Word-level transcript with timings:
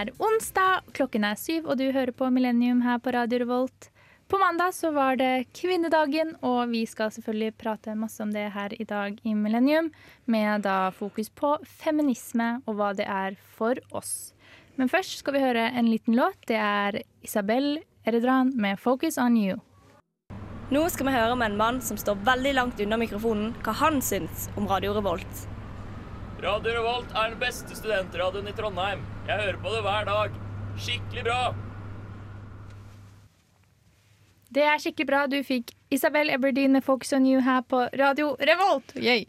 Er 0.00 0.08
onsdag, 0.16 0.86
klokken 0.96 1.26
er 1.28 1.36
syv, 1.36 1.66
og 1.68 1.76
du 1.76 1.90
hører 1.92 2.12
på 2.16 2.30
Millennium 2.32 2.78
her 2.80 3.00
på 3.04 3.12
Radio 3.12 3.42
Revolt. 3.42 3.90
På 4.32 4.38
mandag 4.40 4.72
så 4.72 4.94
var 4.96 5.18
det 5.20 5.50
kvinnedagen, 5.58 6.30
og 6.40 6.70
vi 6.70 6.86
skal 6.88 7.10
selvfølgelig 7.12 7.58
prate 7.60 7.96
masse 7.98 8.22
om 8.24 8.32
det 8.32 8.46
her 8.54 8.72
i 8.80 8.86
dag 8.88 9.18
i 9.28 9.34
Millennium, 9.36 9.90
med 10.24 10.64
da 10.64 10.88
fokus 10.96 11.28
på 11.28 11.52
feminisme 11.82 12.62
og 12.64 12.78
hva 12.78 12.94
det 12.96 13.10
er 13.10 13.36
for 13.58 13.76
oss. 13.92 14.32
Men 14.80 14.88
først 14.88 15.20
skal 15.20 15.36
vi 15.36 15.44
høre 15.44 15.68
en 15.68 15.92
liten 15.92 16.16
låt. 16.16 16.38
Det 16.48 16.56
er 16.56 17.02
Isabel 17.20 17.82
Eredran 18.06 18.56
med 18.56 18.78
'Focus 18.78 19.20
on 19.20 19.36
You'. 19.36 19.60
Nå 20.70 20.88
skal 20.88 21.06
vi 21.06 21.12
høre 21.12 21.36
med 21.36 21.50
en 21.50 21.58
mann 21.58 21.80
som 21.82 21.96
står 21.96 22.24
veldig 22.24 22.54
langt 22.54 22.80
unna 22.80 22.96
mikrofonen, 22.96 23.52
hva 23.60 23.72
han 23.72 24.00
syns 24.00 24.48
om 24.56 24.66
Radio 24.66 24.94
Revolt. 24.96 25.59
Radio 26.40 26.72
Revolt 26.72 27.10
er 27.12 27.34
den 27.34 27.40
beste 27.40 27.76
studentradioen 27.76 28.46
i 28.48 28.52
Trondheim. 28.56 29.02
Jeg 29.28 29.42
hører 29.42 29.58
på 29.60 29.72
det 29.74 29.80
hver 29.84 30.06
dag. 30.08 30.36
Skikkelig 30.80 31.24
bra. 31.26 31.40
Det 34.50 34.64
er 34.64 34.80
skikkelig 34.80 35.06
bra. 35.10 35.24
Du 35.28 35.36
fikk 35.44 35.74
Isabel 35.92 36.32
Everdeen 36.32 36.72
med 36.72 36.84
'Focus 36.84 37.12
on 37.12 37.26
You' 37.28 37.44
her 37.44 37.60
på 37.60 37.82
Radio 37.92 38.36
Revolt. 38.40 38.96
Yay. 38.96 39.26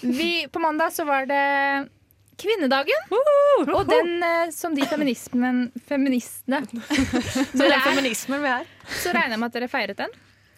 Vi, 0.00 0.46
på 0.50 0.58
mandag 0.58 0.92
så 0.92 1.04
var 1.04 1.26
det 1.30 1.88
kvinnedagen. 2.36 3.14
Og 3.70 3.86
den 3.86 4.22
eh, 4.22 4.50
som 4.50 4.74
de 4.74 4.82
feminismen, 4.90 5.70
feministene 5.86 6.64
Så 7.54 7.62
det 7.62 7.70
er 7.70 7.86
feminismen 7.92 8.42
vi 8.42 8.48
er. 8.48 8.66
Så 8.90 9.14
regner 9.14 9.36
jeg 9.36 9.38
med 9.38 9.52
at 9.52 9.60
dere 9.60 9.70
feiret 9.70 10.02
den 10.02 10.10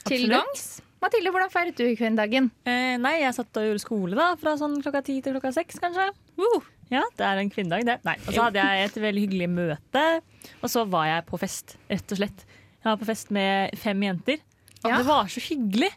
til 0.06 0.28
gangs. 0.30 0.80
Mathilde, 1.06 1.30
hvordan 1.30 1.50
feiret 1.52 1.76
du 1.78 1.84
kvinnedagen? 1.94 2.48
Eh, 2.66 2.96
nei, 2.98 3.12
jeg 3.22 3.34
satt 3.36 3.58
og 3.60 3.66
gjorde 3.68 3.82
skole 3.82 4.16
da, 4.18 4.32
fra 4.40 4.56
sånn 4.58 4.80
klokka 4.82 5.04
ti 5.06 5.20
til 5.22 5.36
klokka 5.36 5.52
seks, 5.54 5.78
kanskje. 5.82 6.08
Ja, 6.90 7.02
det 7.18 7.26
er 7.28 7.38
en 7.42 7.50
kvinnedag, 7.50 7.84
det. 7.86 7.94
Nei, 8.06 8.16
Og 8.26 8.34
så 8.34 8.42
hadde 8.48 8.62
jeg 8.62 8.88
et 8.88 8.98
veldig 9.04 9.22
hyggelig 9.22 9.48
møte, 9.50 10.02
og 10.62 10.70
så 10.72 10.82
var 10.90 11.06
jeg 11.12 11.24
på 11.30 11.38
fest, 11.38 11.76
rett 11.90 12.14
og 12.14 12.18
slett. 12.20 12.42
Jeg 12.82 12.88
var 12.90 12.98
på 12.98 13.06
fest 13.08 13.30
med 13.34 13.78
fem 13.78 14.02
jenter, 14.02 14.42
og 14.82 14.90
Ja. 14.90 14.98
det 14.98 15.06
var 15.06 15.30
så 15.30 15.42
hyggelig. 15.46 15.92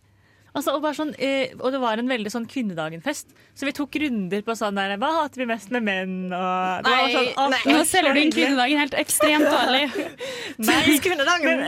Altså, 0.49 0.73
og, 0.73 0.81
bare 0.81 0.97
sånn, 0.97 1.11
eh, 1.21 1.51
og 1.59 1.71
det 1.71 1.79
var 1.83 1.99
en 2.01 2.07
veldig 2.09 2.31
sånn 2.33 2.45
kvinnedagen-fest, 2.49 3.27
så 3.53 3.67
vi 3.67 3.73
tok 3.77 3.93
runder 4.01 4.41
på 4.41 4.55
sånn 4.57 4.73
der 4.79 4.95
Hva 4.97 5.11
hater 5.19 5.43
vi 5.43 5.45
mest 5.45 5.69
med 5.75 5.83
menn? 5.85 6.15
Og 6.33 6.85
det 6.85 6.89
var 6.89 7.03
Nei, 7.03 7.11
sånn, 7.13 7.27
alt 7.43 7.53
nei. 7.53 7.73
Nå 7.75 7.83
selger 7.85 8.13
du 8.17 8.19
inn 8.23 8.31
kvinnedagen 8.33 8.81
helt 8.81 8.95
ekstremt 8.97 9.45
dårlig. 9.45 9.83
Typisk 10.69 11.03
Kvinnedagen! 11.05 11.61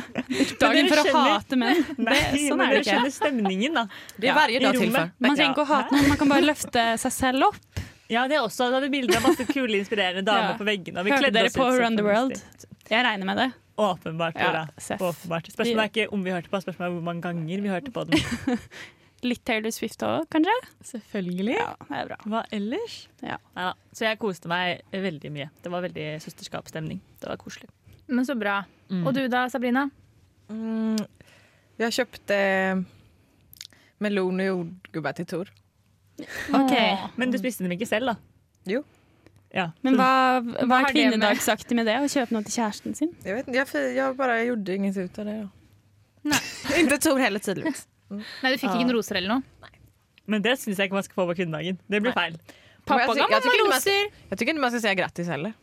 Dagen 0.62 0.88
for 0.90 0.98
å 0.98 1.04
skjønner- 1.06 1.30
hate 1.36 1.58
menn. 1.60 1.84
Det, 2.06 2.18
sånn 2.48 2.58
men 2.58 2.66
er 2.66 2.74
det 2.74 2.80
dere 2.80 2.80
ikke. 2.80 2.90
skjønner 2.90 3.14
stemningen, 3.14 3.78
da. 3.78 3.84
Det 4.18 4.30
er 4.32 4.38
varje 4.40 4.58
i 4.58 4.64
dag 4.64 4.74
til 4.78 4.88
rommet. 4.90 5.14
Man 5.22 5.36
trenger 5.38 5.54
ikke 5.54 5.66
å 5.66 5.70
hate 5.70 5.94
noen, 5.96 6.08
man 6.10 6.20
kan 6.24 6.32
bare 6.34 6.46
løfte 6.50 6.86
seg 7.04 7.14
selv 7.14 7.48
opp. 7.52 7.84
Ja, 8.10 8.26
det 8.30 8.36
er 8.38 8.44
også. 8.46 8.68
Du 8.70 8.76
hadde 8.78 8.90
bilder 8.92 9.18
av 9.18 9.24
masse 9.30 9.46
kule, 9.50 9.78
inspirerende 9.80 10.22
damer 10.26 10.52
Ja. 10.52 10.58
på 10.58 10.66
veggene. 10.66 10.98
og 11.02 11.06
vi 11.08 11.14
Hørte 11.14 11.30
dere 11.34 11.50
oss 11.50 11.56
på 11.58 11.66
Run 11.78 11.96
the 11.98 12.04
World? 12.06 12.36
Jeg 12.90 13.02
regner 13.06 13.26
med 13.26 13.40
det. 13.42 13.48
Åpenbart. 13.76 14.36
Ja. 14.40 14.66
Åpenbart. 14.96 15.50
Spørsmålet 15.52 15.82
er 15.82 15.90
ikke 15.90 16.12
om 16.14 16.22
vi 16.24 16.32
hørte 16.32 16.52
på, 16.52 16.60
spørsmålet 16.64 16.88
er 16.88 16.94
hvor 16.94 17.04
mange 17.04 17.24
ganger 17.26 17.64
vi 17.64 17.72
hørte 17.72 17.92
på 17.92 18.04
den. 18.08 18.60
Litt 19.26 19.42
Taylor 19.48 19.72
Swift 19.72 20.02
òg, 20.04 20.26
kanskje? 20.32 20.54
Selvfølgelig. 20.84 21.56
Ja, 21.56 21.72
det 21.88 21.98
er 21.98 22.08
bra. 22.10 22.18
Hva 22.30 22.42
ellers? 22.54 22.96
Ja. 23.24 23.38
ja. 23.56 23.70
Så 23.96 24.06
jeg 24.06 24.20
koste 24.20 24.50
meg 24.52 24.84
veldig 24.92 25.32
mye. 25.32 25.48
Det 25.64 25.72
var 25.72 25.84
veldig 25.86 26.08
søsterskapsstemning. 26.24 27.00
Det 27.20 27.30
var 27.30 27.40
koselig. 27.40 27.68
Men 28.06 28.28
så 28.28 28.36
bra. 28.38 28.60
Mm. 28.92 29.06
Og 29.06 29.16
du 29.16 29.22
da, 29.32 29.46
Sabrina? 29.50 29.86
Mm, 30.52 31.00
jeg 31.80 31.96
kjøpte 31.96 32.36
melon 34.04 34.44
og 34.44 34.50
jordgubber 34.50 35.16
til 35.16 35.28
Tor. 35.32 35.54
Ok, 36.56 36.72
Men 37.16 37.32
du 37.32 37.36
spiste 37.40 37.64
dem 37.64 37.74
ikke 37.76 37.88
selv, 37.88 38.12
da? 38.12 38.16
Jo. 38.70 38.84
Ja. 39.56 39.70
Men 39.86 39.96
hva, 39.96 40.08
hva 40.44 40.52
er 40.52 40.66
det 40.68 40.68
med- 40.68 40.92
kvinnedagsaktig 40.92 41.76
med 41.78 41.88
det? 41.88 41.96
Å 42.04 42.08
kjøpe 42.12 42.36
noe 42.36 42.44
til 42.44 42.56
kjæresten 42.58 42.96
sin? 42.98 43.12
Jeg, 43.24 43.38
vet, 43.38 43.48
jeg, 43.56 43.94
jeg, 43.96 44.16
bare 44.18 44.38
jeg 44.42 44.50
gjorde 44.50 44.74
ingenting 44.76 45.08
ut 45.08 45.20
av 45.22 45.30
det. 45.30 45.36
Ja. 45.38 45.48
Nei. 46.26 46.40
Ikke 46.82 46.98
Tor 47.06 47.22
heller, 47.22 47.42
tydeligvis. 47.42 47.86
Nei, 48.12 48.52
du 48.52 48.60
fikk 48.60 48.68
ikke 48.70 48.84
noen 48.84 48.94
roser 48.98 49.18
eller 49.18 49.38
noe? 49.38 49.72
Men 50.30 50.42
det 50.42 50.56
syns 50.60 50.78
jeg 50.78 50.88
ikke 50.90 50.98
man 50.98 51.06
skal 51.06 51.18
få 51.20 51.26
på 51.30 51.36
kvinnedagen. 51.40 51.78
Det 51.90 52.00
blir 52.02 52.14
feil. 52.14 52.36
Pappa 52.86 53.14
ga 53.14 53.26
mamma 53.30 53.54
roser! 53.62 54.10
Jeg 54.30 54.38
tycker 54.38 54.52
ikke 54.54 54.62
man 54.62 54.74
skal 54.74 54.82
si 54.84 54.94
grattis 54.98 55.30
heller. 55.30 55.54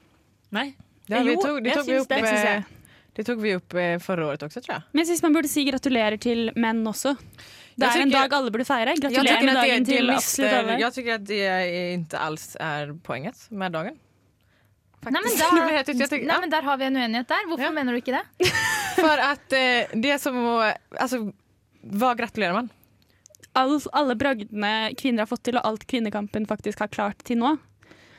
Nei. 0.56 0.70
Det, 1.08 1.18
har 1.18 1.26
vi 1.28 1.36
tok, 1.36 1.44
tog, 1.44 1.68
tok 1.68 1.88
vi 1.88 1.94
syns 1.94 2.08
upp, 2.08 2.73
det, 3.14 3.24
tog 3.28 3.42
vi 3.42 3.56
opp 3.56 3.74
eh, 3.78 3.98
förra 4.02 4.26
året 4.28 4.44
også, 4.44 4.62
tror 4.66 4.74
jeg. 4.76 4.84
Men 4.92 5.04
jeg 5.04 5.12
syns 5.12 5.24
man 5.26 5.36
burde 5.36 5.50
si 5.52 5.66
gratulerer 5.68 6.18
til 6.22 6.48
menn 6.56 6.82
også. 6.90 7.16
Det 7.78 7.90
er 7.90 8.04
en 8.06 8.14
dag 8.14 8.34
alle 8.34 8.54
burde 8.54 8.66
feire. 8.66 8.96
Gratulerer 9.02 9.46
med 9.46 9.58
dagen 9.58 9.86
til 9.86 10.10
absolutt 10.14 10.56
alle. 10.60 10.80
Jeg 10.82 10.96
syns 10.98 11.14
at 11.16 11.28
det 11.30 11.42
ikke 12.00 12.24
alls 12.26 12.48
er 12.62 12.94
poenget 13.06 13.48
med 13.52 13.74
dagen. 13.78 14.00
Nei, 15.04 15.20
men, 15.20 15.34
da, 15.36 15.48
nei, 16.32 16.38
men 16.40 16.52
Der 16.54 16.64
har 16.64 16.78
vi 16.80 16.86
en 16.88 16.96
uenighet 16.96 17.28
der. 17.28 17.48
Hvorfor 17.50 17.66
Ja. 17.66 17.72
mener 17.76 17.92
du 17.92 18.00
ikke 18.00 18.16
det? 18.16 18.52
For 19.04 19.20
at 19.20 19.54
eh, 19.54 19.90
det 19.94 20.12
är 20.12 20.18
som 20.18 20.36
må 20.38 20.62
Altså, 21.00 21.34
hva 21.84 22.14
gratulerer 22.16 22.54
man? 22.54 22.70
All, 23.54 23.76
alle 23.94 24.16
bragdene 24.16 24.94
kvinner 24.98 25.26
har 25.26 25.30
fått 25.30 25.44
til, 25.44 25.58
og 25.60 25.66
alt 25.68 25.84
kvinnekampen 25.86 26.48
faktisk 26.50 26.80
har 26.80 26.88
klart 26.88 27.20
til 27.28 27.38
nå. 27.38 27.58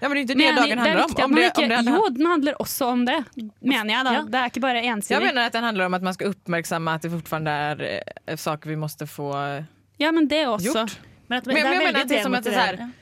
Ja, 0.04 0.08
men 0.12 0.18
det 0.18 0.20
er 0.20 0.26
ikke 0.26 0.36
det 0.36 0.48
dagen 0.56 0.68
det 0.68 0.72
er 0.74 0.80
handlar 0.84 1.06
viktig 1.08 1.24
om. 1.24 1.30
at 1.30 1.30
om, 1.30 1.34
det, 1.34 1.44
ikke, 1.48 1.62
om 1.64 1.84
det 1.86 1.92
jo, 1.94 2.08
den 2.18 2.26
handler 2.28 2.58
også 2.60 2.88
om 2.92 3.04
det, 3.08 3.14
mener 3.64 3.94
jeg. 3.94 4.04
da. 4.04 4.12
Ja. 4.12 4.22
Det 4.34 4.40
er 4.40 4.50
ikke 4.50 4.60
bare 4.60 4.82
ensidig. 4.84 5.14
Jeg 5.16 5.22
mener 5.24 5.46
at 5.48 5.52
den 5.56 5.64
handler 5.64 5.86
om 5.88 5.94
at 5.96 6.02
man 6.02 6.14
skal 6.14 6.34
oppmerksomme 6.34 6.92
at 6.98 7.06
det 7.06 7.10
fortfarande 7.14 7.54
er 7.70 7.80
eh, 8.28 8.36
saker 8.36 8.68
vi 8.68 8.76
måste 8.76 9.06
få 9.08 9.30
gjort. 9.32 9.70
Ja, 9.98 10.10
men 10.12 10.28
det 10.28 10.42
også. 10.48 10.66
gjort. 10.68 10.98
Men, 11.28 11.38
at, 11.38 11.46
Men- 11.46 11.56
det 11.56 11.62
men 11.64 11.72
jeg 11.72 11.86
mener 11.86 12.00
at 12.04 12.08
det 12.08 12.18
er 12.18 12.22
som 12.22 12.34
at 12.34 12.44
det 12.44 12.52
er 12.52 12.56
så 12.56 12.60
her- 12.60 12.76
demotiverende. 12.76 13.00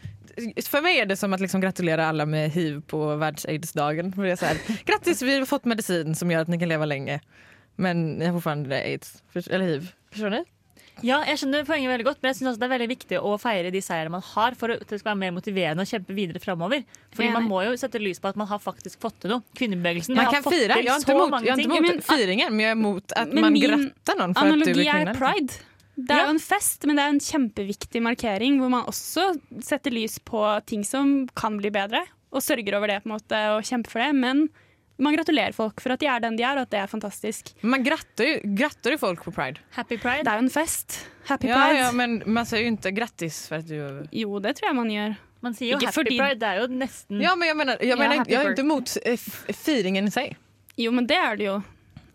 För 0.68 0.80
mig 0.82 0.98
är 1.00 1.06
det 1.06 1.16
som 1.16 1.32
att 1.32 1.40
liksom 1.40 1.60
gratulera 1.60 2.06
alla 2.06 2.26
med 2.26 2.50
hiv 2.50 2.80
på 2.86 3.16
världs-aids-dagen. 3.16 4.10
Det 4.16 4.84
Grattis, 4.86 5.22
vi 5.22 5.38
har 5.38 5.44
fått 5.46 5.64
medicin 5.64 6.14
som 6.14 6.30
gör 6.30 6.40
att 6.40 6.48
ni 6.48 6.58
kan 6.58 6.68
leva 6.68 6.84
länge. 6.84 7.20
Men 7.76 8.12
ni 8.18 8.26
har 8.26 8.32
fortfarande 8.32 8.76
aids. 8.76 9.22
Eller 9.50 9.64
hiv. 9.64 9.92
Förstår 10.10 10.30
ni? 10.30 10.44
Ja, 11.02 11.16
jeg 11.26 11.38
skjønner 11.40 11.64
poenget 11.66 11.90
veldig 11.90 12.04
godt, 12.06 12.18
men 12.22 12.30
jeg 12.30 12.36
synes 12.38 12.52
også 12.52 12.60
det 12.62 12.66
er 12.68 12.72
veldig 12.78 12.88
viktig 12.92 13.18
å 13.18 13.32
feire 13.42 13.70
de 13.74 13.80
seirene 13.82 14.12
man 14.14 14.22
har, 14.22 14.54
for 14.58 14.70
at 14.70 14.84
det 14.86 15.00
skal 15.00 15.10
være 15.12 15.20
mer 15.24 15.32
motiverende 15.34 15.82
å 15.82 15.88
kjempe 15.90 16.14
videre 16.14 16.38
framover. 16.42 16.84
Fordi 17.16 17.30
man 17.34 17.48
må 17.50 17.64
jo 17.66 17.72
sette 17.80 17.98
lys 18.02 18.20
på 18.22 18.30
at 18.30 18.38
man 18.38 18.46
har 18.46 18.60
faktisk 18.62 19.00
fått 19.02 19.18
til 19.24 19.34
noe. 19.34 19.42
Kvinnebevegelsen 19.58 20.14
Man 20.14 20.28
har 20.28 20.36
kan 20.38 20.46
fått 20.46 20.54
fira. 20.54 20.74
til 20.78 20.84
Jag 20.86 20.96
är 20.96 21.00
så 21.06 21.18
mot, 21.18 21.30
mange 21.30 21.46
jag 21.46 21.58
är 21.58 21.62
inte 21.62 21.74
ting. 21.76 21.90
emot 21.90 22.04
firingen, 22.06 22.50
men 22.56 22.60
jeg 22.60 22.70
er 22.70 22.80
mot 22.84 23.12
at 23.16 23.28
Men 23.34 23.42
man 23.48 23.54
gratter 23.54 24.18
noen 24.22 24.34
for 24.38 24.46
at 24.46 24.52
du 24.54 24.64
du 24.64 24.72
kvinne. 24.72 24.88
Analogi 24.88 25.10
er 25.10 25.18
pride. 25.18 25.58
Det 25.96 26.10
er 26.10 26.16
Ja. 26.22 26.24
jo 26.24 26.30
en 26.30 26.38
fest, 26.38 26.86
men 26.86 26.96
det 26.96 27.02
er 27.04 27.08
en 27.08 27.20
kjempeviktig 27.20 28.00
markering 28.02 28.58
hvor 28.60 28.70
man 28.70 28.84
også 28.86 29.26
setter 29.60 29.90
lys 29.90 30.18
på 30.20 30.64
ting 30.66 30.84
som 30.84 31.26
kan 31.36 31.58
bli 31.58 31.68
bedre, 31.70 32.06
og 32.32 32.40
sørger 32.40 32.74
over 32.78 32.86
det 32.86 33.02
på 33.04 33.10
en 33.10 33.18
måte 33.18 33.36
og 33.58 33.62
kjemper 33.62 33.90
for 33.90 33.98
det. 34.00 34.14
Men 34.14 34.48
man 35.02 35.16
gratulerer 35.16 35.52
folk 35.56 35.80
for 35.82 35.92
at 35.94 36.00
de 36.02 36.06
er 36.10 36.20
den 36.24 36.36
de 36.38 36.44
er, 36.46 36.56
og 36.60 36.66
at 36.66 36.70
det 36.74 36.80
er 36.82 36.86
fantastisk. 36.90 37.52
Man 37.62 37.82
gratter 37.84 38.94
ju, 38.94 38.98
folk 39.02 39.24
på 39.26 39.32
pride. 39.34 39.60
Happy 39.76 39.98
pride. 39.98 40.22
Det 40.24 40.32
er 40.32 40.40
jo 40.40 40.46
en 40.46 40.50
fest. 40.54 41.00
Happy 41.28 41.48
Ja, 41.50 41.58
pride. 41.58 41.78
ja, 41.82 41.90
men 41.92 42.22
man 42.26 42.46
sier 42.48 42.62
jo 42.64 42.72
ikke 42.76 42.94
grattis 42.96 43.42
for 43.50 43.60
at 43.62 43.68
du... 43.68 44.06
Jo, 44.12 44.38
det 44.42 44.56
tror 44.58 44.68
jeg 44.70 44.76
man 44.78 44.90
gjør. 44.94 45.16
Man 45.42 45.54
sier 45.58 45.72
jo 45.72 45.76
Ikke 45.80 45.90
happy 45.90 45.98
fordi- 46.00 46.18
pride, 46.20 46.38
det 46.38 46.48
er 46.48 46.60
jo 46.62 46.66
nesten 46.70 47.20
Ja, 47.22 47.34
men 47.34 47.48
jeg 47.48 47.56
mener, 47.58 47.76
jeg, 47.82 47.98
mener, 47.98 48.14
jeg 48.14 48.20
är 48.20 48.26
birthday. 48.26 48.50
inte 48.50 48.62
emot 48.62 48.96
eh, 49.04 49.16
firingen 49.64 50.06
i 50.06 50.10
seg. 50.14 50.36
Jo, 50.78 50.90
men 50.94 51.06
det 51.10 51.16
er 51.18 51.36
det 51.36 51.46
jo. 51.48 51.56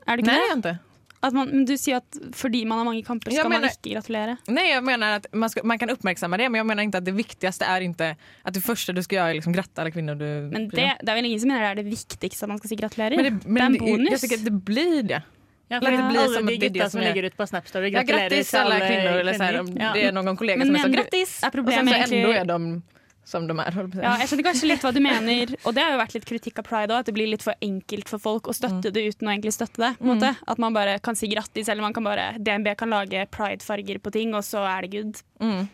Er 0.08 0.16
det 0.16 0.24
ikke 0.24 0.32
Nei, 0.32 0.62
det? 0.62 0.72
At 0.72 0.87
man, 1.34 1.50
men 1.50 1.66
du 1.66 1.74
sier 1.78 1.98
at 1.98 2.18
fordi 2.38 2.64
man 2.70 2.78
har 2.78 2.86
mange 2.86 3.04
kamper, 3.04 3.32
skal 3.32 3.48
skal 3.48 3.50
man 3.52 3.66
ikke 3.66 3.94
gratulere? 3.96 4.36
Nei, 4.54 4.68
jeg 4.70 4.84
mener 4.86 5.16
at 5.18 5.26
man, 5.34 5.50
skal, 5.50 5.66
man 5.66 5.80
kan 5.82 5.90
oppmerksomme 5.90 6.38
det, 6.38 6.50
men 6.52 6.60
jeg 6.62 6.68
mener 6.70 6.84
ikke 6.86 6.98
at 7.02 7.08
det 7.08 7.16
viktigste 7.18 7.66
er 7.66 7.86
ikke 7.88 8.12
at 8.46 8.54
det 8.54 8.62
første 8.64 8.94
du 8.94 9.02
skal 9.02 9.18
gjøre, 9.18 9.30
er 9.34 9.40
liksom 9.40 9.56
gratta 9.56 9.82
alle 9.82 9.92
kvinner 9.96 10.16
du 10.20 10.28
Men 10.54 10.70
det, 10.70 10.86
det 11.02 11.10
er 11.10 11.16
vel 11.18 11.26
ingen 11.26 11.40
som 11.42 11.50
mener 11.50 11.66
det 11.66 11.72
er 11.74 11.82
det 11.82 11.90
viktigste 11.92 12.46
at 12.46 12.50
man 12.54 12.62
skal 12.62 12.70
si 12.70 12.78
gratulerer. 12.80 13.18
Men 13.18 13.26
det, 13.26 13.34
det 13.42 13.48
er 13.50 13.52
men 13.58 13.66
en 13.66 13.74
det, 13.74 13.82
bonus. 13.82 14.12
Jeg, 14.14 14.30
jeg 14.30 14.40
at 14.40 14.46
det 14.46 14.56
blir 14.70 15.02
det. 15.16 15.22
Ja, 15.68 15.80
for 15.82 15.92
Ja. 15.92 16.04
alle 16.08 16.28
som 16.32 16.46
de 16.48 16.58
gutta 16.62 16.86
som 16.88 17.00
som 17.00 17.02
ligger 17.04 17.26
ute 17.28 17.34
ut 17.34 17.38
på 17.42 17.46
Snapstory, 17.50 17.90
Ja, 17.92 18.04
gratulerer 18.04 18.30
grattis 18.30 18.50
til 18.54 18.60
alla 18.62 18.76
alle 18.78 18.88
kvinner. 18.88 19.18
Eller 19.20 19.34
så 19.34 19.44
här, 19.44 19.60
om. 19.60 19.68
Ja. 19.76 19.90
det 19.94 20.04
er 20.08 20.12
noen 20.16 20.38
kollega 20.40 20.58
Men 20.62 20.68
som 20.70 20.76
er 20.76 20.80
så 20.80 20.88
mener- 20.88 21.04
grattis. 21.04 21.34
er 21.44 21.50
problemet 21.52 21.82
sen 21.82 21.88
så 21.88 21.98
egentlig 21.98 22.22
enda 22.24 22.40
er 22.40 22.46
de 22.46 22.82
som 23.28 23.48
de 23.48 23.56
er, 23.60 23.76
holdt 23.76 23.96
säga. 23.98 24.06
Ja, 24.06 24.14
jeg 24.22 24.32
skjønner 24.32 24.48
kanskje 24.48 24.70
litt 24.72 24.86
hva 24.86 24.92
du 24.96 25.02
mener, 25.04 25.56
og 25.68 25.76
det 25.76 25.84
har 25.84 25.96
jo 25.96 26.00
vært 26.00 26.14
litt 26.16 26.28
kritikk 26.30 26.62
av 26.62 26.68
pride 26.70 26.96
òg, 26.96 27.04
at 27.04 27.10
det 27.10 27.16
blir 27.18 27.28
litt 27.28 27.44
for 27.44 27.58
enkelt 27.64 28.12
for 28.12 28.24
folk 28.24 28.48
å 28.48 28.56
støtte 28.56 28.94
det 28.96 29.04
uten 29.10 29.28
å 29.28 29.34
egentlig 29.34 29.56
støtte 29.58 29.84
det. 29.84 29.94
Måte. 30.08 30.34
At 30.48 30.62
man 30.64 30.76
bare 30.76 30.98
kan 31.04 31.18
si 31.20 31.28
grattis, 31.32 31.68
eller 31.68 31.84
man 31.84 31.96
kan 31.96 32.08
bare 32.08 32.30
DNB 32.40 32.72
kan 32.80 32.94
lage 32.94 33.26
pride-farger 33.34 34.00
på 34.00 34.16
ting, 34.16 34.32
og 34.38 34.48
så 34.48 34.64
er 34.70 34.88
det 34.88 34.94
good. 34.96 35.20
Mm. 35.44 35.68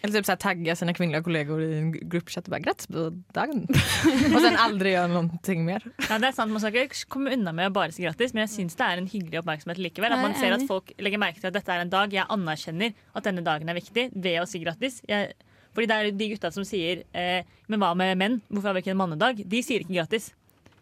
Eller 0.00 0.16
typ 0.16 0.28
så 0.30 0.36
tagga 0.40 0.74
sine 0.78 0.94
kvinnelige 0.96 1.26
kollegor 1.26 1.60
i 1.60 1.74
en 1.76 1.90
gruppechat 1.92 2.46
og 2.48 2.54
bare 2.54 2.64
grattis 2.64 2.88
på 2.88 3.02
dagen. 3.36 3.66
og 4.32 4.38
sen 4.40 4.56
aldri 4.56 4.94
gjøre 4.94 5.10
noe 5.12 5.56
mer. 5.66 5.84
Ja, 6.06 6.16
det 6.16 6.30
er 6.30 6.36
sant, 6.38 6.54
Man 6.54 6.62
skal 6.62 6.86
ikke 6.86 7.02
komme 7.12 7.34
unna 7.36 7.52
med 7.56 7.68
å 7.68 7.74
bare 7.74 7.92
si 7.92 8.06
grattis, 8.06 8.32
men 8.32 8.46
jeg 8.46 8.54
syns 8.54 8.78
det 8.80 8.86
er 8.86 9.02
en 9.02 9.10
hyggelig 9.10 9.42
oppmerksomhet 9.42 9.82
likevel. 9.82 10.14
At 10.16 10.24
man 10.24 10.32
er 10.32 10.40
ser 10.40 10.56
at 10.56 10.64
folk 10.70 10.94
legger 11.02 11.20
merke 11.20 11.42
til 11.42 11.50
at 11.50 11.58
dette 11.58 11.74
er 11.74 11.84
en 11.84 11.92
dag 11.92 12.16
jeg 12.16 12.24
anerkjenner 12.32 12.96
at 12.96 13.28
denne 13.28 13.44
dagen 13.44 13.68
er 13.68 13.76
viktig, 13.76 14.08
ved 14.16 14.40
å 14.40 14.48
si 14.48 14.62
grattis. 14.64 15.02
Jeg, 15.10 15.34
fordi 15.74 15.86
det 15.90 15.96
er 15.96 16.10
de 16.18 16.28
gutta 16.34 16.50
som 16.52 16.64
sier 16.66 17.04
eh, 17.14 17.42
Men 17.70 17.80
hva 17.80 17.92
med 17.96 18.16
menn? 18.18 18.40
Hvorfor 18.50 18.70
har 18.70 18.74
vi 18.78 18.82
ikke 18.84 18.94
en 18.96 19.00
mannedag? 19.00 19.42
De 19.46 19.62
sier 19.62 19.84
ikke 19.84 19.94
gratis, 20.00 20.32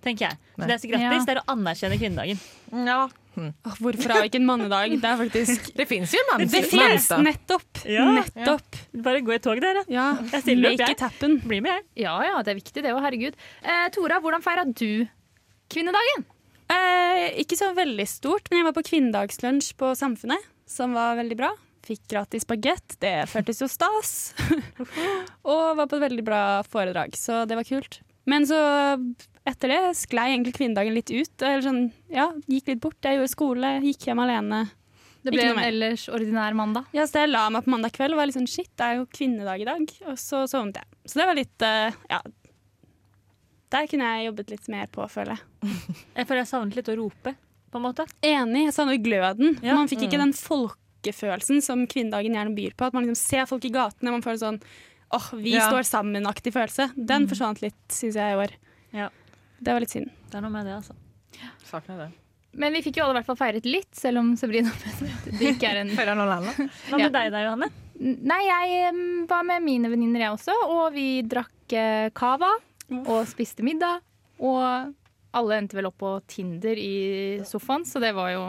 Tenker 0.01 0.29
jeg. 0.29 0.37
Så 0.55 0.61
Nei. 0.63 0.67
det 0.69 0.75
er 0.77 0.79
så 0.79 0.89
gratis, 0.93 1.03
Ja. 1.19 1.25
det 1.27 1.33
er 1.35 1.41
å 1.41 1.49
anerkjenne 1.57 1.97
kvinnedagen. 1.99 2.39
Ja. 2.87 2.99
Åh, 3.39 3.75
hvorfor 3.83 4.13
har 4.15 4.23
vi 4.23 4.29
ikke 4.31 4.39
en 4.39 4.47
mannedag? 4.47 4.93
Det 5.03 5.09
er 5.11 5.17
faktisk 5.19 5.67
Det 5.81 5.87
fins 5.91 6.13
jo 6.15 6.21
en 6.23 6.29
mannedag. 6.33 6.53
Det 6.55 6.71
fins! 6.71 6.83
mansdag. 6.85 7.25
Nettopp! 7.27 7.81
Ja. 7.91 8.05
Nettopp. 8.15 8.79
Bare 9.05 9.21
gå 9.27 9.35
i 9.35 9.41
tog, 9.43 9.59
dere. 9.63 9.83
Ja, 9.91 10.07
Jeg 10.33 10.43
stiller 10.47 10.71
opp, 10.73 10.83
jeg. 10.85 10.95
it 10.97 11.03
happen. 11.03 11.37
Bli 11.43 11.59
med, 11.67 11.75
jeg. 11.75 12.07
Ja 12.07 12.15
ja, 12.29 12.41
det 12.47 12.55
er 12.55 12.59
viktig 12.61 12.83
det 12.87 12.95
òg, 12.95 13.03
herregud. 13.05 13.35
Eh, 13.63 13.87
Tora, 13.95 14.21
hvordan 14.23 14.43
feira 14.47 14.65
du 14.71 14.87
kvinnedagen? 15.75 16.25
Eh, 16.71 17.25
ikke 17.43 17.57
så 17.59 17.71
veldig 17.77 18.07
stort, 18.11 18.51
men 18.51 18.61
jeg 18.63 18.69
var 18.71 18.75
på 18.79 18.87
kvinnedagslunsj 18.91 19.73
på 19.81 19.93
Samfunnet, 19.99 20.47
som 20.69 20.95
var 20.95 21.19
veldig 21.19 21.39
bra. 21.43 21.51
Fikk 21.89 22.05
gratis 22.13 22.45
bagett, 22.49 22.99
det 23.01 23.15
føltes 23.33 23.63
jo 23.65 23.69
stas. 23.71 24.13
og 25.49 25.79
var 25.79 25.87
på 25.89 25.97
et 25.97 26.05
veldig 26.05 26.25
bra 26.27 26.43
foredrag, 26.69 27.17
så 27.17 27.47
det 27.49 27.57
var 27.57 27.69
kult. 27.69 28.03
Men 28.29 28.45
så 28.45 28.59
etter 29.49 29.73
det 29.73 29.81
sklei 29.97 30.35
egentlig 30.35 30.59
kvinnedagen 30.59 30.93
litt 30.97 31.09
ut. 31.09 31.33
Eller 31.41 31.65
sånn, 31.65 31.87
ja, 32.13 32.29
gikk 32.51 32.75
litt 32.75 32.83
bort. 32.85 32.99
Jeg 33.01 33.17
gjorde 33.17 33.33
skole, 33.33 33.71
gikk 33.87 34.11
hjem 34.11 34.21
alene. 34.21 34.67
Det 35.25 35.33
ble 35.35 35.47
en 35.51 35.61
ellers 35.61 36.07
ordinær 36.13 36.55
mandag. 36.57 36.87
Ja, 36.95 37.07
så 37.09 37.25
jeg 37.25 37.33
la 37.33 37.49
meg 37.53 37.65
på 37.65 37.73
mandag 37.73 37.95
kveld 37.97 38.15
og 38.15 38.21
var 38.21 38.29
litt 38.29 38.37
sånn 38.37 38.49
shit, 38.49 38.71
det 38.79 38.87
er 38.87 39.01
jo 39.01 39.09
kvinnedag 39.11 39.65
i 39.65 39.67
dag. 39.69 39.95
Og 40.07 40.21
så 40.21 40.45
sovnet 40.51 40.83
jeg. 40.83 40.91
Så 41.09 41.21
det 41.21 41.27
var 41.29 41.39
litt 41.39 41.67
eh, 41.67 41.99
ja. 42.13 42.21
Der 43.75 43.89
kunne 43.91 44.13
jeg 44.15 44.29
jobbet 44.29 44.53
litt 44.55 44.71
mer 44.73 44.87
på, 44.93 45.05
føler 45.13 45.35
jeg. 45.37 45.75
Jeg 46.17 46.29
føler 46.29 46.41
jeg 46.41 46.51
savnet 46.53 46.79
litt 46.79 46.89
å 46.89 46.97
rope, 47.01 47.35
på 47.69 47.81
en 47.81 47.85
måte. 47.85 48.07
Enig, 48.25 48.69
jeg 48.69 48.77
savner 48.77 49.01
gløden. 49.03 49.59
Ja. 49.65 49.75
Man 49.77 49.91
fikk 49.91 50.07
ikke 50.07 50.21
den 50.21 50.33
folkefølelsen 51.03 51.63
som 51.63 51.87
kvinnedagen 51.87 52.35
gjerne 52.35 52.55
byr 52.57 52.75
på. 52.77 52.87
At 52.87 52.95
man 52.97 53.05
liksom 53.07 53.19
ser 53.21 53.47
folk 53.47 53.65
i 53.65 53.71
gatene, 53.75 54.11
man 54.13 54.23
føler 54.23 54.39
sånn 54.43 54.61
åh, 55.13 55.31
vi 55.41 55.55
Ja. 55.55 55.69
står 55.71 55.87
sammen-aktig 55.89 56.53
følelse. 56.53 56.91
Den 56.97 57.27
forsvant 57.29 57.63
litt, 57.63 57.77
syns 57.89 58.15
jeg, 58.15 58.33
i 58.35 58.37
år. 58.37 58.51
Ja. 58.93 59.09
Det 59.61 59.73
var 59.73 59.81
litt 59.81 59.91
synd. 59.91 60.11
Det 60.31 60.35
er 60.37 60.41
noe 60.43 60.51
med 60.51 60.67
det, 60.67 60.75
altså. 60.75 60.95
Saknar 61.65 61.99
det. 61.99 62.13
Men 62.59 62.73
vi 62.73 62.83
fikk 62.83 62.97
jo 62.97 63.05
alle 63.05 63.15
i 63.17 63.23
hvert 63.23 63.27
fall 63.27 63.37
feiret 63.37 63.65
litt, 63.65 63.89
selv 63.95 64.19
om 64.19 64.35
Sabrina 64.37 64.71
det 65.39 65.55
ikke 65.55 65.69
er 65.69 65.77
en? 65.83 65.91
Hva 65.97 66.15
med 66.17 67.01
Ja. 67.01 67.09
deg 67.09 67.33
da, 67.33 67.43
Johanne? 67.45 67.71
Nei, 68.01 68.43
jeg 68.47 68.93
var 69.29 69.43
med 69.45 69.63
mine 69.63 69.89
venninner, 69.91 70.21
jeg 70.21 70.31
også, 70.37 70.55
og 70.69 70.93
vi 70.95 71.23
drakk 71.23 71.73
eh, 71.73 72.11
cava 72.15 72.51
og 72.91 73.27
spiste 73.27 73.63
middag. 73.67 74.01
Og 74.41 74.95
alle 75.37 75.59
endte 75.61 75.77
vel 75.77 75.91
opp 75.91 75.99
på 76.01 76.13
Tinder 76.31 76.79
i 76.81 77.43
sofaen, 77.47 77.85
så 77.85 78.01
det 78.03 78.15
var 78.17 78.33
jo 78.33 78.45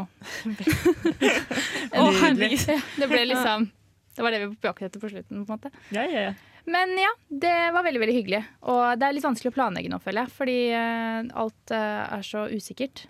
Å, 2.00 2.06
herregud. 2.22 2.64
Det 2.96 3.10
ble 3.10 3.26
liksom 3.28 3.68
Det 4.16 4.24
var 4.24 4.36
det 4.36 4.44
vi 4.44 4.52
var 4.52 4.56
på 4.56 4.72
jakt 4.72 4.88
etter 4.88 5.04
på 5.04 5.12
slutten, 5.12 5.44
på 5.44 5.54
en 5.54 5.60
måte. 5.60 5.74
Ja, 5.96 6.06
ja, 6.08 6.30
ja. 6.30 6.38
Men 6.70 6.94
ja, 7.00 7.10
det 7.28 7.56
var 7.74 7.86
veldig 7.86 8.02
veldig 8.04 8.16
hyggelig. 8.16 8.40
Og 8.70 9.00
det 9.00 9.08
er 9.08 9.16
litt 9.16 9.26
vanskelig 9.26 9.52
å 9.52 9.56
planlegge 9.56 9.90
nå, 9.90 9.98
føler 10.04 10.26
jeg. 10.26 10.34
Fordi 10.38 10.58
eh, 10.76 11.30
alt 11.42 11.74
eh, 11.74 12.02
er 12.20 12.26
så 12.26 12.46
usikkert. 12.52 13.06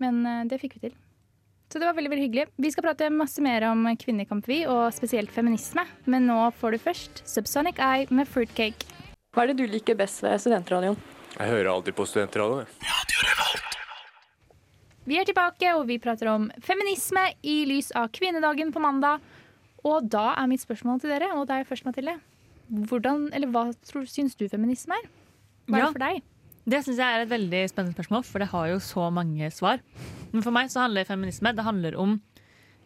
Men 0.00 0.22
eh, 0.24 0.44
det 0.48 0.60
fikk 0.62 0.78
vi 0.78 0.86
til. 0.86 0.94
Så 1.72 1.80
det 1.80 1.88
var 1.88 1.96
veldig 1.96 2.12
veldig 2.12 2.26
hyggelig. 2.26 2.46
Vi 2.60 2.70
skal 2.72 2.84
prate 2.84 3.08
masse 3.12 3.40
mer 3.44 3.64
om 3.70 3.86
kvinnekamp, 4.00 4.48
vi, 4.48 4.62
og 4.68 4.92
spesielt 4.96 5.32
feminisme. 5.32 5.84
Men 6.04 6.28
nå 6.28 6.38
får 6.60 6.76
du 6.76 6.82
først 6.84 7.22
Subsonic 7.28 7.80
Eye 7.80 8.08
med 8.12 8.28
Fruitcake. 8.28 8.88
Hva 9.32 9.44
er 9.44 9.52
det 9.52 9.62
du 9.62 9.72
liker 9.72 9.96
best 9.96 10.20
ved 10.24 10.36
studentradioen? 10.44 10.98
Jeg 11.42 11.50
hører 11.50 11.72
alltid 11.72 11.96
på 11.98 12.04
studentradioen. 12.06 12.68
Vi 15.10 15.16
er 15.18 15.26
tilbake, 15.26 15.72
og 15.74 15.88
vi 15.88 15.96
prater 15.98 16.28
om 16.30 16.44
feminisme 16.62 17.24
i 17.42 17.64
lys 17.66 17.88
av 17.98 18.12
kvinnedagen 18.14 18.70
på 18.70 18.82
mandag. 18.82 19.18
Og 19.82 20.06
da 20.06 20.28
er 20.38 20.46
mitt 20.46 20.62
spørsmål 20.62 21.00
til 21.02 21.10
dere, 21.10 21.32
og 21.34 21.48
deg 21.50 21.64
først, 21.66 21.82
Mathilde. 21.88 22.14
Hvordan, 22.70 23.24
eller 23.34 23.50
hva 23.50 23.64
tror, 23.82 24.06
syns 24.06 24.36
du 24.38 24.44
feminisme 24.48 24.94
er? 24.94 25.08
Hva 25.66 25.74
er 25.74 25.82
Ja. 25.82 25.86
det 25.88 25.96
for 25.96 26.04
deg? 26.06 26.22
Det 26.62 26.84
syns 26.84 26.98
jeg 27.02 27.16
er 27.16 27.22
et 27.24 27.28
veldig 27.32 27.62
spennende 27.72 27.96
spørsmål, 27.98 28.22
for 28.24 28.38
det 28.38 28.48
har 28.54 28.68
jo 28.70 28.78
så 28.78 29.08
mange 29.12 29.50
svar. 29.50 29.80
Men 30.30 30.42
for 30.46 30.52
meg 30.54 30.70
så 30.70 30.86
handler 30.86 31.04
feminisme 31.04 31.50
det 31.56 31.64
handler 31.66 31.98
om 31.98 32.20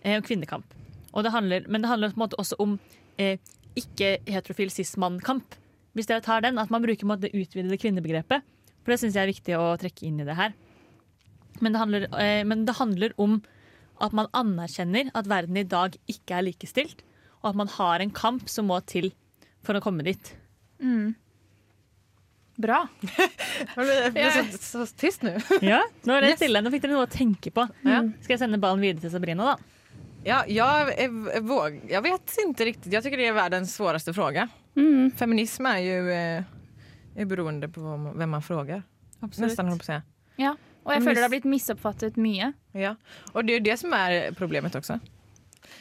eh, 0.02 0.20
kvinnekamp. 0.22 0.64
Og 1.12 1.22
det 1.24 1.32
handler, 1.32 1.68
men 1.68 1.82
det 1.82 1.90
handler 1.90 2.08
på 2.08 2.16
en 2.16 2.24
måte 2.24 2.40
også 2.40 2.56
om 2.58 2.78
eh, 3.18 3.36
ikke-heterofil 3.76 4.70
cis-mann-kamp. 4.72 5.44
Hvis 5.96 6.08
dere 6.10 6.24
tar 6.24 6.44
den, 6.44 6.60
at 6.60 6.70
man 6.72 6.84
bruker 6.84 7.08
det 7.22 7.32
utvidede 7.32 7.80
kvinnebegrepet. 7.80 8.44
For 8.84 8.92
det 8.92 9.00
syns 9.00 9.16
jeg 9.16 9.24
er 9.24 9.32
viktig 9.32 9.58
å 9.58 9.74
trekke 9.80 10.04
inn 10.06 10.20
i 10.22 10.26
det 10.28 10.36
her. 10.38 10.52
Men 11.64 11.72
det, 11.72 11.80
handler, 11.80 12.08
eh, 12.20 12.42
men 12.44 12.66
det 12.68 12.76
handler 12.76 13.14
om 13.16 13.38
at 14.04 14.12
man 14.12 14.28
anerkjenner 14.36 15.08
at 15.16 15.28
verden 15.30 15.56
i 15.56 15.64
dag 15.64 15.96
ikke 16.12 16.36
er 16.36 16.44
likestilt, 16.50 17.00
og 17.40 17.54
at 17.54 17.60
man 17.62 17.70
har 17.78 18.04
en 18.04 18.12
kamp 18.12 18.50
som 18.52 18.68
må 18.68 18.78
til 18.84 19.08
for 19.64 19.78
å 19.78 19.82
komme 19.82 20.04
dit. 20.06 20.34
Bra. 22.60 22.82
Jeg 23.76 24.12
ble 24.12 24.28
så, 24.52 24.84
så 24.84 24.84
tyst 25.00 25.24
nå. 25.24 25.34
Ja, 25.72 25.82
Nå 26.08 26.16
er 26.16 26.24
det 26.28 26.36
stille, 26.38 26.60
nå 26.64 26.72
fikk 26.72 26.84
dere 26.86 26.96
noe 26.96 27.08
å 27.08 27.10
tenke 27.10 27.52
på. 27.52 27.66
Ja. 27.88 28.02
Skal 28.24 28.36
jeg 28.36 28.42
sende 28.44 28.60
ballen 28.60 28.84
videre 28.84 29.04
til 29.04 29.12
Sabrina, 29.12 29.54
da? 29.54 29.72
Ja, 30.26 30.40
jag, 30.48 30.92
är, 30.98 31.40
våg, 31.40 31.80
jag 31.88 32.02
vet 32.02 32.32
ikke 32.42 32.64
riktig. 32.66 32.92
Jeg 32.92 33.04
syns 33.04 33.18
det 33.20 33.28
er 33.28 33.36
verdens 33.36 33.76
vanskeligste 33.78 34.14
fråga. 34.16 34.48
Mm. 34.76 35.10
Feminism 35.10 35.66
är 35.66 35.78
ju 35.78 36.10
eh, 36.12 36.42
är 37.16 37.24
beroende 37.24 37.68
på 37.68 37.80
hvem 37.80 38.02
man- 38.02 38.18
vem 38.18 38.30
man 38.30 38.42
frågar. 38.42 38.82
Nästan, 39.20 39.66
håller 39.66 39.78
på 39.78 39.84
säga. 39.84 40.02
Ja. 40.36 40.56
Og 40.84 40.92
jeg 40.92 41.02
føler 41.02 41.14
det 41.14 41.22
har 41.22 41.28
blitt 41.28 41.44
misoppfattet 41.44 42.16
mye. 42.16 42.52
Ja. 42.72 42.94
Och 43.32 43.44
det 43.44 43.52
är 43.52 43.58
jo 43.58 43.64
det 43.64 43.76
som 43.76 43.92
er 43.92 44.32
problemet 44.32 44.74
også. 44.76 45.00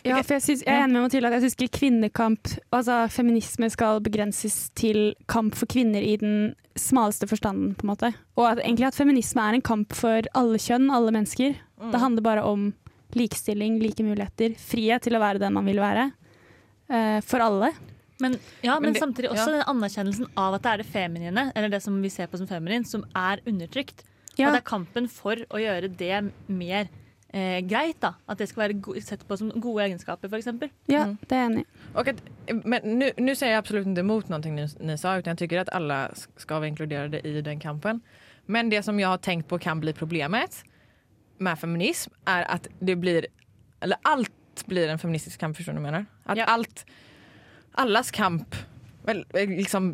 Ja, 0.03 0.21
for 0.23 0.33
jeg, 0.33 0.41
synes, 0.41 0.63
jeg 0.65 0.73
er 0.73 0.83
enig 0.83 0.93
med 0.93 1.01
Mathilde 1.01 1.27
at 1.27 1.33
jeg 1.33 1.41
syns 1.41 1.55
ikke 1.61 1.77
kvinnekamp, 1.79 2.47
altså 2.73 3.07
feminisme, 3.09 3.69
skal 3.69 4.01
begrenses 4.01 4.69
til 4.75 5.13
kamp 5.27 5.55
for 5.55 5.65
kvinner 5.65 6.01
i 6.01 6.15
den 6.17 6.55
smaleste 6.75 7.27
forstanden, 7.27 7.75
på 7.75 7.85
en 7.85 7.87
måte. 7.93 8.13
Og 8.35 8.51
at, 8.51 8.59
egentlig 8.65 8.87
at 8.87 8.95
feminisme 8.97 9.41
er 9.41 9.53
en 9.53 9.61
kamp 9.61 9.93
for 9.93 10.21
alle 10.33 10.57
kjønn, 10.57 10.89
alle 10.89 11.11
mennesker. 11.11 11.55
Det 11.91 11.99
handler 12.01 12.21
bare 12.21 12.43
om 12.43 12.73
likestilling, 13.13 13.79
like 13.79 14.03
muligheter, 14.03 14.55
frihet 14.57 15.01
til 15.05 15.15
å 15.15 15.19
være 15.21 15.39
den 15.39 15.53
man 15.53 15.65
vil 15.65 15.77
være. 15.81 16.11
Uh, 16.89 17.21
for 17.21 17.39
alle. 17.41 17.71
Men, 18.19 18.37
ja, 18.63 18.73
men, 18.79 18.83
Men 18.83 18.93
det- 18.93 19.01
samtidig 19.01 19.29
også 19.31 19.49
ja. 19.51 19.57
den 19.57 19.63
anerkjennelsen 19.67 20.27
av 20.37 20.53
at 20.55 20.61
det 20.63 20.71
er 20.71 20.77
det 20.77 20.85
feminine, 20.85 21.51
eller 21.55 21.69
det 21.69 21.81
som 21.83 22.01
vi 22.01 22.09
ser 22.09 22.27
på 22.27 22.37
som 22.37 22.47
feminin, 22.47 22.85
som 22.85 23.03
er 23.15 23.41
undertrykt. 23.45 24.03
Ja. 24.37 24.47
Og 24.47 24.53
det 24.53 24.61
er 24.65 24.69
kampen 24.69 25.07
for 25.09 25.35
å 25.35 25.59
gjøre 25.59 25.89
det 25.97 26.31
mer 26.47 26.87
eh, 27.33 27.59
greit. 27.67 27.99
da. 27.99 28.13
At 28.29 28.37
det 28.37 28.47
skal 28.47 28.69
være 28.69 29.01
sett 29.03 29.27
på 29.27 29.37
som 29.37 29.49
gode 29.51 29.83
egenskaper, 29.83 30.29
f.eks. 30.29 30.45
Ja, 30.87 31.05
Mm. 31.05 31.17
det 31.27 31.31
er 31.31 31.41
jeg 31.41 31.51
enig 31.51 31.59
i. 31.59 31.65
Och 31.95 32.65
men 32.65 32.81
nå 33.17 33.35
sier 33.35 33.49
jeg 33.49 33.57
absolutt 33.63 33.87
ikke 33.87 33.99
imot 33.99 34.29
noe 34.29 34.39
någonting 34.39 34.55
ni, 34.55 34.67
ni 34.79 34.95
sa 34.97 35.17
uten 35.17 35.35
jeg 35.35 35.49
tycker 35.49 35.59
at 35.61 35.69
alle 35.73 36.11
skal 36.37 36.61
vara 36.61 36.67
inkluderade 36.71 37.19
i 37.25 37.41
den 37.41 37.59
kampen. 37.59 38.01
Men 38.47 38.69
det 38.69 38.83
som 38.85 38.97
jeg 38.97 39.07
har 39.07 39.17
tenkt 39.17 39.47
på 39.47 39.59
kan 39.59 39.81
bli 39.81 39.91
problemet 39.91 40.63
med 41.39 41.57
feminism 41.59 42.11
er 42.27 42.45
at 42.47 42.67
det 42.79 42.95
blir, 43.01 43.25
eller 43.81 43.97
alt 44.05 44.31
blir 44.67 44.87
en 44.89 44.97
feministisk 44.97 45.37
kamp, 45.39 45.57
forstår 45.57 45.73
du 45.73 45.79
hva 45.79 45.91
jeg 45.91 45.91
mener? 45.91 46.05
At 46.27 46.37
Ja. 46.37 46.45
Allas 47.77 48.11
kamp 48.11 48.55
väl, 49.05 49.25
eh, 49.33 49.49
liksom 49.49 49.93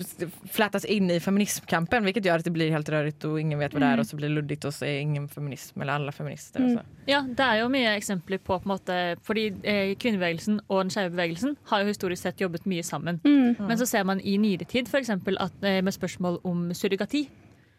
flätas 0.52 0.86
in 0.86 1.12
i 1.12 1.20
feminismkampen 1.20 2.06
vilket 2.06 2.26
gör 2.26 2.40
att 2.40 2.44
det 2.46 2.52
blir 2.52 2.72
helt 2.72 2.90
rörigt 2.90 3.24
och 3.24 3.40
ingen 3.40 3.60
vet 3.60 3.74
vad 3.74 3.82
det 3.82 3.88
er 3.88 4.00
Og 4.00 4.06
så 4.06 4.16
blir 4.16 4.30
det 4.30 4.36
luddigt 4.36 4.66
og 4.66 4.74
så 4.74 4.86
er 4.86 5.00
ingen 5.00 5.28
feminism 5.28 5.82
eller 5.82 5.94
alle 5.94 6.12
feminister. 6.12 6.60
Mm. 6.60 6.80
Ja, 7.08 7.22
det 7.22 7.40
er 7.40 7.60
jo 7.62 7.68
mye 7.68 7.96
eksempler 7.98 8.38
på, 8.38 8.60
på 8.60 8.62
en 8.64 8.72
måte, 8.72 9.18
fordi 9.24 9.52
eh, 9.64 9.96
kvinnebevegelsen 9.96 10.62
og 10.70 10.84
den 10.84 10.90
skeive 10.90 11.10
bevegelsen 11.10 11.58
har 11.66 11.82
jo 11.82 11.88
historisk 11.88 12.24
sett 12.24 12.42
jobbet 12.42 12.66
mye 12.66 12.84
sammen. 12.84 13.20
Mm. 13.26 13.56
Men 13.68 13.78
så 13.78 13.86
ser 13.86 14.04
man 14.04 14.22
i 14.22 14.38
nyere 14.38 14.66
tid 14.66 14.88
f.eks. 14.88 15.10
at 15.10 15.52
eh, 15.64 15.82
med 15.84 15.94
spørsmål 15.94 16.40
om 16.44 16.74
surrogati, 16.74 17.30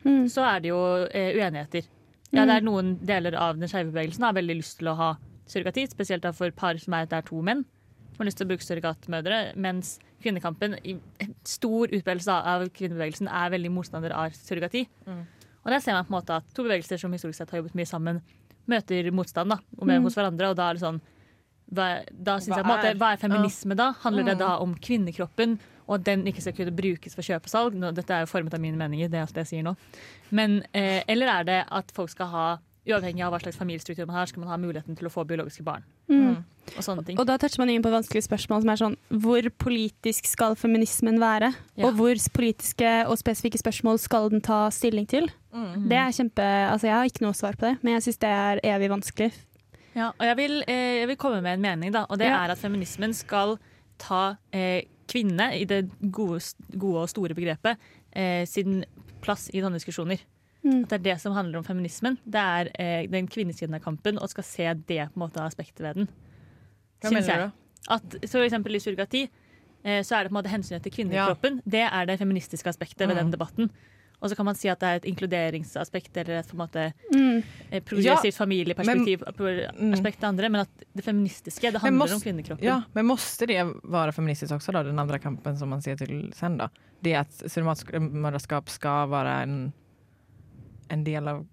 Mm. 0.04 0.28
så 0.28 0.42
er 0.42 0.58
det 0.58 0.68
jo 0.68 1.06
eh, 1.14 1.36
uenigheter. 1.38 1.82
Ja, 2.32 2.44
det 2.44 2.54
er 2.56 2.60
Noen 2.60 2.96
deler 3.06 3.36
av 3.38 3.58
den 3.58 3.68
skeive 3.68 3.92
bevegelsen 3.92 4.24
har 4.24 4.32
veldig 4.34 4.56
lyst 4.56 4.78
til 4.78 4.88
å 4.88 4.96
ha 4.98 5.14
surrogati, 5.46 5.86
spesielt 5.86 6.22
da 6.22 6.32
for 6.32 6.50
par 6.50 6.74
som 6.76 6.94
er, 6.94 7.06
der 7.06 7.16
er 7.18 7.22
to 7.28 7.38
menn 7.40 7.64
har 8.22 8.30
lyst 8.30 8.40
til 8.40 8.46
å 8.46 8.50
bruke 8.52 8.66
surrogatmødre, 8.66 9.38
mens 9.60 9.98
kvinnekampen 10.22 10.76
i 10.86 10.96
stor 11.48 11.90
utbredelse 11.92 12.34
av 12.54 12.68
kvinnebevegelsen 12.74 13.28
er 13.28 13.50
veldig 13.54 13.72
motstander 13.74 14.14
av 14.16 14.34
surrogati. 14.36 14.86
Og 15.62 15.70
der 15.70 15.82
ser 15.82 15.94
man 15.94 16.06
på 16.06 16.14
en 16.14 16.18
måte 16.20 16.36
at 16.40 16.54
to 16.54 16.64
bevegelser 16.66 16.98
som 16.98 17.12
historisk 17.14 17.38
sett 17.38 17.50
har 17.54 17.60
jobbet 17.62 17.74
mye 17.78 17.86
sammen, 17.86 18.22
møter 18.70 19.10
motstand 19.14 19.50
da, 19.50 19.58
og 19.78 19.86
med, 19.86 20.00
hos 20.02 20.14
hverandre. 20.14 20.50
Og 20.50 20.56
da 20.58 20.70
er 20.70 20.78
det 20.78 20.82
sånn 20.84 21.00
hva, 21.72 21.86
da 22.12 22.34
synes 22.38 22.52
Hva 22.52 22.58
jeg 22.58 22.64
på 22.64 22.68
en 22.68 22.76
måte, 22.76 22.96
hva 23.00 23.12
er 23.14 23.20
feminisme 23.22 23.76
da? 23.78 23.92
Handler 24.02 24.24
det 24.24 24.34
Mm. 24.36 24.42
da 24.42 24.50
om 24.60 24.74
kvinnekroppen, 24.74 25.58
og 25.88 25.94
at 25.94 26.04
den 26.04 26.24
ikke 26.26 26.42
skal 26.44 26.52
kunne 26.52 26.74
brukes 26.76 27.14
for 27.14 27.22
kjøp 27.22 27.46
og 27.48 27.50
salg? 27.50 27.74
Nå, 27.74 27.94
dette 27.94 28.10
er 28.12 28.20
jo 28.26 28.30
formet 28.30 28.54
av 28.54 28.60
mine 28.60 28.76
meninger, 28.76 29.08
det 29.10 29.18
er 29.18 29.24
alt 29.26 29.34
jeg 29.40 29.46
sier 29.46 29.62
nå. 29.62 29.76
Men, 30.30 30.62
eh, 30.74 31.02
eller 31.08 31.26
er 31.40 31.44
det 31.44 31.64
at 31.70 31.90
folk 31.90 32.10
skal 32.10 32.26
ha, 32.26 32.58
uavhengig 32.86 33.22
av 33.24 33.32
hva 33.32 33.40
slags 33.40 33.56
familiestruktur 33.56 34.06
man 34.06 34.16
har, 34.16 34.26
skal 34.26 34.40
man 34.44 34.50
ha 34.50 34.56
muligheten 34.58 34.96
til 34.96 35.06
å 35.08 35.10
få 35.10 35.24
biologiske 35.26 35.64
barn? 35.64 35.82
Mm. 36.10 36.44
Og 36.76 36.84
sånne 36.86 37.02
ting. 37.04 37.18
Og 37.18 37.26
da 37.26 37.36
toucher 37.40 37.58
man 37.60 37.70
inn 37.72 37.82
på 37.84 37.90
et 37.90 37.96
vanskelig 37.96 38.22
spørsmål 38.24 38.62
som 38.62 38.70
er 38.72 38.80
sånn 38.80 38.96
Hvor 39.24 39.48
politisk 39.64 40.28
skal 40.30 40.54
feminismen 40.56 41.18
være? 41.20 41.52
Ja. 41.76 41.88
Og 41.88 41.98
hvor 41.98 42.20
politiske 42.36 42.92
og 43.10 43.18
spesifikke 43.20 43.60
spørsmål 43.60 43.98
skal 44.02 44.30
den 44.32 44.44
ta 44.44 44.64
stilling 44.74 45.08
til? 45.10 45.26
Mm. 45.52 45.88
Det 45.90 45.98
er 45.98 46.14
kjempe 46.16 46.46
Altså 46.46 46.88
jeg 46.88 46.96
har 46.96 47.10
ikke 47.10 47.26
noe 47.26 47.36
svar 47.36 47.58
på 47.58 47.66
det, 47.66 47.74
men 47.82 47.96
jeg 47.98 48.06
syns 48.06 48.22
det 48.22 48.30
er 48.30 48.62
evig 48.72 48.92
vanskelig. 48.94 49.32
Ja, 49.92 50.08
og 50.14 50.24
jeg 50.24 50.36
vil, 50.38 50.62
eh, 50.70 51.02
jeg 51.02 51.08
vil 51.10 51.20
komme 51.20 51.42
med 51.44 51.58
en 51.58 51.66
mening, 51.66 51.92
da, 51.92 52.06
og 52.08 52.18
det 52.18 52.30
Ja. 52.30 52.44
er 52.44 52.54
at 52.54 52.58
feminismen 52.58 53.12
skal 53.12 53.58
ta 53.98 54.36
eh, 54.52 54.84
kvinne, 55.08 55.52
i 55.60 55.64
det 55.68 55.90
gode, 56.10 56.40
gode 56.78 57.02
og 57.02 57.08
store 57.12 57.34
begrepet, 57.34 57.76
eh, 58.12 58.46
sin 58.46 58.84
plass 59.20 59.50
i 59.52 59.60
sånne 59.60 59.76
diskusjoner. 59.76 60.18
Mm. 60.64 60.84
At 60.84 60.88
det 60.88 60.98
er 61.00 61.06
det 61.10 61.20
som 61.20 61.34
handler 61.34 61.58
om 61.58 61.64
feminismen. 61.66 62.16
Det 62.24 62.40
er 62.40 62.70
eh, 62.78 63.06
den 63.10 63.74
av 63.74 63.80
kampen, 63.82 64.18
og 64.18 64.30
skal 64.30 64.44
se 64.44 64.74
det 64.74 65.08
på 65.12 65.16
en 65.18 65.28
måte 65.28 65.42
aspektet 65.42 65.80
ved 65.80 65.94
den. 65.96 66.08
Syns 67.10 67.26
jeg. 67.26 67.50
At, 67.90 68.02
for 68.30 68.38
eksempel 68.46 68.74
i 68.74 68.78
surrogati, 68.78 69.28
eh, 69.84 70.02
så 70.02 70.14
er 70.16 70.22
det 70.24 70.30
på 70.30 70.36
en 70.36 70.44
måte 70.44 70.52
hensynet 70.52 70.82
til 70.82 70.92
kvinnekroppen. 70.92 71.60
Det 71.66 71.82
er 71.92 72.06
det 72.06 72.18
feministiske 72.20 72.68
aspektet 72.68 73.08
ved 73.08 73.16
Mm. 73.16 73.22
den 73.24 73.30
debatten. 73.32 73.70
Og 74.22 74.30
så 74.30 74.36
kan 74.36 74.44
man 74.46 74.54
si 74.54 74.68
at 74.68 74.78
det 74.78 74.86
er 74.86 74.94
et 75.00 75.04
inkluderingsaspekt 75.10 76.16
eller 76.16 76.38
et 76.38 76.46
på 76.46 76.54
en 76.54 76.58
måte 76.62 76.92
Mm. 77.12 77.42
eh, 77.72 77.80
progressivt 77.82 78.36
familieperspektiv 78.36 79.18
mm. 79.26 79.92
aspekt 79.92 80.20
det 80.20 80.28
andre, 80.28 80.48
men 80.48 80.60
at 80.60 80.68
det 80.94 81.02
feministiske, 81.04 81.72
det 81.72 81.80
handler 81.82 81.98
måste- 82.06 82.14
om 82.14 82.20
kvinnekroppen. 82.20 82.62
Ja, 82.64 82.82
men 82.94 83.06
måste 83.06 83.46
det 83.48 83.58
være 83.82 84.12
feministisk 84.12 84.52
også, 84.54 84.72
da, 84.72 84.82
den 84.84 84.98
andre 84.98 85.18
kampen 85.18 85.56
som 85.58 85.68
man 85.70 85.82
ser 85.82 85.96
til 85.96 86.30
sen 86.34 86.56
då? 86.58 86.68
Det 87.02 87.14
at 87.16 87.30
surrogatmödraskap 87.50 88.68
skal 88.68 89.08
være 89.10 89.42
en, 89.42 89.72
en 90.90 91.04
del 91.04 91.26
av 91.28 91.46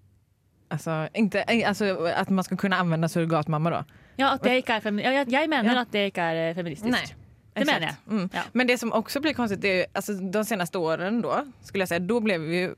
Alltså, 0.70 1.08
inte, 1.14 1.44
alltså 1.66 2.06
att 2.16 2.28
man 2.28 2.44
ska 2.44 2.56
kunna 2.56 2.76
använda 2.76 3.08
surrogatmamma 3.08 3.70
då? 3.70 3.84
Ja, 4.16 4.34
at 4.34 4.42
det 4.42 4.56
ikke 4.60 4.72
er 4.76 4.80
femi 4.80 5.02
ja, 5.02 5.10
jeg, 5.12 5.32
jeg 5.32 5.48
mener 5.50 5.74
Ja. 5.74 5.80
at 5.82 5.92
det 5.92 6.04
ikke 6.10 6.20
er 6.22 6.48
eh, 6.50 6.54
feministisk. 6.54 6.90
Nej. 6.92 7.14
Det 7.54 7.60
Exakt. 7.60 7.80
mener 7.80 7.86
jeg. 7.86 7.96
Mm. 8.18 8.30
Ja. 8.32 8.42
Men 8.52 8.66
det 8.66 8.78
som 8.78 8.92
också 8.92 9.20
blir 9.20 9.32
konstigt, 9.34 9.60
det 9.62 9.68
är, 9.68 9.76
ju- 9.76 9.86
alltså, 9.94 10.12
de 10.12 10.44
senaste 10.44 10.78
åren 10.78 11.22
då, 11.22 11.44
skulle 11.62 11.82
jag 11.82 11.88
säga, 11.88 11.98
då 12.00 12.20
blev 12.20 12.52
ju 12.54 12.74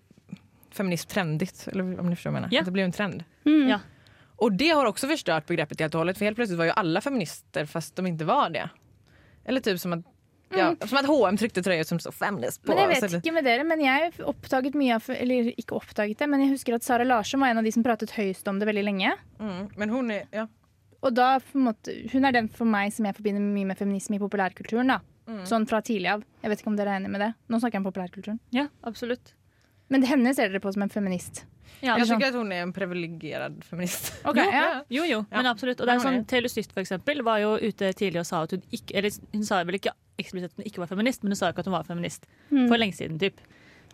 feminism 0.71 1.09
trendigt. 1.09 1.69
Eller 1.73 2.01
om 2.01 2.11
ni 2.11 2.17
förstår 2.17 2.31
vad 2.31 2.37
jag 2.37 2.43
menar. 2.43 2.49
Ja. 2.55 2.61
Att 2.61 2.65
det 2.67 2.71
blev 2.73 2.85
en 2.85 2.93
trend. 2.93 3.25
Mm. 3.47 3.69
Ja. 3.69 3.81
Och 4.37 4.53
det 4.53 4.69
har 4.69 4.87
också 4.87 5.07
förstört 5.09 5.47
begreppet 5.47 5.81
helt 5.81 5.95
och 5.95 5.99
hållet. 5.99 6.19
För 6.19 6.25
helt 6.25 6.37
plötsligt 6.37 6.59
var 6.59 6.65
ju 6.65 6.71
alla 6.71 7.01
feminister 7.01 7.67
fast 7.67 7.97
de 7.97 8.07
inte 8.07 8.25
var 8.25 8.51
det. 8.51 8.69
Eller 9.45 9.61
typ 9.61 9.81
som 9.81 9.93
att, 9.93 10.05
ja, 10.59 10.75
som 10.87 10.99
et 10.99 11.07
H&M 11.07 11.37
trykte 11.41 11.63
trøye 11.65 11.85
som 11.87 11.99
så 12.03 12.13
feminist 12.13 12.63
på. 12.63 12.75
Men 12.75 12.91
jeg 12.91 13.03
vet 13.03 13.17
ikke 13.21 13.33
med 13.35 13.45
dere, 13.45 13.65
men 13.65 13.81
jeg 13.81 14.13
oppdaget 14.21 14.75
mye 14.75 14.95
av 14.99 15.09
Eller 15.17 15.53
ikke 15.57 15.77
oppdaget 15.79 16.19
det, 16.19 16.29
men 16.29 16.41
jeg 16.45 16.51
husker 16.55 16.75
at 16.75 16.83
Sara 16.87 17.05
Larsson 17.05 17.41
var 17.41 17.49
en 17.53 17.59
av 17.59 17.65
de 17.65 17.73
som 17.73 17.83
pratet 17.87 18.11
høyest 18.17 18.49
om 18.49 18.59
det 18.59 18.67
veldig 18.69 18.85
lenge. 18.85 19.13
Mm. 19.41 19.69
Men 19.77 19.89
hun 19.91 20.11
er, 20.11 20.27
ja. 20.33 20.47
Og 21.03 21.15
da, 21.15 21.39
på 21.41 21.59
en 21.59 21.65
måte, 21.67 21.95
Hun 22.13 22.25
er 22.25 22.33
den 22.33 22.49
for 22.49 22.65
meg 22.65 22.93
som 22.95 23.05
jeg 23.09 23.15
forbinder 23.17 23.41
mye 23.43 23.67
med 23.67 23.79
feminisme 23.79 24.17
i 24.17 24.23
populærkulturen. 24.23 24.87
da. 24.87 25.01
Mm. 25.27 25.45
Sånn 25.47 25.67
fra 25.69 25.81
tidlig 25.83 26.11
av. 26.11 26.23
Jeg 26.43 26.51
vet 26.51 26.61
ikke 26.63 26.71
om 26.71 26.77
dere 26.77 26.91
er 26.95 27.01
enig 27.01 27.11
med 27.11 27.21
det. 27.21 27.35
Nå 27.49 27.59
snakker 27.59 27.79
jeg 27.79 27.83
om 27.87 27.93
populærkulturen. 27.93 28.39
Ja, 28.55 28.69
absolutt. 28.85 29.33
Men 29.91 30.03
henne 30.07 30.35
ser 30.35 30.49
dere 30.49 30.61
på 30.63 30.73
som 30.73 30.83
en 30.83 30.89
feminist. 30.91 31.45
Ja, 31.81 31.97
Jag 31.99 32.07
sånn. 32.07 32.19
tycker 32.19 32.29
att 32.29 32.35
hon 32.35 32.53
är 32.53 32.63
en 32.63 32.73
privilegierad 32.73 33.65
feminist. 33.65 34.13
Okay, 34.25 34.45
Jo, 34.45 34.51
ja. 34.53 34.85
Jo, 34.89 35.05
jo, 35.05 35.19
Ja. 35.31 35.37
men 35.37 35.47
absolutt. 35.47 35.81
Og 35.81 35.87
det 35.87 35.95
er 35.95 35.99
sånn. 35.99 36.25
Taylor 36.27 36.49
Swift 36.49 36.73
for 36.73 36.81
eksempel, 36.81 37.23
var 37.23 37.39
jo 37.39 37.57
ute 37.59 37.93
tidlig 37.99 38.21
og 38.21 38.27
sa 38.27 38.43
at 38.43 38.51
hun 38.53 38.63
ikke 38.71 38.95
Eller 38.95 39.11
hun 39.33 39.45
sa 39.45 39.63
vel 39.65 39.75
ikke 39.81 39.93
eksplisitt 40.19 40.51
at 40.53 40.57
hun 40.57 40.65
ikke 40.67 40.79
var 40.79 40.87
feminist, 40.89 41.23
men 41.23 41.31
hun 41.33 41.37
sa 41.37 41.51
ikke 41.53 41.59
at 41.61 41.67
hun 41.67 41.73
var 41.79 41.85
feminist 41.85 42.27
Mm. 42.51 42.69
for 42.69 42.77
lenge 42.77 42.95
siden. 42.95 43.19
typ. 43.19 43.41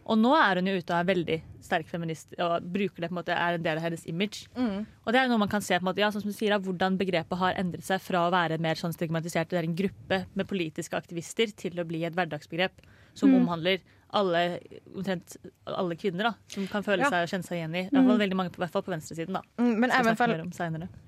Og 0.08 0.16
nå 0.16 0.30
er 0.34 0.54
hun 0.56 0.66
jo 0.66 0.78
ute 0.80 0.90
og 0.94 1.00
er 1.08 1.14
veldig 1.14 1.42
sterk 1.60 1.86
feminist 1.86 2.32
og 2.40 2.62
bruker 2.64 2.96
det 3.02 3.10
på 3.10 3.12
en 3.12 3.18
måte, 3.22 3.28
er 3.36 3.54
en 3.58 3.62
del 3.62 3.76
av 3.76 3.82
hennes 3.82 4.06
image. 4.06 4.46
Mm. 4.56 4.86
Og 5.06 5.12
det 5.12 5.16
er 5.20 5.28
noe 5.28 5.36
man 5.38 5.48
kan 5.48 5.60
se 5.60 5.74
på 5.74 5.82
en 5.84 5.92
måte, 5.92 5.98
ja, 6.00 6.08
som 6.10 6.22
du 6.22 6.32
sier, 6.32 6.48
da, 6.48 6.58
hvordan 6.58 6.96
begrepet 6.96 7.36
har 7.36 7.52
endret 7.60 7.82
seg 7.84 8.00
fra 8.00 8.24
å 8.26 8.32
være 8.32 8.58
mer 8.58 8.74
sånn 8.74 8.94
stigmatisert, 8.96 9.50
det 9.50 9.58
er 9.58 9.64
en 9.68 9.76
gruppe 9.76 10.24
med 10.34 10.48
politiske 10.48 10.96
aktivister, 10.96 11.52
til 11.54 11.72
å 11.76 11.84
bli 11.86 12.04
et 12.04 12.14
hverdagsbegrep 12.14 12.70
som 13.14 13.28
Mm. 13.30 13.42
omhandler 13.46 13.80
alle, 14.14 14.60
omtrent 14.96 15.36
alle 15.66 15.94
kvinner 15.94 16.22
da, 16.30 16.34
som 16.48 16.66
kan 16.66 16.82
føle 16.82 17.00
Ja. 17.04 17.10
seg 17.10 17.22
og 17.24 17.28
kjenne 17.28 17.44
seg 17.44 17.58
igjen 17.58 17.74
i. 17.76 17.80
I 17.84 17.90
hvert 17.90 18.06
fall 18.08 18.18
veldig 18.18 18.34
mange, 18.36 18.48
i 18.48 18.56
hvert 18.56 18.70
fall 18.70 18.82
på 18.82 18.92
venstresiden. 18.96 19.32
da. 19.34 19.42
Mm, 19.58 19.76
men 19.78 19.90
även 19.90 20.16
fall, 20.16 20.30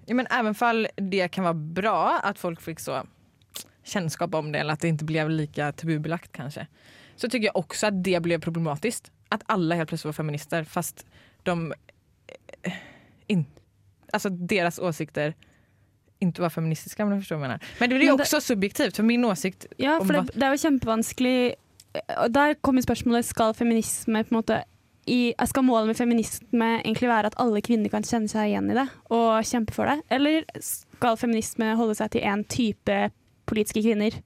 ja, 0.07 0.15
men 0.15 0.27
även 0.27 0.55
fall 0.55 0.87
det 0.99 1.31
kan 1.33 1.45
være 1.45 1.75
bra 1.75 2.21
at 2.23 2.37
folk 2.39 2.61
fikk 2.61 2.79
så 2.81 3.07
kännskap 3.83 4.35
om 4.35 4.53
det 4.53 4.59
eller 4.59 4.73
att 4.73 4.81
det 4.81 4.89
inte 4.89 5.05
blev 5.05 5.31
lika 5.31 5.73
tabubelagt 5.73 6.33
kanske. 6.33 6.67
Så 7.17 7.29
tycker 7.29 7.47
jag 7.47 7.57
också 7.57 7.87
att 7.87 8.05
det 8.05 8.23
blev 8.23 8.41
problematiskt. 8.41 9.13
Att 9.29 9.43
alla 9.47 9.75
helt 9.75 9.89
plötsligt 9.89 10.05
var 10.05 10.13
feminister 10.13 10.65
fast 10.65 11.07
de 11.43 11.75
eh, 12.63 12.73
in, 13.27 13.47
alltså 14.13 14.29
deras 14.29 14.79
åsikter 14.79 15.35
ikke 16.21 16.43
var 16.43 16.49
feministiske, 16.49 17.05
menar. 17.05 17.59
Men 17.81 17.91
det 17.91 17.97
blir 17.97 18.09
jo 18.09 18.17
også 18.19 18.41
subjektivt 18.41 18.97
for 18.97 19.03
min 19.03 19.25
åsikt 19.25 19.67
Ja, 19.79 19.99
for 20.05 20.13
det, 20.13 20.35
det 20.35 20.43
er 20.43 20.53
jo 20.53 20.65
kjempevanskelig 20.67 21.55
og 22.17 22.35
Der 22.35 22.55
kommer 22.63 22.83
spørsmålet 22.83 23.25
skal 23.25 23.55
feminisme 23.55 24.25
på 24.25 24.35
en 24.35 24.37
måte 24.37 24.61
i, 25.07 25.33
Skal 25.47 25.65
målet 25.65 25.87
med 25.87 25.97
feminisme 25.99 26.69
egentlig 26.85 27.09
være 27.09 27.33
at 27.33 27.39
alle 27.41 27.61
kvinner 27.61 27.91
kan 27.91 28.05
kjenne 28.07 28.29
seg 28.31 28.51
igjen 28.51 28.71
i 28.71 28.77
det 28.77 28.87
og 29.11 29.47
kjempe 29.49 29.75
for 29.75 29.91
det? 29.91 30.03
Eller 30.13 30.45
skal 30.61 31.17
feminisme 31.19 31.73
holde 31.75 31.97
seg 31.99 32.13
til 32.13 32.23
én 32.23 32.45
type 32.47 32.99
politiske 33.51 33.83
kvinner? 33.85 34.17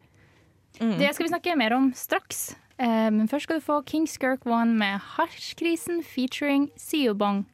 mm. 0.80 0.94
Det 1.00 1.10
skal 1.16 1.24
vi 1.26 1.32
snakke 1.32 1.56
mer 1.58 1.74
om 1.76 1.90
straks. 1.96 2.52
Eh, 2.78 3.10
men 3.14 3.28
først 3.30 3.46
skal 3.48 3.60
du 3.60 3.64
få 3.64 3.80
King 3.86 4.06
Skirk 4.10 4.46
One 4.50 4.74
med 4.78 5.00
Hasjkrisen 5.16 6.02
featuring 6.04 6.68
Siobong. 6.80 7.44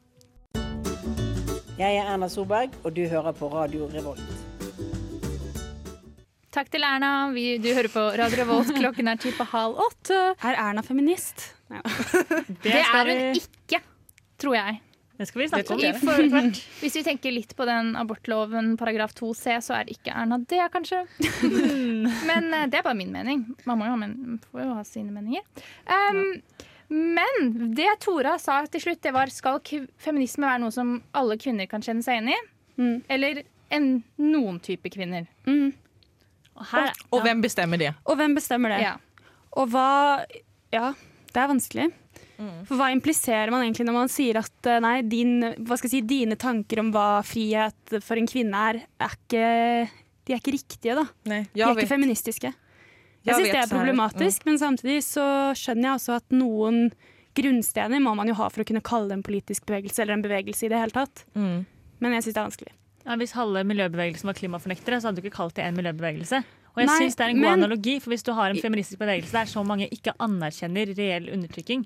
Jeg 1.81 1.97
er 1.97 2.11
Erna 2.13 2.27
Solberg, 2.29 2.73
og 2.85 2.93
du 2.93 3.03
hører 3.09 3.31
på 3.33 3.47
Radio 3.53 3.87
Revolt. 3.89 4.21
Takk 6.51 6.67
til 6.73 6.83
Erna. 6.83 7.29
Vi, 7.31 7.45
du 7.63 7.69
hører 7.71 7.87
på 7.93 8.01
Radio 8.19 8.41
Revolt. 8.41 8.73
Klokken 8.81 9.07
er 9.07 9.19
ti 9.21 9.31
på 9.37 9.45
halv 9.53 9.77
åtte. 9.85 10.17
Er 10.43 10.57
Erna 10.59 10.83
feminist? 10.83 11.45
Nei. 11.71 11.79
Det 12.61 12.67
det 12.67 12.81
er 12.83 13.07
hun 13.07 13.21
vi- 13.31 13.39
ikke, 13.45 13.79
tror 14.41 14.57
jeg. 14.59 14.81
Det 15.21 15.27
skal 15.29 15.43
vi 15.43 15.47
snakke 15.51 15.75
om. 15.75 15.81
For, 16.01 16.47
hvis 16.81 16.95
vi 16.97 17.03
tenker 17.05 17.33
litt 17.35 17.51
på 17.53 17.65
den 17.69 17.93
abortloven 17.99 18.73
paragraf 18.79 19.13
2c, 19.19 19.59
så 19.61 19.75
er 19.77 19.91
ikke 19.93 20.15
Erna 20.17 20.39
det, 20.41 20.63
kanskje. 20.73 21.03
Men 22.29 22.49
eh, 22.49 22.65
det 22.71 22.79
er 22.79 22.87
bare 22.87 22.97
min 22.97 23.13
mening. 23.13 23.43
Man 23.69 23.77
må 23.77 23.85
jo 23.85 23.93
ha, 23.93 23.99
men, 24.01 24.39
får 24.49 24.63
jo 24.63 24.77
ha 24.79 24.85
sine 24.87 25.13
meninger. 25.13 25.45
Um, 25.85 26.39
Men 26.91 27.53
det 27.77 27.87
Tora 28.03 28.33
sa 28.41 28.57
til 28.67 28.81
slutt, 28.83 28.99
det 29.05 29.13
var 29.15 29.29
skal 29.31 29.61
feminisme 30.01 30.43
være 30.43 30.59
noe 30.65 30.73
som 30.75 30.97
alle 31.15 31.37
kvinner 31.39 31.69
kan 31.71 31.85
kjenne 31.85 32.03
seg 32.03 32.17
igjen 32.17 32.33
i? 32.33 32.39
Mm. 32.81 32.97
Eller 33.15 33.43
en, 33.71 33.87
noen 34.19 34.57
type 34.59 34.91
kvinner? 34.91 35.29
Mm. 35.45 35.71
Og 36.57 36.65
her, 36.73 36.91
Och 37.09 37.21
hvem 37.21 37.41
bestemmer 37.41 37.77
det? 37.77 37.93
Og 38.03 38.17
hvem 38.19 38.35
bestemmer 38.35 38.73
det? 38.75 38.81
Ja. 38.83 38.97
Og 39.55 39.69
hva 39.71 40.25
Ja, 40.73 40.93
det 41.31 41.39
er 41.39 41.47
vanskelig. 41.47 41.91
Mm. 42.41 42.61
For 42.65 42.79
hva 42.79 42.89
impliserer 42.93 43.51
man 43.53 43.61
egentlig 43.61 43.85
når 43.85 43.97
man 43.99 44.09
sier 44.11 44.39
at 44.41 44.69
eh, 44.69 44.79
nei, 44.81 44.95
din, 45.05 45.35
hva 45.61 45.77
skal 45.77 45.91
jeg 45.91 45.99
si, 45.99 46.01
dine 46.09 46.37
tanker 46.41 46.81
om 46.81 46.89
hva 46.95 47.21
frihet 47.27 47.99
for 48.01 48.17
en 48.17 48.29
kvinne 48.29 48.65
er, 48.71 48.81
er 49.01 49.15
ikke, 49.15 49.45
de 50.25 50.33
er 50.33 50.41
ikke 50.41 50.55
riktige, 50.57 50.97
da. 50.97 51.05
Nei, 51.29 51.43
De 51.51 51.61
jag 51.61 51.67
er 51.67 51.75
ikke 51.77 51.85
vet. 51.85 51.93
feministiske. 51.93 52.51
Jeg 53.21 53.29
jeg 53.29 53.37
syns 53.37 53.53
det 53.53 53.61
er 53.61 53.69
problematisk, 53.69 54.41
mm. 54.41 54.49
men 54.49 54.57
samtidig 54.57 54.99
så 55.05 55.25
skjønner 55.57 55.91
jeg 55.91 55.99
også 55.99 56.15
at 56.17 56.33
noen 56.33 56.87
grunnstener 57.37 58.01
må 58.03 58.15
man 58.17 58.27
jo 58.27 58.35
ha 58.41 58.47
for 58.51 58.63
å 58.63 58.67
kunne 58.67 58.81
kalle 58.83 59.11
det 59.11 59.19
en 59.19 59.27
politisk 59.27 59.67
bevegelse, 59.69 60.01
eller 60.01 60.17
en 60.17 60.25
bevegelse 60.25 60.65
i 60.65 60.71
det 60.73 60.79
hele 60.81 60.95
tatt. 60.95 61.21
Mm. 61.37 61.61
Men 62.01 62.15
jeg 62.17 62.25
syns 62.25 62.33
det 62.33 62.41
er 62.41 62.47
vanskelig. 62.49 62.73
ja, 63.05 63.15
hvis 63.21 63.35
halve 63.37 63.61
miljøbevegelsen 63.69 64.31
var 64.31 64.39
klimafornektere, 64.39 64.99
så 64.99 65.09
hadde 65.09 65.21
du 65.21 65.27
ikke 65.27 65.37
kalt 65.37 65.55
det 65.59 65.67
en 65.67 65.77
miljøbevegelse. 65.77 66.41
Og 66.71 66.79
jeg 66.79 66.87
Nei, 66.87 66.97
synes 67.01 67.15
det 67.19 67.23
er 67.25 67.29
en 67.29 67.35
god 67.41 67.41
men- 67.49 67.63
analogi, 67.63 67.99
for 67.99 68.09
hvis 68.13 68.23
du 68.23 68.31
har 68.33 68.49
en 68.49 68.55
feministisk 68.61 68.99
bevegelse 68.99 69.31
der 69.31 69.45
så 69.51 69.63
mange 69.67 69.89
ikke 69.91 70.13
anerkjenner 70.19 70.93
reell 70.97 71.27
undertrykking 71.33 71.85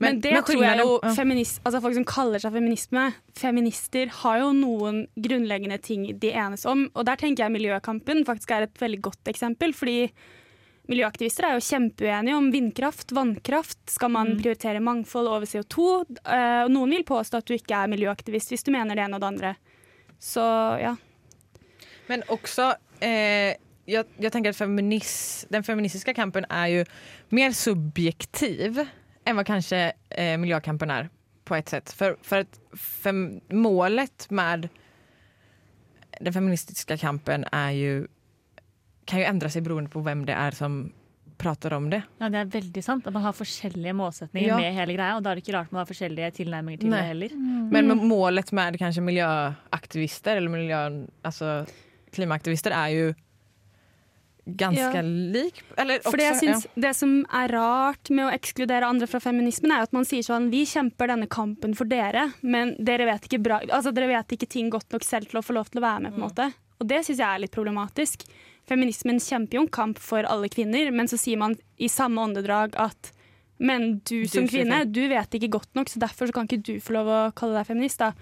Men, 0.00 0.14
Men- 0.16 0.20
det 0.20 0.32
men 0.32 0.42
tror 0.42 0.62
jeg 0.64 0.78
jo 0.80 1.00
ja. 1.02 1.12
feminist, 1.14 1.60
altså 1.64 1.80
folk 1.82 1.94
som 1.94 2.04
kaller 2.04 2.38
seg 2.40 2.52
feminisme, 2.52 3.14
feminister 3.36 4.08
har 4.08 4.38
jo 4.40 4.52
noen 4.52 5.06
grunnleggende 5.20 5.78
ting 5.82 6.06
de 6.18 6.30
enes 6.32 6.64
om. 6.66 6.86
Og 6.94 7.04
der 7.04 7.16
tenker 7.16 7.44
jeg 7.44 7.52
miljøkampen 7.52 8.24
faktisk 8.24 8.50
er 8.56 8.62
et 8.62 8.74
veldig 8.80 9.00
godt 9.02 9.24
eksempel. 9.28 9.74
Fordi 9.74 10.10
miljøaktivister 10.88 11.44
er 11.44 11.58
jo 11.58 11.66
kjempeuenige 11.66 12.36
om 12.38 12.50
vindkraft, 12.54 13.12
vannkraft. 13.12 13.78
Skal 13.90 14.08
man 14.10 14.32
Mm. 14.36 14.40
prioritere 14.40 14.80
mangfold 14.80 15.28
over 15.28 15.44
CO2? 15.44 16.04
Eh, 16.24 16.64
og 16.64 16.70
noen 16.70 16.90
vil 16.90 17.04
påstå 17.04 17.38
at 17.38 17.44
du 17.44 17.54
ikke 17.54 17.74
er 17.74 17.88
miljøaktivist 17.88 18.48
hvis 18.54 18.64
du 18.64 18.70
mener 18.72 18.94
det 18.94 19.04
ene 19.04 19.14
og 19.16 19.20
det 19.20 19.26
andre. 19.28 19.56
Så 20.18 20.80
ja. 20.80 20.96
Men 22.08 22.22
også 22.30 22.76
eh, 23.02 23.54
jag, 23.86 24.06
jag 24.18 24.32
tänker 24.32 24.50
att 24.50 24.56
feminis, 24.56 25.46
den 25.48 25.62
feministiska 25.62 26.14
kampen 26.14 26.44
är 26.48 26.66
ju 26.66 26.84
mer 27.28 27.50
subjektiv 27.52 28.86
än 29.24 29.36
vad 29.36 29.46
kanske 29.46 29.92
eh, 30.10 30.36
miljökampen 30.38 30.90
är 30.90 31.08
på 31.44 31.54
ett 31.54 31.68
sätt. 31.68 31.92
För, 31.92 32.16
för 32.22 32.38
att 32.40 32.60
fem, 32.78 33.40
målet 33.50 34.30
med 34.30 34.68
den 36.20 36.32
feministiska 36.32 36.96
kampen 36.96 37.44
är 37.52 37.70
ju, 37.70 38.06
kan 39.04 39.18
ju 39.18 39.24
ändra 39.24 39.50
sig 39.50 39.62
beroende 39.62 39.90
på 39.90 40.00
vem 40.00 40.26
det 40.26 40.32
är 40.32 40.50
som 40.50 40.92
prater 41.38 41.72
om 41.72 41.90
det. 41.90 42.02
Ja, 42.18 42.28
Det 42.28 42.38
er 42.38 42.44
veldig 42.44 42.82
sant. 42.84 43.06
At 43.06 43.12
man 43.12 43.22
har 43.22 43.32
forskjellige 43.32 43.92
målsetninger 43.92 44.48
Ja. 44.48 44.56
med 44.56 44.72
hele 44.74 44.92
greia. 44.96 45.16
Og 45.16 45.22
da 45.22 45.30
er 45.30 45.36
det 45.36 45.42
ikke 45.44 45.52
rart 45.58 45.72
man 45.72 45.78
har 45.82 45.86
forskjellige 45.86 46.30
tilnærminger 46.38 46.80
til 46.80 46.88
Nei. 46.88 47.00
det 47.00 47.06
heller. 47.10 47.34
Men 47.72 47.88
med 47.88 47.96
målet 48.08 48.52
med 48.56 48.78
kanskje 48.80 49.02
miljøaktivister 49.04 50.36
eller 50.36 50.48
miljø, 50.50 51.06
altså, 51.22 51.66
klimaaktivister 52.12 52.72
er 52.72 52.88
ju 52.88 53.14
ganska 54.46 54.96
Ja. 54.96 55.02
lik. 55.02 55.62
Eller 55.76 55.98
For 56.02 56.16
det, 56.16 56.22
jeg 56.24 56.32
också- 56.32 56.46
syns, 56.46 56.66
det 56.74 56.94
som 56.96 57.26
er 57.32 57.48
rart 57.48 58.10
med 58.10 58.24
å 58.26 58.32
ekskludere 58.32 58.84
andre 58.86 59.06
fra 59.06 59.20
feminismen, 59.20 59.72
er 59.72 59.82
at 59.82 59.92
man 59.92 60.04
sier 60.04 60.22
sånn 60.22 60.50
Vi 60.50 60.64
kjemper 60.64 61.08
denne 61.08 61.26
kampen 61.28 61.74
for 61.74 61.84
dere, 61.84 62.32
men 62.42 62.76
dere 62.82 63.04
vet 63.06 63.22
ikke, 63.28 63.42
bra, 63.42 63.58
altså 63.60 63.92
dere 63.92 64.06
vet 64.08 64.28
ikke 64.38 64.48
ting 64.48 64.70
godt 64.70 64.90
nok 64.92 65.02
selv 65.04 65.28
til 65.28 65.40
å 65.40 65.44
få 65.44 65.52
lov 65.54 65.68
til 65.70 65.80
å 65.80 65.84
være 65.84 66.02
med. 66.02 66.12
på 66.12 66.16
en 66.22 66.28
måte. 66.30 66.54
Og 66.80 66.86
det 66.88 67.04
syns 67.06 67.18
jeg 67.18 67.26
er 67.34 67.38
litt 67.40 67.52
problematisk. 67.52 68.24
Feminismen 68.68 69.16
kjemper 69.18 69.54
jo 69.54 69.60
en 69.62 69.68
kamp 69.68 69.98
for 69.98 70.22
alle 70.24 70.48
kvinner, 70.48 70.90
men 70.92 71.06
så 71.06 71.18
sier 71.18 71.38
man 71.38 71.56
i 71.78 71.86
samme 71.88 72.18
åndedrag 72.18 72.74
at 72.76 73.12
men 73.58 74.02
du 74.04 74.26
som 74.26 74.44
du 74.44 74.48
kvinne, 74.48 74.84
du 74.92 75.08
vet 75.08 75.30
ikke 75.30 75.48
godt 75.48 75.74
nok, 75.74 75.86
så 75.88 75.98
derfor 75.98 76.26
så 76.28 76.32
kan 76.32 76.46
ikke 76.46 76.62
du 76.62 76.78
få 76.78 76.92
lov 76.92 77.06
å 77.06 77.34
kalle 77.34 77.54
deg 77.54 77.66
feminist. 77.66 77.98
da. 77.98 78.12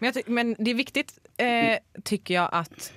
Men, 0.00 0.12
jag 0.14 0.28
men 0.28 0.56
det 0.58 0.70
är 0.70 0.74
viktigt, 0.74 1.18
eh, 1.38 1.78
tycker 2.04 2.34
jag, 2.34 2.48
att 2.52 2.92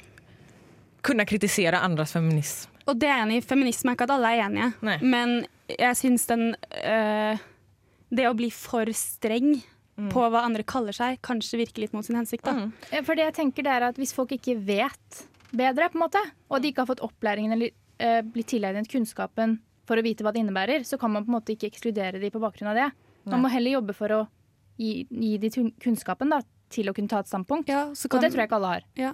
kunna 1.01 1.25
kritisera 1.25 1.79
andras 1.79 2.13
feminism. 2.13 2.70
Og 2.87 2.97
det 2.99 3.09
er 3.09 3.17
jeg 3.19 3.25
enig 3.27 3.37
i. 3.41 3.45
Feminisme 3.45 3.91
er 3.91 3.95
ikke 3.99 4.07
at 4.09 4.15
alle 4.15 4.31
er 4.33 4.43
enige, 4.47 4.71
Nei. 4.81 4.97
men 5.03 5.35
jeg 5.69 5.95
syns 5.99 6.25
den 6.27 6.55
øh, 6.85 7.37
Det 8.11 8.25
å 8.27 8.33
bli 8.35 8.49
for 8.51 8.85
streng 8.97 9.61
Mm. 9.99 10.07
på 10.09 10.21
hva 10.31 10.39
andre 10.47 10.63
kaller 10.63 10.95
seg, 10.95 11.17
kanskje 11.21 11.57
virker 11.59 11.81
litt 11.83 11.91
mot 11.93 12.03
sin 12.05 12.15
hensikt. 12.15 12.45
da. 12.47 12.53
Mm. 12.55 13.03
For 13.05 13.13
det 13.13 13.25
jeg 13.27 13.33
tenker 13.35 13.61
det 13.67 13.71
er 13.75 13.83
at 13.89 13.97
Hvis 13.99 14.13
folk 14.15 14.31
ikke 14.31 14.55
vet 14.65 15.27
bedre, 15.53 15.89
på 15.91 15.99
en 15.99 16.05
måte, 16.07 16.21
og 16.49 16.61
de 16.63 16.71
ikke 16.71 16.79
har 16.81 16.87
fått 16.87 17.03
opplæringen 17.03 17.51
eller 17.53 17.69
øh, 17.99 18.21
blitt 18.23 18.47
tilegnet 18.47 18.87
kunnskapen 18.89 19.59
for 19.85 19.99
å 19.99 20.01
vite 20.01 20.23
hva 20.23 20.31
det 20.33 20.41
innebærer, 20.41 20.85
så 20.87 20.97
kan 20.97 21.11
man 21.11 21.25
på 21.27 21.29
en 21.29 21.35
måte 21.35 21.53
ikke 21.53 21.67
ekskludere 21.69 22.21
de 22.23 22.31
på 22.31 22.39
bakgrunn 22.41 22.71
av 22.71 22.79
det. 22.79 22.87
Man 23.29 23.43
må 23.43 23.51
heller 23.51 23.75
jobbe 23.75 23.93
for 23.93 24.07
å 24.15 24.21
gi, 24.79 25.05
gi 25.11 25.37
de 25.37 25.49
kunnskapen 25.83 26.31
da, 26.31 26.39
til 26.71 26.87
å 26.89 26.95
kunne 26.95 27.11
ta 27.11 27.19
et 27.19 27.27
standpunkt. 27.29 27.67
Ja, 27.69 27.89
så 27.93 28.07
Og 28.09 28.21
det 28.23 28.31
tror 28.31 28.41
jeg 28.41 28.49
ikke 28.49 28.57
alle 28.61 28.73
har. 28.73 28.87
Ja. 28.97 29.11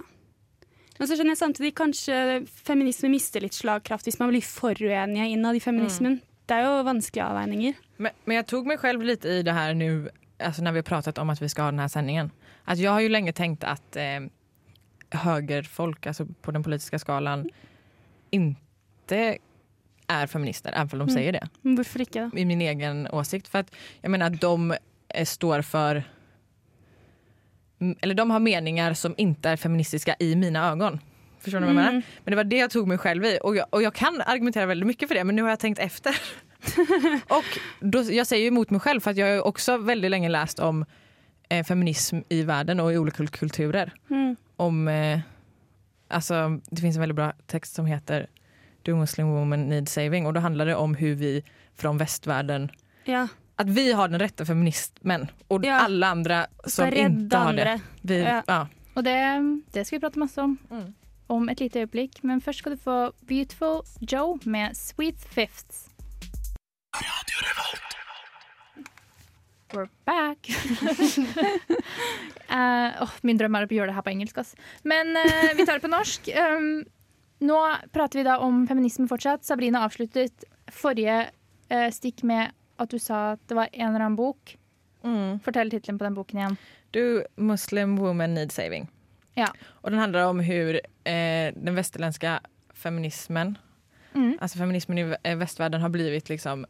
Men 0.98 1.06
så 1.08 1.14
skjønner 1.14 1.36
jeg 1.36 1.40
samtidig 1.42 1.74
kanskje 1.78 2.16
feminisme 2.66 3.10
mister 3.12 3.44
litt 3.44 3.56
slagkraft 3.56 4.08
hvis 4.08 4.18
man 4.18 4.32
blir 4.32 4.44
for 4.44 4.78
uenige 4.78 5.28
innad 5.30 5.58
i 5.58 5.62
feminismen. 5.62 6.18
Det 6.48 6.56
er 6.56 6.66
jo 6.66 6.82
vanskelige 6.88 7.26
avveininger. 7.26 7.78
Men, 8.02 8.16
men 8.26 8.38
jeg 8.40 8.48
tog 8.50 8.66
meg 8.66 8.80
selv 8.82 9.04
litt 9.06 9.26
i 9.28 9.40
det 9.46 9.54
her 9.54 9.76
nå, 9.78 9.90
altså 10.42 10.64
når 10.64 10.74
vi 10.74 10.82
har 10.82 10.88
pratet 10.88 11.20
om 11.22 11.30
at 11.30 11.42
vi 11.42 11.50
skal 11.52 11.68
ha 11.68 11.74
denne 11.74 11.88
sendingen. 11.92 12.32
At 12.66 12.82
jeg 12.82 12.90
har 12.90 13.04
jo 13.04 13.12
lenge 13.12 13.34
tenkt 13.36 13.66
at 13.68 13.98
eh, 14.00 14.26
högerfolk, 15.22 16.08
alltså 16.10 16.26
på 16.42 16.54
den 16.56 16.66
politiske 16.66 16.98
skalan, 17.00 17.46
ikke 18.34 19.22
er 20.08 20.26
feminister, 20.26 20.72
även 20.72 21.00
om 21.00 21.06
de 21.06 21.14
sier 21.14 21.36
det. 21.36 21.46
Hvorfor 21.62 22.02
ikke, 22.04 22.26
da? 22.26 22.38
I 22.38 22.44
min 22.48 22.60
egen 22.64 23.06
åsikt. 23.12 23.48
För 23.48 23.58
att 23.58 23.74
jag 24.00 24.10
menar 24.10 24.26
att 24.26 24.40
de 24.40 24.74
står 25.24 25.62
för 25.62 25.94
Mm, 25.94 26.17
eller 28.00 28.14
de 28.14 28.30
har 28.30 28.40
meningar 28.40 28.94
som 28.94 29.14
inte 29.16 29.48
är 29.48 29.56
feministiska 29.56 30.16
i 30.18 30.36
mina 30.36 30.70
ögon. 30.70 31.00
Förstår 31.40 31.60
ni 31.60 31.66
vad 31.66 31.74
jag 31.74 31.84
menar? 31.84 32.02
Men 32.24 32.32
det 32.32 32.36
var 32.36 32.44
det 32.44 32.56
jag 32.56 32.70
tog 32.70 32.88
mig 32.88 32.98
själv 32.98 33.24
i. 33.24 33.38
Och 33.42 33.56
jag, 33.56 33.66
och 33.70 33.82
jag 33.82 33.94
kan 33.94 34.20
argumentera 34.26 34.66
väldigt 34.66 34.86
mycket 34.86 35.08
för 35.08 35.14
det, 35.14 35.24
men 35.24 35.36
nu 35.36 35.42
har 35.42 35.48
jag 35.48 35.58
tänkt 35.58 35.78
efter. 35.78 36.16
och 37.28 37.44
då, 37.80 38.02
jag 38.02 38.26
säger 38.26 38.48
emot 38.48 38.70
mig 38.70 38.80
själv, 38.80 39.00
för 39.00 39.10
att 39.10 39.16
jag 39.16 39.26
har 39.26 39.46
också 39.46 39.76
väldigt 39.76 40.10
länge 40.10 40.28
läst 40.28 40.58
om 40.58 40.84
eh, 41.48 41.64
feminism 41.64 42.18
i 42.28 42.42
världen 42.42 42.80
och 42.80 42.92
i 42.92 42.98
olika 42.98 43.26
kulturer. 43.26 43.92
Mm. 44.10 44.36
Om, 44.56 44.88
eh, 44.88 45.20
alltså, 46.08 46.60
det 46.70 46.80
finns 46.80 46.96
en 46.96 47.00
väldigt 47.00 47.16
bra 47.16 47.32
text 47.46 47.74
som 47.74 47.86
heter 47.86 48.26
Do 48.82 48.96
Muslim 48.96 49.28
Woman 49.28 49.68
Need 49.68 49.88
Saving 49.88 50.26
och 50.26 50.32
då 50.32 50.40
handlar 50.40 50.66
det 50.66 50.74
om 50.74 50.94
hur 50.94 51.14
vi 51.14 51.44
från 51.76 51.98
västvärlden 51.98 52.70
Ja. 53.04 53.28
Att 53.58 53.68
vi 53.68 53.92
har 53.92 54.08
den 54.08 54.18
rätta 54.20 54.44
feminismen 54.44 55.26
och 55.48 55.64
Ja. 55.64 55.74
alla 55.74 56.06
andra 56.06 56.46
som 56.64 56.70
Skal 56.86 56.94
inte 56.94 57.36
har 57.36 57.44
har 57.44 57.52
det. 57.52 57.80
Vi, 58.02 58.20
Ja. 58.22 58.42
ja. 58.46 58.66
Og 58.94 59.04
det, 59.04 59.16
det 59.72 59.84
skal 59.86 59.96
vi 59.98 60.00
prate 60.00 60.18
masse 60.18 60.40
om 60.42 60.58
Mm. 60.70 60.94
om 61.28 61.48
et 61.48 61.60
lite 61.60 61.78
øyeblikk. 61.80 62.22
Men 62.22 62.40
først 62.40 62.58
skal 62.58 62.72
du 62.72 62.78
få 62.78 63.12
Beautiful 63.28 63.82
Joe 64.00 64.38
med 64.44 64.76
Sweet 64.76 65.18
Fifths. 65.34 65.88
We're 69.72 69.88
back. 70.04 70.48
uh, 72.50 73.02
oh, 73.02 73.10
min 73.22 73.36
drøm 73.36 73.54
er 73.58 73.66
å 73.66 73.68
gjøre 73.76 73.90
det 73.90 73.96
her 73.98 74.04
på 74.06 74.12
engelsk. 74.14 74.38
Ass. 74.40 74.54
Men 74.82 75.12
uh, 75.16 75.50
vi 75.58 75.66
tar 75.68 75.76
det 75.76 75.84
på 75.84 75.90
norsk. 75.92 76.30
Um, 76.32 76.84
nå 77.44 77.58
prater 77.92 78.22
vi 78.22 78.24
da 78.24 78.38
om 78.44 78.62
feminisme 78.70 79.08
fortsatt. 79.10 79.44
Sabrina 79.44 79.82
avsluttet 79.84 80.44
forrige 80.72 81.26
uh, 81.70 81.90
stikk 81.92 82.24
med 82.24 82.54
at 82.78 82.90
du 82.90 82.98
sa 83.02 83.32
at 83.34 83.42
det 83.50 83.56
var 83.58 83.68
en 83.72 83.88
eller 83.88 84.06
annen 84.06 84.18
bok. 84.18 84.56
Mm. 85.04 85.38
Fortell 85.44 85.70
tittelen 85.70 85.98
på 85.98 86.06
den 86.08 86.16
boken 86.16 86.40
igjen. 86.40 86.58
Do 86.96 87.04
Muslim 87.36 87.96
Woman 88.00 88.34
Need 88.34 88.52
Saving. 88.52 88.88
Ja. 89.38 89.52
Og 89.82 89.92
den 89.92 90.00
handler 90.00 90.26
om 90.26 90.42
hvordan 90.42 90.80
eh, 91.04 91.54
den 91.54 91.74
västerländska 91.74 92.40
feminismen, 92.74 93.58
Mm. 94.14 94.38
Altså 94.40 94.58
feminismen 94.58 94.98
i 94.98 95.02
eh, 95.22 95.80
har 95.80 95.88
blivit 95.88 96.28
liksom 96.28 96.66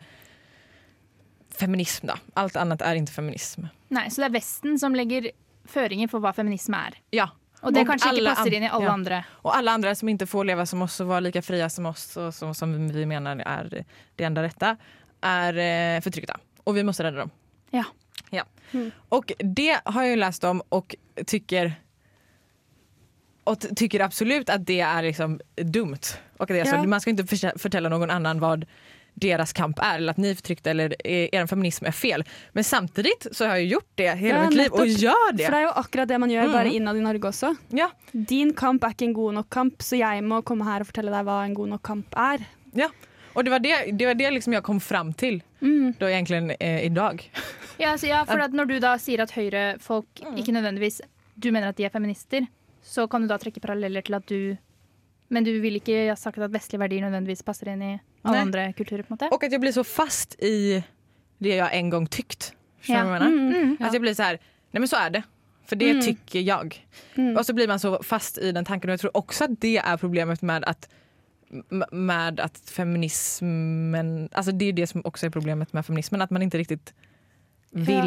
feminism 1.59 2.07
da. 2.07 2.19
Alt 2.35 2.57
annet 2.57 2.83
er 2.83 2.95
ikke 2.95 3.13
feminism. 3.13 3.69
Nei, 3.89 4.09
Så 4.11 4.21
det 4.23 4.29
er 4.29 4.35
Vesten 4.39 4.79
som 4.79 4.95
legger 4.95 5.31
føringer 5.69 6.09
for 6.09 6.21
hva 6.21 6.33
feminisme 6.33 6.77
er. 6.77 6.99
Ja. 7.11 7.29
Og 7.63 7.75
det 7.75 7.83
Og 7.83 7.89
kanskje 7.89 8.13
ikke 8.15 8.35
passer 8.35 8.55
inn 8.55 8.69
i 8.69 8.71
alle 8.71 8.87
ja. 8.87 8.93
andre. 8.93 9.23
Og 9.43 9.51
alle 9.57 9.73
andre 9.75 9.95
som 9.99 10.09
ikke 10.09 10.29
får 10.31 10.45
leve 10.53 10.67
som 10.67 10.83
oss 10.83 11.01
og 11.03 11.09
være 11.09 11.27
like 11.27 11.43
frie 11.43 11.67
som 11.71 11.89
oss 11.91 12.05
og 12.17 12.29
som, 12.35 12.53
som 12.55 12.75
vi 12.95 13.07
mener 13.09 13.43
er 13.43 13.71
det 13.73 14.25
enda 14.25 14.45
rätta 14.45 14.77
är 15.21 15.97
eh, 15.97 16.01
förtryckta. 16.01 16.37
Och 16.65 16.77
vi 16.77 16.83
måste 16.85 17.03
rädda 17.05 17.19
dem. 17.19 17.31
Ja. 17.71 17.85
ja. 18.31 18.45
Mm. 18.73 18.91
Och 19.09 19.33
det 19.39 19.81
har 19.85 20.03
jag 20.03 20.11
ju 20.11 20.17
läst 20.17 20.45
om 20.45 20.63
och 20.69 20.97
tycker 21.27 21.75
och 23.45 23.61
tycker 23.77 24.01
absolut 24.01 24.51
att 24.51 24.67
det 24.67 24.81
är 24.81 25.03
liksom 25.03 25.41
dumt. 25.57 25.99
Och 26.37 26.47
det 26.47 26.61
är 26.61 26.67
Ja. 26.67 26.83
så, 26.83 26.89
man 26.89 27.01
ska 27.01 27.11
inte 27.11 27.27
förtälla 27.59 27.89
någon 27.89 28.11
annan 28.11 28.41
vad 28.41 28.67
deras 29.15 29.53
kamp 29.53 29.79
är 29.83 29.97
eller 29.97 30.11
att 30.11 30.17
ni 30.17 30.31
är 30.31 30.35
förtryckta 30.35 30.71
eller 30.71 31.07
er 31.07 31.29
er 31.35 31.47
feminism 31.47 31.85
är 31.87 31.91
fel. 31.93 32.25
Men 32.53 32.65
samtidigt 32.65 33.27
så 33.33 33.45
har 33.45 33.51
jag 33.57 33.65
gjort 33.65 33.91
det 33.95 34.15
hela 34.19 34.39
Ja, 34.39 34.49
mitt 34.49 34.59
liv 34.59 34.71
och 34.73 34.87
gjør 34.87 35.01
gör 35.03 35.27
For 35.31 35.37
det. 35.37 35.47
det 35.51 35.57
er 35.57 35.63
jo 35.63 35.69
akkurat 35.75 36.09
det 36.09 36.19
man 36.19 36.31
gjør, 36.31 36.43
Mm. 36.43 36.53
bare 36.53 36.69
innad 36.75 36.97
i 36.97 37.01
Norge 37.01 37.29
også. 37.29 37.57
Ja. 37.69 37.91
Din 38.13 38.55
kamp 38.55 38.85
er 38.85 38.89
ikke 38.91 39.05
en 39.05 39.13
god 39.15 39.35
nok 39.35 39.51
kamp, 39.51 39.83
så 39.83 39.97
jeg 39.97 40.23
må 40.25 40.43
komme 40.43 40.65
her 40.65 40.81
og 40.81 40.87
fortelle 40.87 41.11
deg 41.11 41.25
hva 41.25 41.45
en 41.45 41.55
god 41.55 41.69
nok 41.69 41.83
kamp 41.83 42.15
er. 42.17 42.39
Och 43.39 43.45
det 43.45 43.51
var 43.51 43.59
det, 43.63 43.93
det, 43.99 44.07
var 44.07 44.15
det 44.19 44.31
liksom 44.35 44.53
jeg 44.53 44.63
kom 44.67 44.81
fram 44.83 45.13
til 45.15 45.43
Mm. 45.63 45.93
da 45.99 46.07
egentlig 46.07 46.57
eh, 46.61 46.85
idag. 46.87 47.23
Ja, 47.79 47.93
altså, 47.93 48.07
ja, 48.07 48.25
for 48.27 48.41
at 48.43 48.51
Når 48.53 48.65
du 48.67 48.79
da 48.83 48.97
sier 48.99 49.21
at 49.23 49.31
høyrefolk 49.35 50.21
ikke 50.37 50.53
nødvendigvis 50.55 51.01
Du 51.39 51.51
mener 51.55 51.69
at 51.71 51.77
de 51.79 51.85
er 51.87 51.91
feminister, 51.95 52.47
så 52.83 53.07
kan 53.11 53.23
du 53.23 53.29
da 53.31 53.37
trekke 53.39 53.61
paralleller 53.63 54.03
til 54.07 54.15
at 54.19 54.27
du 54.27 54.57
Men 55.31 55.45
du 55.47 55.53
vil 55.63 55.77
ikke 55.79 56.09
ha 56.09 56.15
sagt 56.19 56.39
at 56.39 56.51
vestlige 56.55 56.81
verdier 56.83 57.03
nødvendigvis 57.07 57.43
passer 57.47 57.71
inn 57.73 57.83
i 57.83 57.93
alle 58.25 58.37
Nei. 58.37 58.41
andre 58.43 58.73
kulturer? 58.77 59.03
på 59.03 59.13
en 59.13 59.17
måte? 59.19 59.31
Og 59.33 59.45
at 59.45 59.53
jeg 59.53 59.61
blir 59.61 59.73
så 59.73 59.85
fast 59.87 60.35
i 60.43 60.83
det 61.41 61.55
jeg 61.59 61.71
en 61.73 61.91
gang 61.91 62.07
tykt. 62.11 62.53
Skjønner 62.83 63.05
du 63.05 63.13
Ja. 63.15 63.19
hva 63.19 63.19
jeg 63.19 63.21
mener? 63.21 63.31
Mm, 63.31 63.77
Mm, 63.79 63.87
At 63.87 63.93
jeg 63.93 64.01
blir 64.03 64.15
sånn 64.15 64.33
Nei, 64.33 64.39
nej 64.75 64.81
men 64.81 64.89
så 64.89 64.97
er 65.07 65.11
det. 65.11 65.25
For 65.67 65.77
det 65.77 65.95
Mm. 65.97 66.01
tycker 66.03 66.41
jeg. 66.43 66.81
Mm. 67.17 67.37
Og 67.37 67.45
så 67.45 67.55
blir 67.55 67.69
man 67.69 67.79
så 67.79 67.99
fast 68.03 68.39
i 68.39 68.51
den 68.53 68.65
tanken 68.65 68.91
Og 68.91 68.99
jeg 68.99 69.01
tror 69.11 69.23
også 69.23 69.45
at 69.45 69.61
det 69.61 69.77
er 69.85 69.97
problemet 69.97 70.43
med 70.43 70.65
att 70.67 70.89
m- 70.89 70.95
med 71.93 72.41
att 72.41 72.59
feminismen, 72.71 74.29
alltså 74.33 74.53
det 74.53 74.65
är 74.69 74.73
det 74.73 74.87
som 74.87 75.01
också 75.05 75.27
är 75.27 75.31
problemet 75.31 75.73
med 75.73 75.87
feminismen, 75.87 76.23
att 76.23 76.31
man 76.31 76.43
inte 76.43 76.59
riktigt 76.59 76.95
Ja. 77.71 78.05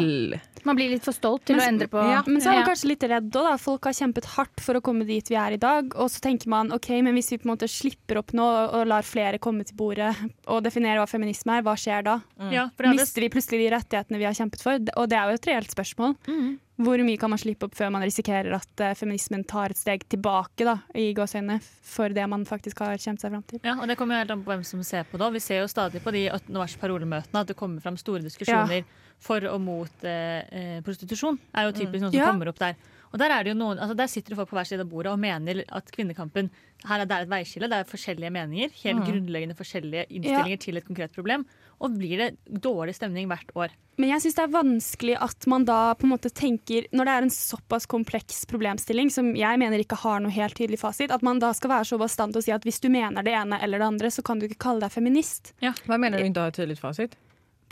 Man 0.64 0.76
blir 0.76 0.88
litt 0.90 1.04
for 1.04 1.12
stolt 1.14 1.44
til 1.46 1.54
Men- 1.56 1.62
å 1.64 1.68
endre 1.68 1.86
på 1.88 1.96
ja, 2.02 2.22
Men 2.26 2.40
så 2.40 2.48
er 2.48 2.52
man 2.52 2.60
Ja. 2.60 2.66
kanskje 2.66 2.88
litt 2.88 3.02
redd 3.02 3.30
òg, 3.30 3.44
da. 3.50 3.56
Folk 3.58 3.84
har 3.84 3.92
kjempet 3.92 4.24
hardt 4.24 4.60
for 4.60 4.74
å 4.74 4.80
komme 4.82 5.06
dit 5.06 5.28
vi 5.30 5.36
er 5.36 5.52
i 5.52 5.56
dag. 5.56 5.94
Og 5.94 6.10
så 6.10 6.18
tenker 6.20 6.48
man 6.48 6.72
OK, 6.72 6.88
men 7.00 7.14
hvis 7.14 7.30
vi 7.30 7.38
på 7.38 7.46
en 7.48 7.56
måte 7.56 7.68
slipper 7.70 8.18
opp 8.18 8.32
nå 8.32 8.42
og 8.74 8.86
lar 8.88 9.02
flere 9.02 9.38
komme 9.38 9.64
til 9.64 9.76
bordet 9.76 10.16
og 10.48 10.64
definere 10.64 10.98
hva 10.98 11.06
feminisme 11.06 11.58
er, 11.58 11.62
hva 11.62 11.76
skjer 11.78 12.02
da? 12.02 12.20
Ja, 12.50 12.70
for 12.76 12.88
Mister 12.88 13.20
vi 13.20 13.28
plutselig 13.28 13.62
de 13.62 13.70
rettighetene 13.76 14.18
vi 14.18 14.24
har 14.24 14.34
kjempet 14.34 14.60
for? 14.60 14.72
Og 14.96 15.08
det 15.08 15.16
er 15.16 15.28
jo 15.30 15.34
et 15.34 15.46
reelt 15.46 15.70
spørsmål. 15.70 16.16
Mm. 16.26 16.58
Hvor 16.82 17.02
mye 17.06 17.18
kan 17.20 17.30
man 17.30 17.38
slippe 17.40 17.68
opp 17.68 17.76
før 17.78 17.92
man 17.94 18.02
risikerer 18.04 18.54
at 18.56 18.82
eh, 18.82 18.94
feminismen 18.98 19.44
tar 19.48 19.70
et 19.74 19.78
steg 19.78 20.04
tilbake 20.10 20.66
da, 20.66 20.78
i 20.98 21.12
gåseøynene 21.16 21.60
for 21.62 22.12
det 22.14 22.24
man 22.30 22.46
faktisk 22.48 22.82
har 22.84 22.96
kjempet 22.98 23.24
seg 23.24 23.34
fram 23.34 23.44
til? 23.50 23.60
Ja, 23.64 23.76
og 23.78 23.86
Det 23.90 23.96
kommer 24.00 24.16
jo 24.16 24.24
helt 24.24 24.34
an 24.34 24.42
på 24.44 24.52
hvem 24.52 24.64
som 24.66 24.82
ser 24.86 25.06
på 25.10 25.20
det. 25.20 25.30
Vi 25.36 25.44
ser 25.44 25.62
jo 25.62 25.70
stadig 25.70 26.02
på 26.02 26.14
de 26.14 26.26
18. 26.30 26.50
mars 26.56 26.74
parolemøtene 26.80 27.44
at 27.44 27.52
det 27.52 27.58
kommer 27.58 27.84
fram 27.84 27.98
store 28.00 28.24
diskusjoner 28.26 28.82
for 29.22 29.44
og 29.46 29.60
mot 29.62 30.04
eh, 30.08 30.42
eh, 30.50 30.80
prostitusjon. 30.82 31.38
er 31.54 31.68
jo 31.68 31.76
typisk 31.76 32.02
noe 32.02 32.10
som 32.10 32.18
Ja. 32.18 32.30
kommer 32.32 32.50
opp 32.50 32.58
der. 32.58 32.74
Og 33.12 33.18
der, 33.20 33.30
er 33.30 33.44
det 33.44 33.52
jo 33.52 33.58
noen, 33.60 33.78
altså 33.78 33.94
der 33.94 34.08
sitter 34.08 34.34
folk 34.34 34.48
på 34.48 34.56
hver 34.56 34.64
side 34.66 34.80
av 34.80 34.88
bordet 34.88 35.12
og 35.12 35.20
mener 35.20 35.62
at 35.68 35.90
kvinnekampen 35.92 36.48
her 36.88 37.02
er, 37.02 37.04
det 37.06 37.18
et 37.20 37.28
veiskille. 37.28 37.68
Det 37.68 37.78
er 37.82 37.90
forskjellige 37.90 38.32
meninger. 38.32 38.72
Helt 38.82 39.04
grunnleggende 39.04 39.54
forskjellige 39.58 40.06
innstillinger 40.08 40.58
til 40.58 40.80
et 40.80 40.86
konkret 40.86 41.12
problem. 41.12 41.44
Og 41.82 41.96
blir 41.98 42.20
det 42.20 42.60
dårlig 42.62 42.94
stemning 42.94 43.26
hvert 43.30 43.50
år. 43.58 43.72
Men 44.00 44.14
jeg 44.14 44.22
syns 44.24 44.36
det 44.38 44.44
er 44.46 44.52
vanskelig 44.54 45.16
at 45.20 45.46
man 45.50 45.66
da 45.68 45.80
på 45.98 46.06
en 46.06 46.12
måte 46.14 46.30
tenker 46.32 46.86
Når 46.96 47.04
det 47.04 47.12
er 47.12 47.24
en 47.26 47.32
såpass 47.34 47.84
kompleks 47.90 48.46
problemstilling 48.48 49.10
som 49.12 49.34
jeg 49.36 49.60
mener 49.60 49.82
ikke 49.82 49.98
har 50.00 50.22
noe 50.24 50.32
helt 50.32 50.56
tydelig 50.56 50.80
fasit, 50.80 51.12
at 51.12 51.24
man 51.26 51.42
da 51.42 51.52
skal 51.56 51.74
være 51.74 51.90
så 51.90 51.98
bastant 52.00 52.38
og 52.38 52.46
si 52.46 52.54
at 52.54 52.64
hvis 52.64 52.80
du 52.80 52.88
mener 52.92 53.26
det 53.26 53.34
ene 53.36 53.58
eller 53.62 53.82
det 53.82 53.90
andre, 53.90 54.12
så 54.14 54.24
kan 54.24 54.40
du 54.40 54.48
ikke 54.48 54.62
kalle 54.68 54.84
deg 54.84 54.94
feminist. 54.94 55.52
Ja. 55.64 55.74
Hva 55.84 56.00
mener 56.00 56.22
du 56.22 56.30
ikke 56.30 56.46
har 56.48 56.56
tydelig 56.56 56.78
fasit? 56.80 57.18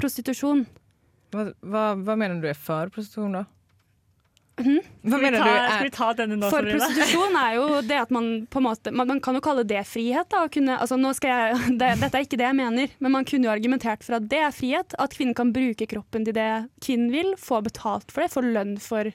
Prostitusjon. 0.01 0.67
Hva, 1.31 1.47
hva, 1.63 1.87
hva 1.97 2.19
mener 2.19 2.43
du 2.43 2.51
er 2.51 2.59
for 2.59 2.93
prostitusjon, 2.93 3.41
då? 3.41 3.47
Mhm. 4.61 4.79
Skal 4.85 5.19
vi, 5.19 5.25
menar 5.25 5.39
ta, 5.41 5.51
du 5.51 5.73
skal 5.73 5.85
vi 5.89 5.91
ta 5.97 6.09
denne 6.21 6.37
nå, 6.37 6.51
For 6.53 6.63
prostitusjon 6.73 7.37
er 7.41 7.55
jo 7.57 7.67
det 7.89 7.99
at 8.03 8.11
man 8.13 8.27
på 8.51 8.61
en 8.61 8.67
måte 8.69 8.93
Man, 8.93 9.09
man 9.09 9.21
kan 9.25 9.35
jo 9.35 9.41
kalle 9.41 9.65
det 9.65 9.83
frihet, 9.89 10.29
da. 10.31 10.45
å 10.45 10.51
Kunne, 10.53 10.77
altså 10.79 10.99
nå 11.01 11.15
skal 11.17 11.31
jeg, 11.31 11.79
det, 11.81 11.91
dette 12.03 12.15
er 12.21 12.27
ikke 12.29 12.37
det 12.41 12.49
jeg 12.51 12.59
mener, 12.61 12.89
men 13.01 13.13
man 13.17 13.25
kunne 13.25 13.49
jo 13.49 13.53
argumentert 13.55 14.05
for 14.05 14.19
at 14.21 14.29
det 14.29 14.39
er 14.45 14.53
frihet. 14.53 14.95
At 15.01 15.15
kvinnen 15.17 15.35
kan 15.39 15.53
bruke 15.57 15.87
kroppen 15.89 16.25
til 16.29 16.37
det 16.37 16.49
kvinnen 16.85 17.11
vil, 17.15 17.35
få 17.41 17.63
betalt 17.65 18.13
for 18.13 18.23
det, 18.27 18.31
få 18.35 18.43
lønn 18.45 18.77
for, 18.83 19.09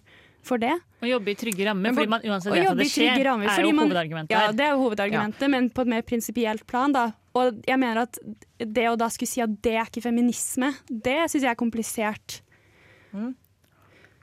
for 0.45 0.57
det. 0.61 0.73
Å 1.05 1.09
jobbe 1.09 1.29
i 1.33 1.37
trygge 1.37 1.65
rammer, 1.67 1.91
for- 1.93 2.01
fordi 2.01 2.09
man 2.15 2.25
uansett 2.25 2.53
vet 2.55 2.67
at 2.71 2.77
det 2.81 2.89
skjer, 2.89 3.23
rammer, 3.27 3.45
er 3.53 3.61
jo 3.61 3.71
man- 3.77 3.85
hovedargumentet 3.91 4.33
Ja, 4.33 4.51
det 4.51 4.65
er 4.65 4.73
jo 4.73 4.81
hovedargumentet, 4.87 5.49
men 5.53 5.69
på 5.69 5.81
et 5.85 5.91
mer 5.93 6.01
prinsipielt 6.01 6.65
plan, 6.65 6.91
da. 6.95 7.11
Og 7.35 7.61
jeg 7.67 7.77
mener 7.77 8.01
at 8.07 8.17
det 8.57 8.87
å 8.89 8.95
da 8.97 9.09
skulle 9.11 9.27
si 9.29 9.41
at 9.43 9.53
det 9.61 9.75
er 9.75 9.85
ikke 9.89 10.01
feminisme, 10.07 10.71
det 10.89 11.17
syns 11.29 11.43
jeg 11.43 11.51
er 11.51 11.59
komplisert. 11.59 12.39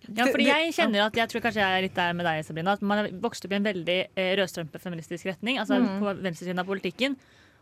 Ja, 0.08 0.26
fordi 0.26 0.46
jeg 0.48 0.72
kjenner 0.74 1.06
at 1.06 1.14
jeg 1.14 1.28
tror 1.30 1.40
kanskje 1.44 1.62
jeg 1.62 1.78
er 1.78 1.82
litt 1.86 1.94
der 1.94 2.12
med 2.18 2.26
deg, 2.26 2.44
Sabrina. 2.44 2.72
At 2.72 2.82
man 2.82 2.98
har 2.98 3.08
vokst 3.22 3.44
opp 3.46 3.52
i 3.52 3.58
en 3.60 3.64
veldig 3.68 3.98
eh, 4.16 4.32
rødstrømpe 4.40 4.80
feministisk 4.82 5.26
retning. 5.30 5.58
Altså 5.62 5.78
Mm. 5.78 6.00
på 6.00 6.14
venstresiden 6.22 6.58
av 6.58 6.66
politikken. 6.66 7.16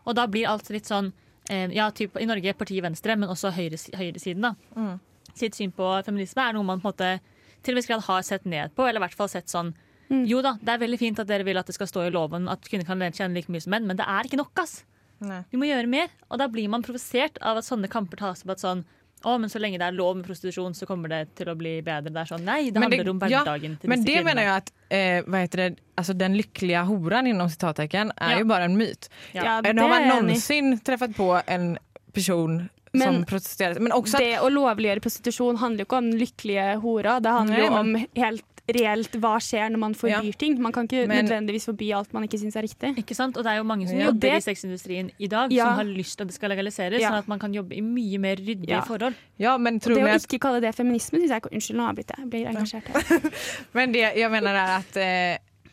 Og 0.06 0.14
da 0.16 0.26
blir 0.26 0.48
alt 0.48 0.70
litt 0.70 0.86
sånn 0.88 1.12
eh, 1.50 1.68
Ja, 1.74 1.90
typ, 1.90 2.16
i 2.20 2.24
Norge 2.26 2.54
partiet 2.54 2.82
Venstre, 2.82 3.16
men 3.16 3.28
også 3.28 3.50
høyres, 3.52 3.90
høyresiden, 3.94 4.40
da. 4.40 4.54
Mm. 4.76 5.00
Sitt 5.34 5.54
syn 5.54 5.72
på 5.72 5.90
feminisme 6.04 6.40
er 6.48 6.52
noe 6.54 6.64
man 6.64 6.80
på 6.80 6.88
en 6.88 6.92
måte 6.94 7.20
til 7.62 7.72
en 7.74 7.76
viss 7.76 7.86
grad 7.86 8.02
har 8.02 8.22
sett 8.22 8.44
ned 8.46 8.74
på, 8.74 8.86
eller 8.88 9.00
i 9.00 9.04
hvert 9.08 9.14
fall 9.16 9.28
sett 9.28 9.46
sånn 9.48 9.74
Mm. 10.10 10.24
Jo 10.26 10.40
da, 10.42 10.56
det 10.58 10.68
er 10.68 10.78
veldig 10.82 10.98
fint 10.98 11.18
at 11.20 11.28
dere 11.28 11.44
vil 11.46 11.56
at 11.56 11.66
det 11.66 11.74
skal 11.76 11.86
stå 11.86 12.02
i 12.08 12.10
loven 12.10 12.48
at 12.50 12.64
kvinner 12.66 12.84
kan 12.84 12.98
tjene 12.98 13.32
like 13.32 13.46
mye 13.48 13.60
som 13.62 13.70
menn, 13.70 13.86
men 13.86 13.96
det 13.96 14.04
er 14.08 14.24
ikke 14.26 14.38
nok, 14.40 14.50
ass. 14.58 14.82
Nei. 15.20 15.44
Vi 15.52 15.56
må 15.56 15.68
gjøre 15.68 15.86
mer. 15.86 16.08
Og 16.32 16.38
da 16.40 16.48
blir 16.48 16.66
man 16.68 16.82
provosert 16.82 17.38
av 17.40 17.58
at 17.58 17.64
sånne 17.64 17.86
kamper 17.88 18.16
tas 18.18 18.42
opp. 18.42 18.50
At 18.50 18.58
sånn 18.58 18.84
å, 19.24 19.38
men 19.40 19.50
så 19.50 19.58
lenge 19.60 19.78
det 19.78 19.86
er 19.88 19.92
lov 19.92 20.16
med 20.16 20.24
prostitusjon, 20.26 20.72
så 20.74 20.86
kommer 20.86 21.08
det 21.08 21.34
til 21.36 21.46
å 21.46 21.54
bli 21.56 21.80
bedre. 21.82 22.10
Det 22.12 22.16
er 22.16 22.24
sånn, 22.30 22.44
nei, 22.44 22.70
det 22.70 22.80
handler 22.82 23.04
det- 23.04 23.10
om 23.10 23.20
ja, 23.28 23.44
hverdagen 23.44 23.78
til 23.80 23.88
Men 23.88 24.02
det 24.04 24.12
kvinnene. 24.14 24.24
mener 24.24 24.42
jeg 24.42 24.56
at 24.56 24.72
eh, 24.90 25.22
hva 25.22 25.42
heter 25.44 25.56
det, 25.56 25.78
altså 25.96 26.16
den 26.16 26.34
lykkelige 26.36 26.86
horan 26.86 27.26
inom 27.26 27.48
citattecken 27.48 28.12
er 28.18 28.30
Ja. 28.30 28.38
jo 28.38 28.44
bare 28.44 28.64
en 28.64 28.76
myt. 28.76 29.08
Ja. 29.34 29.44
Ja, 29.44 29.60
det 29.62 29.78
har 29.78 29.88
man 29.88 30.26
noensinne 30.26 30.80
träffat 30.82 31.14
på 31.14 31.42
en 31.46 31.78
person 32.12 32.70
Men- 32.92 33.02
som 33.14 33.24
protesterer. 33.24 33.78
Men 33.78 33.92
också 33.92 34.16
att, 34.16 34.22
Det 34.22 34.38
å 34.40 34.48
lovliggjøre 34.50 35.00
prostitusjon 35.00 35.56
handler 35.58 35.78
jo 35.78 35.84
ikke 35.86 35.98
om 35.98 36.10
den 36.10 36.18
lykkelige 36.18 36.80
hora. 36.82 37.20
Det 37.20 37.30
handler 37.30 37.58
jo 37.58 37.66
om 37.72 37.94
helt 38.16 38.49
reelt 38.76 39.12
hva 39.20 39.36
skjer 39.40 39.70
når 39.70 39.78
man 39.78 39.94
forbyr 39.94 40.24
Ja. 40.24 40.32
ting. 40.38 40.60
Man 40.62 40.72
kan 40.72 40.86
ikke 40.88 41.06
Men- 41.08 41.24
nødvendigvis 41.26 41.64
forby 41.66 41.90
alt 41.92 42.12
man 42.12 42.22
ikke 42.24 42.38
syns 42.38 42.56
er 42.56 42.62
riktig. 42.62 42.96
Ikke 42.98 43.14
sant? 43.14 43.36
Og 43.36 43.44
det 43.44 43.50
er 43.52 43.56
jo 43.56 43.64
mange 43.64 43.88
som 43.88 43.98
Ja. 43.98 44.06
jobber 44.06 44.20
Det- 44.20 44.36
i 44.36 44.40
sexindustrien 44.50 45.10
i 45.18 45.26
dag 45.26 45.52
Ja. 45.52 45.64
som 45.64 45.74
har 45.74 45.84
lyst 45.84 46.16
til 46.16 46.24
at 46.24 46.28
det 46.28 46.34
skal 46.34 46.50
legaliseres, 46.50 47.00
Ja. 47.00 47.10
sånn 47.10 47.18
at 47.18 47.28
man 47.28 47.38
kan 47.38 47.52
jobbe 47.54 47.72
i 47.76 47.80
mye 47.80 48.18
mer 48.18 48.36
ryddige 48.36 48.68
Ja. 48.68 48.80
forhold. 48.82 49.14
ja, 49.38 49.56
men 49.58 49.74
Og 49.76 49.80
tror 49.82 49.94
det 49.94 50.04
ni 50.04 50.10
å 50.10 50.14
att, 50.14 50.22
ikke 50.26 50.38
kalle 50.40 50.60
det 50.60 50.74
feminisme 50.76 51.18
syns 51.18 51.28
jeg 51.28 51.42
ikke 51.42 51.52
Unnskyld, 51.54 51.76
nå 51.76 51.88
avbryter 51.88 52.16
jeg. 52.16 52.18
Jeg 52.18 52.30
blir 52.30 52.46
engasjert 52.46 52.86
her. 52.88 53.30
men 53.74 53.92
det 53.92 54.16
jeg 54.16 54.30
mener 54.30 54.54
er 54.54 54.78
at 54.78 54.96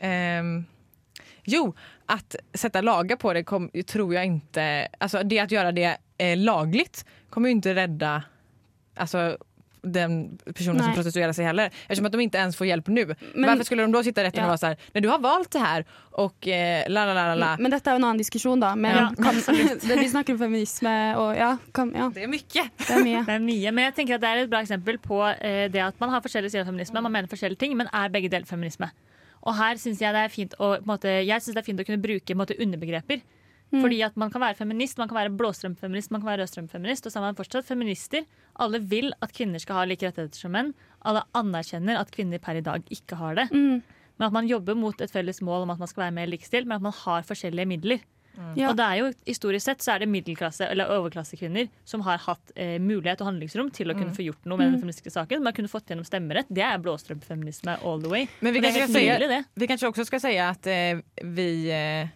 eh, 0.01 0.39
um, 0.39 0.65
jo, 1.45 1.73
att 2.09 2.35
sätta 2.53 2.81
lagar 2.81 3.15
på 3.17 3.33
det 3.33 3.43
kom, 3.43 3.69
tror 3.85 4.13
jag 4.13 4.25
inte, 4.25 4.87
alltså 4.99 5.23
det 5.23 5.39
att 5.39 5.51
göra 5.51 5.71
det 5.71 5.97
eh, 6.19 6.37
lagligt 6.37 7.03
kommer 7.29 7.49
ju 7.49 7.55
inte 7.55 7.73
rädda 7.75 8.23
alltså, 8.95 9.37
den 9.81 10.37
personen 10.55 10.77
som 10.79 10.85
Nej. 10.87 10.95
prostituerar 10.95 11.33
sig 11.33 11.45
heller. 11.45 11.65
Eftersom 11.81 12.05
att 12.05 12.11
de 12.11 12.21
inte 12.21 12.37
ens 12.37 12.55
får 12.55 12.67
hjälp 12.67 12.87
nu. 12.87 13.15
Men- 13.33 13.49
Varför 13.49 13.63
skulle 13.63 13.81
de 13.81 13.91
då 13.91 14.03
sitta 14.03 14.21
i 14.21 14.23
rätten 14.23 14.39
Ja. 14.39 14.45
och 14.45 14.47
vara 14.49 14.57
så 14.57 14.65
här, 14.65 14.77
när 14.93 15.01
du 15.01 15.09
har 15.09 15.19
valt 15.19 15.51
det 15.51 15.59
här 15.59 15.85
och 16.11 16.47
eh, 16.47 16.89
la 16.89 17.05
la 17.05 17.13
la 17.13 17.35
la. 17.35 17.57
Men 17.59 17.71
dette 17.71 17.89
er 17.89 17.93
jo 17.93 17.95
en 17.95 18.03
annen 18.03 18.17
diskusjon, 18.17 18.59
da. 18.59 18.75
Men 18.75 18.95
Ja, 18.95 19.23
kan, 19.23 19.35
det, 19.87 19.95
vi 20.01 20.09
snakker 20.09 20.33
om 20.33 20.39
feminisme 20.39 21.15
og 21.17 21.37
ja, 21.37 21.57
kan, 21.73 21.93
ja, 21.95 22.11
Det 22.13 22.23
är 22.23 22.27
mycket. 22.27 22.71
det 22.77 22.89
er 22.93 23.03
mye. 23.03 23.23
Det 23.27 23.33
er 23.35 23.39
mye, 23.39 23.71
men 23.71 23.83
jeg 23.85 23.95
tenker 23.95 24.15
at 24.15 24.21
det 24.21 24.29
er 24.29 24.43
et 24.43 24.49
bra 24.49 24.61
eksempel 24.61 24.97
på 24.97 25.21
eh, 25.41 25.67
det 25.71 25.81
at 25.81 25.99
man 25.99 26.09
har 26.09 26.21
forskjellige 26.21 26.51
sider 26.51 26.61
av 26.65 26.71
feminisme, 26.71 27.01
man 27.01 27.11
mener 27.11 27.27
forskjellige 27.27 27.59
ting, 27.59 27.77
men 27.77 27.87
er 27.93 28.09
begge 28.09 28.29
deler 28.29 28.45
feminisme. 28.45 28.89
Og 29.47 29.55
her 29.55 29.75
synes 29.77 30.01
jeg 30.01 30.13
det 30.13 30.19
er 30.25 30.27
fint 30.33 30.53
å, 30.59 30.77
måte, 30.83 31.07
jeg 31.23 31.41
synes 31.41 31.55
det 31.55 31.61
er 31.61 31.65
fint 31.69 31.79
å 31.79 31.85
kunne 31.85 32.01
bruke 32.01 32.35
måte, 32.35 32.55
underbegreper. 32.59 33.21
Fordi 33.71 33.99
at 34.05 34.15
Man 34.15 34.31
kan 34.31 34.41
være 34.41 34.55
feminist, 34.55 34.97
man 34.97 35.09
kan 35.09 35.17
være 35.17 35.35
blåstrømfeminist, 35.37 36.11
man 36.11 36.21
kan 36.21 36.31
være 36.31 36.45
rødstrømfeminist. 36.45 37.05
Og 37.05 37.11
så 37.11 37.19
er 37.19 37.25
man 37.25 37.35
fortsatt 37.35 37.67
feminister. 37.67 38.23
Alle 38.59 38.79
vil 38.79 39.11
at 39.21 39.33
kvinner 39.35 39.59
skal 39.59 39.81
ha 39.81 39.85
like 39.85 40.07
rettigheter 40.07 40.39
som 40.39 40.55
menn. 40.55 40.73
Alle 41.03 41.25
anerkjenner 41.35 41.99
at 41.99 42.11
kvinner 42.11 42.39
per 42.39 42.59
i 42.59 42.63
dag 42.63 42.83
ikke 42.89 43.19
har 43.19 43.35
det. 43.35 43.49
Mm. 43.51 43.81
Men 44.17 44.27
at 44.27 44.33
man 44.33 44.47
jobber 44.49 44.77
mot 44.77 45.01
et 45.01 45.11
felles 45.11 45.41
mål 45.45 45.67
om 45.67 45.73
at 45.75 45.81
man 45.81 45.89
skal 45.91 46.07
være 46.07 46.15
mer 46.15 46.29
likestilt, 46.31 46.67
men 46.67 46.79
at 46.79 46.87
man 46.87 46.95
har 47.05 47.27
forskjellige 47.27 47.69
midler. 47.69 48.05
Ja. 48.57 48.69
Og 48.69 48.77
det 48.77 48.85
er 48.85 48.99
jo, 49.01 49.07
Historisk 49.25 49.65
sett 49.65 49.83
så 49.83 49.95
er 49.95 50.03
det 50.03 50.09
middelklasse 50.13 50.67
eller 50.69 50.91
overklassekvinner 50.93 51.71
som 51.89 52.03
har 52.05 52.21
hatt 52.21 52.53
eh, 52.53 52.75
mulighet 52.81 53.23
og 53.23 53.31
handlingsrom 53.31 53.71
til 53.73 53.89
å 53.89 53.95
kunne 53.97 54.13
få 54.13 54.27
gjort 54.27 54.45
noe 54.45 54.59
med 54.61 54.71
den 54.71 54.83
feministiske 54.83 55.13
saken. 55.15 55.41
Man 55.45 55.55
kunne 55.57 55.71
fått 55.71 55.89
gjennom 55.89 56.05
stemmerett. 56.05 56.49
Det 56.53 56.61
er 56.65 56.77
blåstrømfeminisme 56.83 57.79
all 57.81 58.03
the 58.03 58.11
way. 58.11 58.29
Men 58.45 58.53
vi 58.53 58.61
kanskje, 58.61 59.17
det. 59.25 59.41
vi 59.57 59.69
kanskje 59.69 59.89
også 59.89 60.05
skal 60.11 60.23
si 60.27 60.35
at 60.41 60.69
eh, 60.69 61.01
vi 61.25 61.49
eh, 61.73 62.13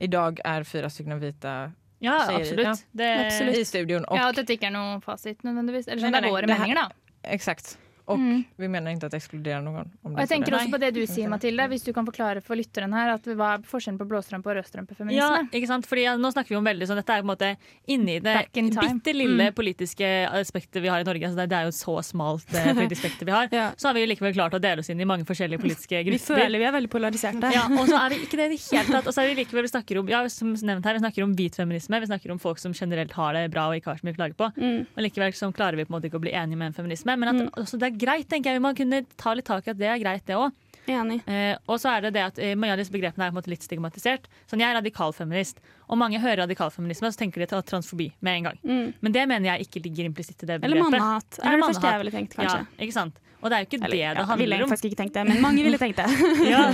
idag 0.00 0.40
er 0.44 0.64
fyra 0.64 0.88
stykker 0.90 1.20
vita 1.20 1.54
Ja, 2.00 2.16
absolutt. 2.32 2.64
ja. 2.64 2.74
Det, 2.96 3.08
Absolutt. 3.26 3.56
i 3.60 3.64
studion. 3.68 4.04
Og, 4.08 4.16
Ja, 4.16 4.28
At 4.30 4.36
dette 4.40 4.56
ikke 4.56 4.70
er 4.70 4.72
noe 4.72 5.00
fasit 5.04 5.42
nødvendigvis. 5.44 5.86
Eller 5.88 6.00
sånn, 6.00 6.10
Nei, 6.14 6.20
det 6.20 6.26
er 6.26 6.32
nei, 6.32 6.36
våre 6.40 6.48
meninger, 6.48 6.74
da. 6.74 6.88
Exakt. 7.36 7.76
Och 8.10 8.18
Mm. 8.18 8.44
vi 8.56 8.66
ikke 8.66 9.04
at 9.06 9.12
det 9.12 9.18
ekskluderer 9.20 9.62
noen 9.62 9.90
Om 10.02 10.14
Og 10.14 10.18
jeg 10.18 10.28
tenker 10.28 10.52
også 10.56 10.70
på 10.72 10.80
det 10.80 10.94
du 10.94 11.06
sier, 11.06 11.28
Mathilde, 11.30 11.66
hvis 11.70 11.84
du 11.84 11.92
kan 11.92 12.04
forklare 12.06 12.42
for 12.42 12.58
lytteren 12.58 12.92
her 12.92 13.12
at 13.14 13.22
hva 13.22 13.54
er 13.54 13.62
forskjellen 13.62 13.98
på 14.00 14.06
blåstrømpe 14.10 14.50
og 14.50 15.12
ja, 15.12 15.28
ikke 15.52 15.68
sant? 15.68 15.86
Fordi 15.86 16.04
ja, 16.08 16.16
Nå 16.16 16.32
snakker 16.32 16.50
vi 16.50 16.56
om 16.58 16.66
veldig 16.66 16.88
sånn, 16.88 16.98
Dette 17.00 17.14
er 17.14 17.22
på 17.22 17.28
en 17.28 17.30
måte 17.30 17.50
inni 17.86 18.18
det 18.20 18.48
in 18.54 18.70
bitte 18.70 19.14
lille 19.14 19.50
Mm. 19.50 19.54
politiske 19.54 20.06
aspektet 20.30 20.82
vi 20.82 20.88
har 20.88 21.00
i 21.00 21.04
Norge. 21.04 21.22
Altså 21.22 21.36
det, 21.36 21.48
det 21.50 21.58
er 21.58 21.64
jo 21.64 21.74
så 21.76 21.94
smalt 22.04 22.50
eh, 22.54 22.74
politisk 22.78 23.00
spekter 23.04 23.26
vi 23.26 23.32
har. 23.32 23.48
Ja. 23.52 23.70
Så 23.76 23.88
har 23.88 23.94
vi 23.94 24.06
likevel 24.06 24.34
klart 24.34 24.54
å 24.54 24.60
dele 24.60 24.80
oss 24.82 24.90
inn 24.90 25.00
i 25.00 25.06
mange 25.06 25.24
forskjellige 25.24 25.60
politiske 25.62 26.02
grupper. 26.02 26.18
Vi 26.18 26.18
føler 26.18 26.58
vi 26.58 26.66
er 26.66 26.74
veldig 26.74 26.90
polariserte. 26.90 27.52
Ja, 27.54 27.66
og 27.70 27.86
så 27.88 27.96
er 27.96 28.10
vi 28.10 28.20
ikke 28.26 28.36
det 28.40 28.50
i 28.50 28.56
det 28.56 28.60
hele 28.66 28.90
tatt. 28.90 29.06
Og 29.06 29.14
så 29.14 29.22
er 29.22 29.30
vi 29.30 29.38
likevel 29.44 29.62
vi 29.62 29.72
snakker 29.72 30.00
om 30.02 30.08
ja, 30.10 30.24
som 30.28 30.52
nevnt 30.52 30.84
her, 30.84 30.98
vi 30.98 31.04
snakker 31.04 31.22
om 31.24 31.34
hvit 31.38 31.56
feminisme. 31.56 32.00
Vi 32.00 32.10
snakker 32.10 32.34
om 32.34 32.42
folk 32.42 32.58
som 32.58 32.74
generelt 32.74 33.14
har 33.14 33.38
det 33.38 33.46
bra 33.54 33.68
og 33.70 33.78
ikke 33.78 33.94
har 33.94 34.02
så 34.02 34.08
mye 34.08 34.16
å 34.16 34.20
klage 34.20 34.36
på. 34.36 34.50
Mm. 34.58 34.86
Og 34.96 35.02
likevel 35.06 35.32
så 35.36 35.52
klarer 35.54 35.78
vi 35.78 35.86
på 35.86 35.94
en 35.94 35.98
måte 35.98 36.10
ikke 36.10 36.20
å 36.20 36.24
bli 36.26 36.34
enige 36.34 36.58
med 36.58 36.72
en 36.72 36.76
feminisme. 36.76 37.16
Men 37.20 37.32
at, 37.32 37.54
også 37.60 37.78
det 37.80 37.90
er 37.90 37.99
greit, 38.00 38.28
tenker 38.30 38.50
jeg. 38.50 38.60
Vi 38.60 38.64
må 38.64 38.74
kunne 38.76 39.04
ta 39.20 39.36
litt 39.36 39.48
tak 39.48 39.68
i 39.68 39.74
at 39.74 39.80
det 39.80 39.88
er 39.90 40.02
greit, 40.02 40.26
det 40.28 40.38
òg. 40.38 40.56
Eh, 40.90 41.54
og 41.70 41.78
så 41.78 41.92
er 41.92 42.06
det 42.06 42.14
det 42.16 42.22
at 42.24 42.38
eh, 42.42 42.56
mange 42.58 42.74
av 42.74 42.80
disse 42.80 42.90
begrepene 42.90 43.26
er 43.26 43.30
på 43.30 43.36
en 43.36 43.40
måte 43.40 43.52
litt 43.52 43.62
stigmatisert. 43.62 44.26
Sånn, 44.50 44.62
Jeg 44.62 44.72
er 44.72 44.78
radikalfeminist, 44.80 45.60
og 45.86 46.00
mange 46.00 46.20
hører 46.22 46.44
radikalfeminisme 46.44 47.10
og 47.10 47.14
så 47.14 47.22
tenker 47.22 47.44
de 47.44 47.50
til 47.52 47.64
transfobi 47.68 48.10
med 48.24 48.40
en 48.40 48.48
gang. 48.50 48.60
Mm. 48.64 48.86
Men 49.00 49.16
det 49.16 49.26
mener 49.30 49.52
jeg 49.52 49.68
ikke 49.68 49.84
ligger 49.86 50.10
implisitt 50.10 50.42
i 50.42 50.48
det 50.48 50.60
begrepet. 50.60 50.70
Eller 50.70 50.86
mannehat. 50.86 51.42
Er 51.42 51.56
det 51.56 51.66
første 51.68 51.92
jeg 51.92 52.02
ville 52.04 52.14
tenkt, 52.16 52.38
kanskje. 52.38 52.62
Ja, 52.64 52.86
ikke 52.86 52.96
sant? 52.96 53.20
Og 53.40 53.48
det 53.48 53.56
er 53.56 53.62
jo 53.62 53.68
ikke 53.70 53.78
Eller, 53.78 53.88
det 53.88 54.00
det 54.00 54.20
ja, 54.20 54.24
handler 54.28 54.52
jeg 54.52 54.64
om. 54.64 54.68
faktisk 54.68 54.86
ikke 54.90 54.98
tenkt 54.98 55.14
det, 55.16 55.22
men 55.30 55.38
mange 55.40 55.62
ville 55.64 55.78
tenkt 55.80 55.96
det. 55.96 56.08
Ja, 56.50 56.64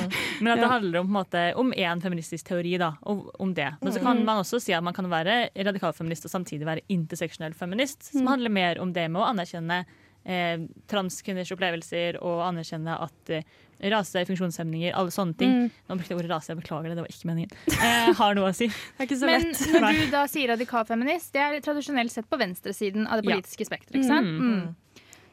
men 0.42 0.50
at 0.50 0.62
det 0.64 0.70
handler 0.70 0.98
om, 0.98 1.06
på 1.06 1.12
en 1.12 1.18
måte, 1.20 1.42
om 1.62 1.68
én 1.70 2.02
feministisk 2.02 2.48
teori, 2.48 2.72
da. 2.82 2.88
Og, 3.06 3.28
om 3.42 3.52
det. 3.54 3.68
Men 3.82 3.94
så 3.94 4.02
kan 4.02 4.24
man 4.26 4.42
også 4.42 4.58
si 4.62 4.74
at 4.74 4.82
man 4.82 4.96
kan 4.96 5.06
være 5.10 5.36
radikalfeminist 5.54 6.26
og 6.26 6.32
samtidig 6.32 6.66
være 6.66 6.82
interseksjonell 6.90 7.54
feminist, 7.54 8.10
som 8.10 8.26
handler 8.26 8.50
mer 8.50 8.82
om 8.82 8.90
det 8.96 9.06
med 9.12 9.22
å 9.22 9.28
anerkjenne 9.28 9.84
eh, 10.26 10.58
transkvinners 10.90 11.52
opplevelser 11.54 12.18
og 12.20 12.42
anerkjenne 12.48 12.96
at 13.06 13.32
eh, 13.36 13.46
rase, 13.92 14.22
funksjonshemninger, 14.28 14.94
alle 14.96 15.12
sånne 15.12 15.36
ting 15.36 15.50
Mm. 15.56 15.70
Nå 15.88 15.96
brukte 15.98 16.12
jeg 16.14 16.18
ordet 16.18 16.30
rase, 16.32 16.48
jeg 16.52 16.58
beklager 16.62 16.88
det, 16.90 16.96
det 16.96 17.04
var 17.04 17.12
ikke 17.12 17.28
meningen. 17.30 17.50
Eh, 17.76 18.12
har 18.18 18.34
noe 18.38 18.50
å 18.50 18.54
si. 18.56 18.66
Det 18.68 19.04
er 19.04 19.08
ikke 19.08 19.18
så 19.20 19.26
Men 19.28 19.44
lett. 19.46 19.60
når 19.84 19.98
du 20.00 20.10
da 20.14 20.22
sier 20.32 20.48
radikalfeminist, 20.54 21.32
det 21.36 21.42
er 21.44 21.60
tradisjonelt 21.64 22.10
sett 22.14 22.28
på 22.30 22.38
venstresiden 22.40 23.06
av 23.06 23.20
det 23.22 23.28
Ja. 23.28 23.36
politiske 23.36 23.66
spekteret. 23.68 23.96
ikke 24.00 24.08
sant? 24.08 24.26
Mm. 24.26 24.74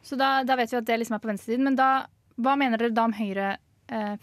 Så 0.03 0.17
da, 0.19 0.43
da 0.43 0.55
vet 0.59 0.71
vi 0.71 0.77
at 0.77 0.85
det 0.85 0.99
liksom 0.99 1.15
er 1.15 1.23
på 1.23 1.31
venstresiden. 1.31 1.63
Men 1.63 1.75
da, 1.79 2.05
hva 2.37 2.57
mener 2.59 2.77
dere 2.77 2.91
da 2.93 3.05
om 3.07 3.13
høyrefeminister? 3.15 3.59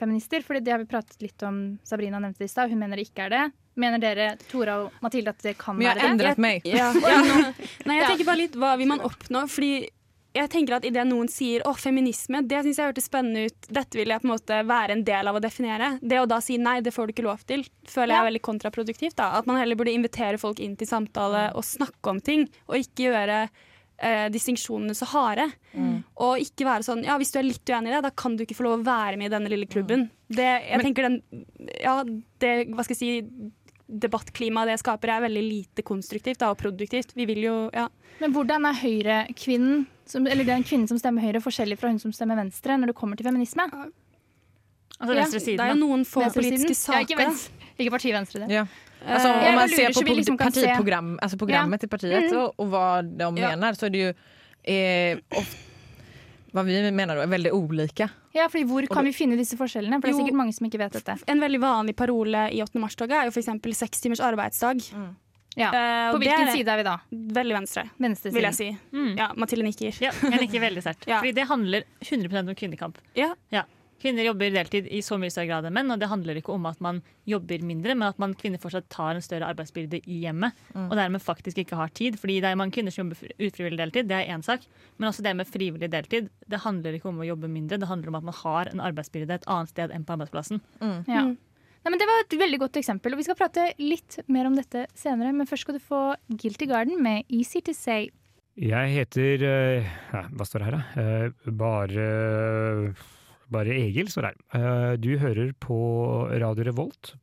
feminister? 0.00 0.42
Fordi 0.42 0.61
det 0.64 0.72
har 0.72 0.78
vi 0.83 0.87
pratet 0.88 1.20
litt 1.22 1.42
om. 1.46 1.78
Sabrina 1.85 2.18
nevnte 2.18 2.38
det 2.42 2.48
i 2.48 2.52
stad. 2.52 2.70
Hun 2.72 2.78
mener 2.80 2.96
det 2.96 3.04
ikke 3.09 3.26
er 3.28 3.30
det. 3.30 3.52
Mener 3.80 3.98
dere, 4.02 4.37
Tora 4.50 4.78
og 4.83 4.92
Mathilde, 5.04 5.30
at 5.30 5.42
det 5.44 5.52
kan 5.61 5.76
være 5.78 5.94
det? 5.94 6.02
være 6.02 6.09
har 6.09 6.35
det? 6.35 6.38
meg. 6.38 6.62
mig. 6.64 6.72
Ja. 6.80 6.92
Ja. 6.92 7.52
Nei, 7.87 7.96
jeg 8.00 8.06
tenker 8.09 8.26
bare 8.26 8.40
litt 8.40 8.56
hva 8.59 8.72
vil 8.80 8.88
man 8.90 9.00
oppnå? 9.06 9.44
Fordi 9.48 9.88
jeg 10.37 10.51
tenker 10.53 10.77
at 10.77 10.85
Idet 10.87 11.07
noen 11.09 11.29
sier 11.31 11.64
å, 11.66 11.73
feminisme, 11.79 12.43
det 12.47 12.61
syns 12.62 12.79
jeg 12.79 12.93
hørtes 12.93 13.09
spennende 13.11 13.49
ut. 13.49 13.71
Dette 13.73 13.99
vil 13.99 14.12
jeg 14.12 14.23
på 14.23 14.29
en 14.29 14.33
måte 14.35 14.61
være 14.69 14.95
en 14.95 15.03
del 15.07 15.31
av 15.31 15.38
å 15.38 15.43
definere. 15.43 15.97
Det 16.03 16.21
å 16.23 16.29
da 16.31 16.38
si 16.45 16.59
nei, 16.61 16.79
det 16.85 16.93
får 16.95 17.09
du 17.09 17.14
ikke 17.14 17.27
lov 17.27 17.43
til, 17.49 17.64
føler 17.88 18.14
jeg 18.14 18.23
er 18.23 18.29
veldig 18.29 18.45
kontraproduktivt. 18.47 19.16
da. 19.19 19.33
At 19.40 19.51
man 19.51 19.59
heller 19.59 19.79
burde 19.79 19.95
invitere 19.95 20.38
folk 20.38 20.62
inn 20.62 20.77
til 20.79 20.90
samtale 20.90 21.49
og 21.59 21.66
snakke 21.66 22.14
om 22.14 22.23
ting, 22.23 22.47
og 22.71 22.79
ikke 22.79 23.09
gjøre 23.09 23.40
eh, 23.43 24.27
distinksjonene 24.31 24.95
så 24.95 25.11
harde. 25.16 25.51
Og 26.23 26.47
ikke 26.47 26.69
være 26.69 26.87
sånn 26.87 27.05
ja, 27.07 27.19
hvis 27.19 27.35
du 27.35 27.40
er 27.40 27.49
litt 27.49 27.75
uenig 27.75 27.90
i 27.90 27.97
det, 27.97 28.05
da 28.07 28.14
kan 28.14 28.38
du 28.38 28.47
ikke 28.47 28.59
få 28.59 28.69
lov 28.69 28.79
å 28.79 28.87
være 28.87 29.19
med 29.19 29.31
i 29.31 29.35
denne 29.35 29.51
lille 29.51 29.71
klubben. 29.71 30.09
Det, 30.31 30.51
jeg 30.71 30.85
tenker 30.87 31.09
den, 31.09 31.23
ja, 31.81 32.01
det, 32.43 32.55
hva 32.71 32.87
skal 32.87 32.95
jeg 32.95 33.03
si, 33.03 33.51
debattklimaet 33.90 34.71
det 34.71 34.81
skaper 34.81 35.11
er 35.16 35.25
veldig 35.27 35.43
lite 35.43 35.83
konstruktivt 35.87 36.40
da, 36.43 36.53
og 36.53 36.61
produktivt. 36.61 37.16
Vi 37.19 37.27
vil 37.27 37.43
jo, 37.49 37.57
ja. 37.75 37.88
Men 38.21 38.35
hvordan 38.37 38.69
er 38.69 38.79
høyrekvinnen, 38.85 39.88
som- 40.11 40.27
eller 40.27 40.49
en 40.55 40.64
kvinne 40.66 40.88
som 40.90 40.99
stemmer 40.99 41.23
høyre, 41.23 41.40
forskjellig 41.42 41.79
fra 41.79 41.88
hun 41.92 41.99
som 42.03 42.12
stemmer 42.12 42.37
venstre 42.37 42.77
når 42.79 42.92
det 42.92 42.96
kommer 42.99 43.16
til 43.16 43.27
feminisme? 43.31 43.66
Altså 45.01 45.14
Ja, 45.16 45.25
Det 45.25 45.61
er 45.61 45.73
jo 45.75 45.81
noen 45.81 46.05
få 46.05 46.27
politiske 46.35 46.75
saker. 46.77 46.99
Ja, 46.99 47.05
ikke, 47.07 47.16
venstre, 47.16 47.53
ikke 47.79 47.90
parti 47.94 48.12
venstre. 48.12 48.40
Det. 48.44 48.51
Ja. 48.51 48.66
Altså, 49.07 49.31
om, 49.33 49.40
Eh, 49.40 49.55
man 49.57 49.68
ser 49.68 49.88
på 49.96 50.14
liksom 50.14 50.37
partiprogram, 50.37 51.18
alltså 51.23 51.38
programmet 51.38 51.81
til 51.81 51.88
partiet 51.88 52.31
mm. 52.31 52.37
og, 52.37 52.55
og, 52.59 52.68
hva 52.68 53.03
de 53.03 53.40
Ja. 53.40 53.57
menar 53.57 53.73
så 53.73 53.87
er 53.87 53.90
det 53.90 54.01
jo 54.03 54.12
eh, 54.64 55.16
of, 55.33 55.55
hva 56.53 56.64
vi 56.66 56.90
mener 56.90 57.14
da, 57.16 57.23
er 57.23 57.33
veldig 57.33 57.53
ulike. 57.55 58.11
Ja, 58.35 58.46
fordi 58.49 58.64
Hvor 58.66 58.87
kan 58.92 59.05
vi 59.05 59.12
finne 59.12 59.38
disse 59.38 59.57
forskjellene? 59.57 60.01
For 60.01 60.09
det 60.09 60.14
er 60.14 60.18
Jo. 60.18 60.25
sikkert 60.27 60.37
mange 60.37 60.53
som 60.55 60.66
ikke 60.68 60.79
vet 60.79 60.92
dette. 60.92 61.16
En 61.27 61.40
veldig 61.40 61.61
vanlig 61.61 61.96
parole 61.96 62.51
i 62.53 62.61
8. 62.61 62.79
mars-toget 62.79 63.12
er 63.16 63.25
jo 63.25 63.31
f.eks. 63.31 63.77
seks 63.79 64.01
timers 64.03 64.20
arbeidsdag. 64.20 64.85
Ja. 65.59 65.71
Uh, 65.75 66.13
På 66.15 66.21
hvilken 66.23 66.47
er 66.47 66.53
side 66.55 66.71
er 66.71 66.79
vi 66.79 66.85
da? 66.87 66.99
Veldig 67.41 67.57
venstre, 67.59 67.83
venstre 67.99 68.31
vil 68.37 68.47
jeg 68.47 68.55
si. 68.61 68.69
Mm. 68.95 69.11
Ja, 69.19 69.33
Mathilde 69.35 69.67
nikker. 69.67 69.97
Ja, 70.05 70.13
jeg 70.31 70.45
nikker 70.47 70.63
veldig 70.69 70.85
sterkt. 70.87 71.07
Ja. 71.11 71.19
Fordi 71.19 71.33
det 71.35 71.49
handler 71.51 71.85
100% 72.07 72.49
om 72.55 72.55
kvinnekamp. 72.55 72.99
Ja. 73.19 73.35
Kvinner 74.01 74.25
jobber 74.25 74.49
deltid 74.49 74.87
i 74.89 75.03
så 75.05 75.19
mye 75.21 75.29
større 75.29 75.51
grad 75.51 75.67
enn 75.69 75.75
menn, 75.77 75.91
og 75.93 75.99
det 76.01 76.07
handler 76.09 76.39
ikke 76.41 76.55
om 76.55 76.65
at 76.71 76.79
man 76.81 77.03
jobber 77.29 77.61
mindre, 77.61 77.93
men 77.93 78.07
at 78.09 78.17
man 78.23 78.33
kvinner 78.33 78.57
fortsatt 78.63 78.87
tar 78.89 79.19
en 79.19 79.21
større 79.21 79.51
arbeidsbyrde 79.53 79.99
i 80.09 80.23
hjemmet, 80.23 80.57
og 80.73 80.95
dermed 80.97 81.21
faktisk 81.21 81.59
ikke 81.61 81.77
har 81.77 81.93
tid. 81.93 82.17
Fordi 82.17 82.39
det 82.41 82.49
er 82.49 82.57
mange 82.57 82.73
kvinner 82.73 82.95
som 82.95 83.03
jobber 83.11 83.19
fri- 83.21 83.35
ufrivillig 83.51 83.77
deltid, 83.83 84.09
det 84.09 84.17
er 84.23 84.33
én 84.33 84.41
sak, 84.47 84.65
men 84.97 85.11
også 85.11 85.21
det 85.27 85.35
med 85.37 85.51
frivillig 85.53 85.91
deltid. 85.93 86.31
Det 86.49 86.63
handler 86.65 86.97
ikke 86.97 87.11
om 87.13 87.21
å 87.21 87.29
jobbe 87.29 87.51
mindre, 87.53 87.77
det 87.77 87.91
handler 87.93 88.09
om 88.15 88.17
at 88.23 88.29
man 88.31 88.39
har 88.41 88.73
en 88.73 88.81
arbeidsbyrde 88.89 89.37
et 89.37 89.45
annet 89.53 89.75
sted 89.75 89.93
enn 89.93 90.07
på 90.09 90.17
arbeidsplassen. 90.17 90.63
Ja. 91.05 91.27
Nei, 91.81 91.93
men 91.95 92.01
Det 92.01 92.09
var 92.09 92.21
et 92.23 92.35
veldig 92.43 92.59
godt 92.61 92.77
eksempel, 92.77 93.14
og 93.14 93.21
vi 93.21 93.25
skal 93.25 93.38
prate 93.38 93.71
litt 93.81 94.19
mer 94.29 94.49
om 94.51 94.57
dette 94.57 94.85
senere. 94.99 95.33
Men 95.33 95.49
først 95.49 95.64
skal 95.64 95.79
du 95.79 95.85
få 95.85 96.01
Guilty 96.29 96.69
Garden 96.69 97.01
med 97.03 97.25
Easy 97.33 97.62
to 97.64 97.73
Say. 97.77 98.11
Jeg 98.61 98.93
heter 98.93 99.45
uh, 99.47 100.27
Hva 100.37 100.45
står 100.45 100.61
det 100.61 100.69
her, 100.69 100.77
da? 100.77 101.07
Uh, 101.33 101.51
bare 101.57 102.07
Bare 103.51 103.77
Egil 103.79 104.11
står 104.12 104.27
det 104.27 104.33
her. 104.35 104.61
Uh, 104.61 104.95
Du 105.01 105.14
hører 105.23 105.55
på 105.57 105.79
Radio 106.43 106.66
Revolt. 106.69 107.14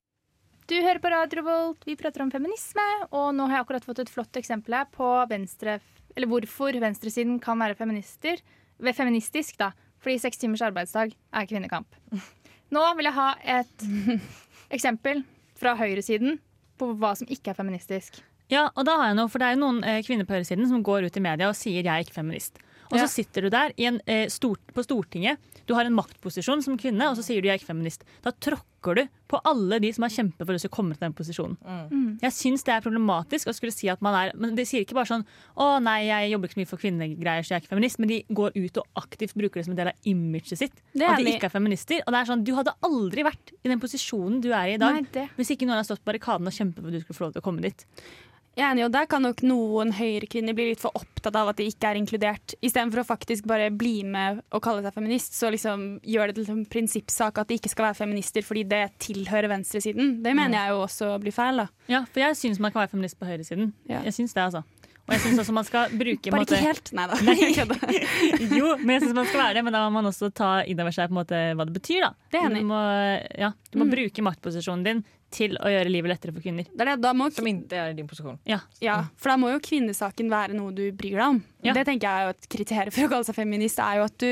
Du 0.68 0.76
hører 0.76 1.00
på 1.00 1.12
Radio 1.14 1.40
Revolt, 1.40 1.86
vi 1.88 1.96
prater 1.96 2.26
om 2.26 2.32
feminisme, 2.34 2.84
og 3.16 3.30
nå 3.38 3.46
har 3.48 3.62
jeg 3.62 3.66
akkurat 3.68 3.86
fått 3.88 4.02
et 4.04 4.10
flott 4.12 4.36
eksempel 4.36 4.76
her 4.76 4.90
på 4.92 5.06
venstre, 5.30 5.78
eller 6.12 6.28
hvorfor 6.28 6.76
venstresiden 6.82 7.38
kan 7.40 7.62
være 7.62 7.78
feminister, 7.80 8.42
feministisk, 8.84 9.56
da. 9.62 9.70
Fordi 10.04 10.18
seks 10.20 10.42
timers 10.42 10.66
arbeidsdag 10.68 11.14
er 11.16 11.48
kvinnekamp. 11.48 11.88
Nå 12.76 12.84
vil 12.98 13.08
jeg 13.08 13.16
ha 13.16 13.30
et 13.56 13.88
eksempel 14.74 15.24
fra 15.58 15.76
høyresiden 15.80 16.40
på 16.78 16.92
hva 17.00 17.14
som 17.18 17.30
ikke 17.32 17.52
er 17.54 17.58
feministisk. 17.58 18.22
Ja, 18.52 18.70
og 18.76 18.86
da 18.88 18.96
har 19.00 19.10
jeg 19.12 19.18
noe, 19.20 19.32
for 19.32 19.42
det 19.42 19.50
er 19.50 19.58
jo 19.58 19.64
noen 19.66 19.82
eh, 19.84 20.04
kvinner 20.06 20.28
på 20.28 20.38
høyresiden 20.38 20.70
som 20.70 20.84
går 20.86 21.10
ut 21.10 21.20
i 21.20 21.24
media 21.24 21.50
og 21.50 21.58
sier 21.58 21.84
'jeg 21.84 21.92
er 21.94 22.06
ikke 22.06 22.20
feminist'. 22.20 22.62
Og 22.92 23.00
så 23.02 23.08
sitter 23.12 23.48
du 23.48 23.50
der 23.54 23.76
i 23.78 23.88
en, 23.90 24.02
eh, 24.08 24.28
stort, 24.32 24.62
på 24.74 24.84
Stortinget, 24.86 25.38
du 25.68 25.76
har 25.76 25.86
en 25.86 25.96
maktposisjon 25.96 26.64
som 26.64 26.78
kvinne, 26.80 27.10
og 27.10 27.18
så 27.18 27.24
sier 27.26 27.42
du 27.42 27.48
'jeg 27.48 27.60
er 27.60 27.60
ikke 27.60 27.74
feminist'. 27.74 28.08
Da 28.24 28.32
tråkker 28.32 28.96
du 28.96 29.08
på 29.28 29.42
alle 29.44 29.82
de 29.82 29.92
som 29.92 30.04
har 30.04 30.10
kjempet 30.10 30.46
for 30.46 30.54
å 30.54 30.60
skulle 30.60 30.78
komme 30.78 30.94
til 30.96 31.04
den 31.04 31.14
posisjonen. 31.14 31.58
Mm. 31.92 32.20
Jeg 32.22 32.32
syns 32.32 32.64
det 32.64 32.72
er 32.72 32.82
problematisk 32.82 33.48
å 33.48 33.54
skulle 33.54 33.74
si 33.74 33.90
at 33.90 34.02
man 34.02 34.16
er 34.16 34.32
Men 34.38 34.56
de 34.56 34.64
sier 34.64 34.86
ikke 34.86 34.94
bare 34.94 35.12
sånn 35.12 35.26
'Å 35.58 35.84
nei, 35.84 36.08
jeg 36.08 36.32
jobber 36.32 36.48
ikke 36.48 36.56
så 36.56 36.62
mye 36.62 36.68
for 36.68 36.78
kvinnegreier, 36.78 37.44
så 37.44 37.50
jeg 37.50 37.58
er 37.58 37.62
ikke 37.62 37.76
feminist', 37.76 38.00
men 38.00 38.08
de 38.08 38.24
går 38.32 38.52
ut 38.56 38.78
og 38.78 38.86
aktivt 38.96 39.34
bruker 39.34 39.56
det 39.56 39.66
som 39.66 39.72
en 39.72 39.78
del 39.78 39.88
av 39.88 39.94
imaget 40.06 40.58
sitt. 40.58 40.72
At 40.96 41.18
de 41.18 41.26
ikke 41.26 41.44
er 41.44 41.60
feminister. 41.60 42.02
Og 42.08 42.14
det 42.14 42.20
er 42.22 42.32
sånn, 42.32 42.44
du 42.46 42.56
hadde 42.56 42.74
aldri 42.82 43.24
vært 43.24 43.52
i 43.66 43.68
den 43.68 43.80
posisjonen 43.80 44.42
du 44.42 44.54
er 44.54 44.68
i 44.70 44.78
i 44.78 44.82
dag 44.82 45.02
Nei, 45.02 45.28
hvis 45.38 45.52
ikke 45.54 45.68
noen 45.68 45.82
har 45.82 45.88
stått 45.88 46.04
på 46.06 46.12
barrikaden 46.14 46.48
og 46.48 46.56
kjempet 46.56 46.82
for 46.82 46.88
at 46.88 46.96
du 46.96 47.02
skulle 47.02 47.18
få 47.18 47.26
lov 47.26 47.34
til 47.36 47.42
å 47.42 47.48
komme 47.48 47.66
dit. 47.66 47.86
Jeg 48.58 48.66
er 48.66 48.72
enig, 48.74 48.86
og 48.88 48.92
Der 48.96 49.06
kan 49.06 49.22
nok 49.22 49.44
noen 49.46 49.92
høyrekvinner 49.94 50.56
bli 50.58 50.72
litt 50.72 50.82
for 50.82 50.96
opptatt 50.98 51.36
av 51.38 51.52
at 51.52 51.60
de 51.60 51.68
ikke 51.70 51.92
er 51.92 52.00
inkludert. 52.00 52.56
Istedenfor 52.66 53.04
å 53.04 53.06
faktisk 53.06 53.46
bare 53.50 53.68
bli 53.70 54.00
med 54.04 54.40
og 54.52 54.64
kalle 54.66 54.82
seg 54.82 54.96
feminist, 54.98 55.36
så 55.38 55.52
liksom 55.54 56.00
gjør 56.02 56.32
det 56.34 56.40
til 56.40 56.50
en 56.56 56.64
prinsippsak 56.66 57.38
at 57.44 57.52
de 57.52 57.60
ikke 57.60 57.70
skal 57.70 57.92
være 57.92 58.00
feminister 58.02 58.42
fordi 58.48 58.64
det 58.66 58.82
tilhører 59.06 59.52
venstresiden. 59.54 60.18
Det 60.26 60.34
mener 60.34 60.58
jeg 60.58 60.74
jo 60.74 60.82
også 60.88 61.12
blir 61.22 61.36
feil. 61.38 61.62
da. 61.62 61.68
Ja, 61.88 62.02
for 62.10 62.20
jeg 62.26 62.40
syns 62.42 62.60
man 62.60 62.74
kan 62.74 62.82
være 62.82 62.96
feminist 62.96 63.20
på 63.22 63.30
høyresiden. 63.30 63.74
Ja. 63.88 64.02
Jeg 64.10 64.18
syns 64.18 64.34
det, 64.34 64.42
altså. 64.50 64.64
Og 65.08 65.14
jeg 65.16 65.22
syns 65.24 65.40
også 65.40 65.54
man 65.56 65.64
skal 65.64 65.94
bruke 65.96 66.32
Bare 66.34 66.44
ikke 66.44 66.58
måte- 66.58 66.66
helt. 66.66 66.90
Nei 66.98 67.06
da. 67.08 67.16
Jo, 68.60 68.74
men 68.82 68.90
jeg 68.98 69.06
syns 69.06 69.14
man 69.16 69.30
skal 69.30 69.40
være 69.40 69.54
det, 69.56 69.64
men 69.64 69.72
da 69.78 69.86
må 69.86 69.94
man 70.02 70.10
også 70.10 70.28
ta 70.36 70.50
inn 70.68 70.82
over 70.84 70.92
seg 70.92 71.08
på 71.08 71.16
en 71.16 71.20
måte 71.22 71.40
hva 71.56 71.64
det 71.70 71.76
betyr. 71.78 72.02
da. 72.04 72.10
Det 72.34 72.42
er 72.42 72.50
enig. 72.50 72.66
Du 72.66 72.72
må, 72.74 72.82
ja, 73.40 73.54
du 73.72 73.80
må 73.80 73.86
Mm. 73.88 73.94
bruke 73.94 74.26
maktposisjonen 74.28 74.84
din 74.84 75.04
til 75.34 75.58
å 75.60 75.72
gjøre 75.72 75.92
livet 75.92 76.12
lettere 76.14 76.34
for 76.36 76.44
kvinner. 76.44 76.68
Det 76.72 76.84
er 76.84 76.94
det, 76.94 77.00
da 77.04 77.12
må, 77.18 77.28
Som 77.36 77.50
ikke 77.50 77.82
er 77.82 77.98
din 77.98 78.08
posisjon. 78.08 78.38
Ja, 78.48 78.62
ja, 78.84 79.02
for 79.20 79.34
da 79.34 79.40
må 79.42 79.52
jo 79.52 79.64
kvinnesaken 79.64 80.32
være 80.32 80.56
noe 80.56 80.72
du 80.76 80.86
bryr 80.96 81.18
deg 81.18 81.26
om. 81.26 81.42
Ja. 81.66 81.76
Det 81.76 81.84
tenker 81.90 82.08
jeg 82.08 82.22
er 82.22 82.30
jo 82.30 82.36
et 82.36 82.48
kriterium 82.54 82.96
for 82.96 83.10
å 83.10 83.12
kalle 83.16 83.28
seg 83.28 83.38
feminist. 83.38 83.82
er 83.84 84.00
jo 84.00 84.08
at 84.08 84.18
du 84.24 84.32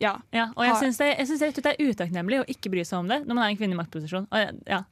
ja, 0.00 0.14
ja 0.32 0.46
Og 0.56 0.64
jeg 0.64 0.78
syns 0.80 0.96
det, 0.96 1.10
synes 1.28 1.42
det 1.60 1.72
er 1.74 1.90
utakknemlig 1.90 2.40
å 2.40 2.48
ikke 2.48 2.72
bry 2.72 2.84
seg 2.88 3.02
om 3.02 3.10
det 3.10 3.20
når 3.26 3.36
man 3.36 3.44
er 3.44 3.52
en 3.52 3.60
kvinne 3.60 3.76
i 3.76 3.80
maktposisjon. 3.80 4.26
Og 4.32 4.64
ja, 4.70 4.82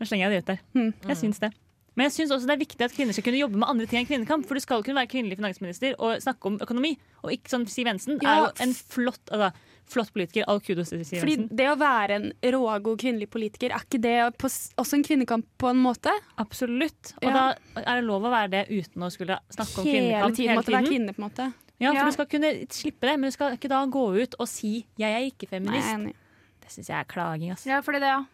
Nå 0.00 0.08
slenger 0.08 0.28
jeg 0.28 0.32
det 0.32 0.40
ut 0.40 0.50
der. 0.52 0.60
Mm. 0.76 0.92
Jeg 1.10 1.20
syns 1.20 1.40
det. 1.42 1.50
Men 1.98 2.06
jeg 2.06 2.14
syns 2.14 2.30
også 2.32 2.48
det 2.48 2.54
er 2.54 2.62
viktig 2.62 2.84
at 2.86 2.94
kvinner 2.96 3.16
skal 3.16 3.26
kunne 3.26 3.40
jobbe 3.40 3.58
med 3.60 3.68
andre 3.68 3.88
ting 3.88 4.00
enn 4.00 4.06
kvinnekamp. 4.08 4.46
For 4.48 4.56
du 4.56 4.62
skal 4.64 4.84
kunne 4.86 4.96
være 4.96 5.10
kvinnelig 5.12 5.36
finansminister 5.40 5.96
og 6.00 6.22
snakke 6.24 6.48
om 6.48 6.56
økonomi. 6.64 6.94
Og 7.24 7.34
ikke 7.34 7.52
sånn 7.52 7.66
Siv 7.68 7.90
Jensen 7.90 8.20
er 8.24 8.44
jo 8.44 8.46
en 8.64 8.72
flott, 8.78 9.20
altså, 9.28 9.50
flott 9.90 10.12
politiker. 10.14 10.44
All 10.48 10.60
kudos 10.60 10.90
til 10.90 11.04
Siv 11.04 11.20
Fordi 11.20 11.36
Jensen. 11.36 11.56
det 11.56 11.66
å 11.70 11.76
være 11.78 12.10
en 12.16 12.32
rågod 12.54 12.98
kvinnelig 13.02 13.28
politiker, 13.30 13.70
er 13.74 13.80
ikke 13.84 14.00
det 14.00 14.16
på, 14.38 14.48
også 14.78 14.94
en 14.94 15.04
kvinnekamp 15.04 15.46
på 15.58 15.70
en 15.70 15.82
måte? 15.82 16.12
Absolutt. 16.38 17.14
Og 17.22 17.28
Ja. 17.30 17.32
da 17.32 17.82
er 17.82 18.00
det 18.00 18.04
lov 18.04 18.22
å 18.22 18.30
være 18.30 18.50
det 18.50 18.62
uten 18.70 19.02
å 19.02 19.10
skulle 19.12 19.38
snakke 19.50 19.78
om 19.78 19.84
Hele 19.84 20.00
kvinnekamp 20.00 20.36
tiden 20.36 20.48
hele 20.48 20.60
måtte 20.62 20.72
være 20.76 20.88
kvinne, 20.88 21.14
på 21.14 21.22
en 21.22 21.30
måte. 21.30 21.52
Ja, 21.80 21.90
for 21.90 21.96
Ja. 21.96 22.04
Du 22.04 22.12
skal 22.12 22.26
kunne 22.26 22.50
slippe 22.68 23.00
det, 23.08 23.18
men 23.18 23.22
du 23.22 23.30
skal 23.32 23.56
ikke 23.56 23.68
da 23.68 23.86
gå 23.86 24.22
ut 24.22 24.34
og 24.38 24.48
si 24.48 24.86
'jeg 24.98 25.10
er 25.12 25.30
ikke 25.30 25.48
feminist'. 25.48 25.98
Nei. 26.04 26.12
Det 26.60 26.68
syns 26.70 26.86
jeg 26.88 26.98
er 27.00 27.04
klaging. 27.04 27.50
altså. 27.50 27.66
Ja, 27.66 27.80
for 27.80 27.92
det, 27.92 28.02
ja. 28.02 28.24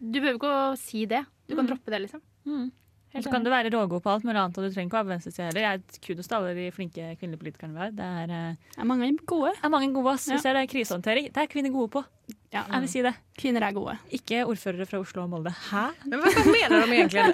Du 0.00 0.20
behøver 0.20 0.38
ikke 0.38 0.72
å 0.72 0.78
si 0.78 1.04
det. 1.06 1.26
Du 1.48 1.56
kan 1.56 1.66
Mm. 1.66 1.68
droppe 1.70 1.86
det, 1.90 2.00
liksom. 2.08 2.20
Mm. 2.46 2.72
Helt 3.12 3.26
Så 3.26 3.30
kan 3.32 3.44
du 3.44 3.50
være 3.52 3.68
rågod 3.74 4.00
på 4.00 4.08
alt 4.08 4.24
mulig 4.24 4.40
annet, 4.40 4.56
og 4.56 4.64
du 4.64 4.72
trenger 4.72 4.88
ikke 4.88 4.96
å 4.96 5.02
være 5.02 5.10
venstreside 5.12 5.50
heller. 5.50 5.64
Jeg 5.66 5.80
er 5.80 6.00
kudos 6.06 6.30
til 6.30 6.36
alle 6.38 6.54
de 6.56 6.70
flinke 6.72 7.10
kvinnelige 7.20 7.42
politikerne 7.42 7.74
vi 7.76 7.82
har. 7.82 7.90
Det 7.98 8.06
er, 8.22 8.32
uh, 8.32 8.80
er 8.80 8.88
mange 8.88 9.10
gode. 9.28 9.52
er 9.62 9.72
mange 9.74 9.90
gode. 9.92 10.14
ass. 10.14 10.28
Ja. 10.30 10.38
Vi 10.38 10.44
ser 10.46 10.56
det 10.56 10.62
er 10.64 10.70
krisehåndtering. 10.72 11.28
Det 11.28 11.42
er 11.42 11.50
kvinner 11.52 11.74
gode 11.74 11.92
på. 11.92 12.04
Ja, 12.52 12.62
Jeg 12.68 12.80
vil 12.84 12.88
si 12.92 13.02
det. 13.04 13.12
Kvinner 13.36 13.64
er 13.64 13.72
gode. 13.72 13.94
Ikke 14.12 14.42
ordførere 14.44 14.84
fra 14.88 14.98
Oslo 15.00 15.22
og 15.22 15.30
Molde. 15.32 15.52
Hæ? 15.70 15.84
Men 16.04 16.20
hva 16.20 16.44
mener 16.48 16.86
de 16.86 16.96
egentlig? 16.98 17.24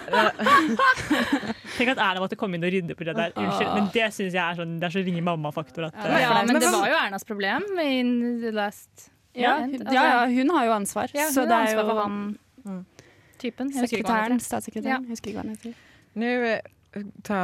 Tenk 1.79 1.93
at 1.95 1.99
Erna 2.03 2.23
måtte 2.23 2.38
komme 2.38 2.59
inn 2.59 2.67
og 2.67 2.73
rydde 2.75 2.95
på 2.99 3.07
det 3.07 3.14
der. 3.19 3.35
Unnskyld, 3.38 3.71
men 3.75 3.88
det 3.95 4.09
syns 4.14 4.35
jeg 4.35 4.43
er 4.43 4.59
sånn 4.59 4.77
Det 4.79 4.88
er 4.88 4.95
så 4.95 5.03
ringe 5.07 5.23
mamma-faktor 5.27 5.88
at 5.91 5.99
Ja, 6.07 6.21
Ja, 6.23 6.35
men 6.47 6.61
det 6.62 6.71
var 6.71 6.87
jo 6.91 6.99
Ernas 6.99 7.27
problem 7.27 7.67
in 7.83 8.12
the 8.43 8.53
last 8.55 9.09
Ja, 9.38 9.59
ja, 9.67 10.05
ja, 10.07 10.27
hun 10.27 10.51
har 10.55 10.67
jo 10.67 10.77
ansvar. 10.79 11.11
Ja, 11.14 11.29
så 11.31 11.43
hun 11.45 11.51
det 11.51 11.55
har 11.59 11.67
er 11.67 11.73
ansvar 11.73 11.85
jo 11.85 11.91
for 11.91 12.03
han. 12.03 12.23
Typen. 13.38 13.72
Han 13.74 13.88
sekretæren, 13.88 14.40
statssekretæren. 14.40 15.07
Ja. 15.07 15.14
Husker 15.14 15.33
ikke 15.33 15.40
hva 15.40 15.46
han 15.46 15.57
heter. 15.57 15.72
Nå 16.18 16.35
eh, 16.51 17.09
ta, 17.24 17.40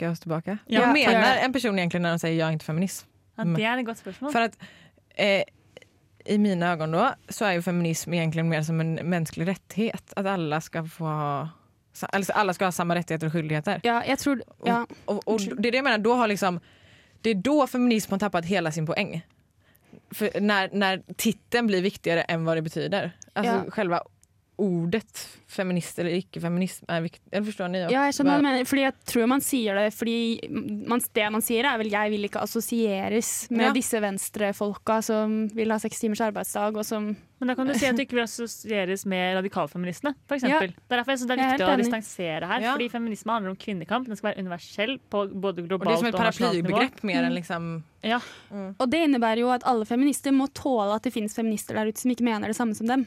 jeg 0.00 0.10
oss 0.10 0.24
tilbake. 0.24 0.58
Ja, 0.68 0.84
Hva 0.84 0.92
mener 0.92 1.42
en 1.44 1.52
person 1.52 1.78
egentlig 1.78 2.00
når 2.04 2.16
de 2.16 2.24
sier 2.24 2.34
'jeg 2.36 2.48
er 2.48 2.58
ikke 2.58 2.70
feminist? 2.70 3.06
Ja, 3.38 3.44
det 3.44 3.64
er 3.64 3.78
et 3.78 3.86
godt 3.86 3.98
spørsmål. 3.98 4.32
For 4.32 4.38
at 4.48 4.56
eh, 5.18 5.44
i 6.26 6.38
mine 6.38 6.72
øyne 6.72 6.98
da, 6.98 7.14
så 7.30 7.44
er 7.44 7.58
jo 7.58 7.60
feminism 7.60 8.12
egentlig 8.12 8.44
mer 8.44 8.62
som 8.62 8.80
en 8.80 8.98
menneskelig 9.02 9.46
rettighet. 9.48 10.14
At 10.16 10.26
alle 10.26 10.60
skal 10.60 10.88
få 10.88 11.04
ha, 11.06 11.46
altså, 12.12 12.32
alle 12.34 12.54
skal 12.54 12.66
ha 12.66 12.70
samme 12.70 12.94
rettigheter 12.94 13.26
og 13.26 13.32
skyldigheter. 13.32 13.80
Ja, 13.84 14.00
jeg 14.06 14.18
tror 14.18 14.40
ja. 14.66 14.80
og, 14.80 14.88
og, 15.06 15.22
og, 15.26 15.40
det 15.40 15.66
er 15.66 15.70
det 15.70 15.74
jeg 15.74 15.84
mener, 15.84 16.02
da 16.02 16.14
har 16.14 16.26
liksom, 16.26 16.60
det 17.24 17.36
er 17.36 17.40
da 17.46 17.66
feminism 17.66 18.16
har 18.16 18.18
tappet 18.18 18.44
hele 18.44 18.72
sin 18.72 18.86
poeng. 18.86 19.22
For 20.14 20.40
når, 20.40 20.68
når 20.72 21.02
tittelen 21.18 21.66
blir 21.70 21.82
viktigere 21.82 22.26
enn 22.30 22.44
hva 22.46 22.54
det 22.54 22.64
betyder. 22.64 23.12
Alltså 23.34 23.52
Ja. 23.52 23.70
själva 23.70 24.00
ordet 24.58 25.28
feminist 25.46 25.98
eller 26.00 26.16
ikke 26.18 26.40
feminist 26.40 26.82
er 26.88 27.02
viktig. 27.04 27.22
Eller 27.32 27.46
forstår 27.46 27.68
ni? 27.72 27.78
ja, 27.92 28.06
jeg 28.08 28.14
skjønner 28.16 28.32
hva 28.32 28.40
du 28.40 28.46
mener. 28.48 28.64
Fordi 28.68 28.82
jeg 28.86 28.94
tror 29.12 29.28
man 29.28 29.40
sier 29.44 29.74
det 29.78 29.86
fordi 29.94 30.16
man, 30.88 31.00
det 31.14 31.26
man 31.32 31.44
sier, 31.44 31.64
er 31.68 31.78
vel 31.78 31.90
'jeg 31.92 32.10
vil 32.10 32.24
ikke 32.28 32.40
assosieres 32.42 33.50
med 33.50 33.66
Ja. 33.66 33.72
disse 33.72 34.00
venstrefolka 34.00 35.02
som 35.02 35.48
vil 35.54 35.70
ha 35.70 35.78
seks 35.78 36.00
timers 36.00 36.20
arbeidsdag', 36.20 36.76
og 36.76 36.84
som 36.84 37.16
Men 37.38 37.48
da 37.48 37.54
kan 37.54 37.66
du 37.66 37.74
si 37.74 37.84
at 37.84 37.96
du 37.96 38.00
ikke 38.00 38.16
vil 38.16 38.24
assosieres 38.24 39.04
med 39.04 39.36
radikalfeministene. 39.36 40.14
For 40.26 40.36
eksempel. 40.36 40.72
Det 40.72 40.92
er 40.92 40.96
derfor 41.02 41.12
jeg 41.12 41.18
synes 41.18 41.28
det 41.28 41.38
er 41.38 41.42
er 41.42 41.52
viktig 41.52 41.66
å 41.66 41.74
enig. 41.74 41.84
distansere 41.84 42.46
her. 42.46 42.60
Ja. 42.62 42.72
Fordi 42.72 42.88
feminisme 42.88 43.32
handler 43.32 43.50
om 43.50 43.56
kvinnekamp. 43.56 44.06
Den 44.06 44.16
skal 44.16 44.32
være 44.32 44.40
universell 44.40 44.98
på 45.10 45.28
både 45.40 45.68
globalt 45.68 46.00
og 46.00 46.02
nasjonalt 46.02 46.02
globalt 46.02 46.06
Og 46.06 46.12
det 46.12 46.14
og 46.16 46.24
nasjonalt 46.24 46.56
nivå. 46.64 46.78
paraplybegrep 46.78 47.04
mer 47.04 47.18
enn 47.20 47.24
än 47.26 47.34
liksom... 47.34 47.82
Ja. 48.02 48.20
Og 48.80 48.90
det 48.90 49.04
innebærer 49.04 49.38
jo 49.40 49.50
at 49.50 49.62
alle 49.66 49.84
feminister 49.84 50.30
må 50.32 50.46
tåle 50.54 50.94
at 50.94 51.02
det 51.02 51.12
finnes 51.12 51.34
feminister 51.34 51.74
der 51.74 51.88
ute 51.88 52.00
som 52.00 52.10
ikke 52.10 52.24
mener 52.24 52.46
det 52.48 52.56
samme 52.56 52.74
som 52.74 52.86
dem. 52.86 53.06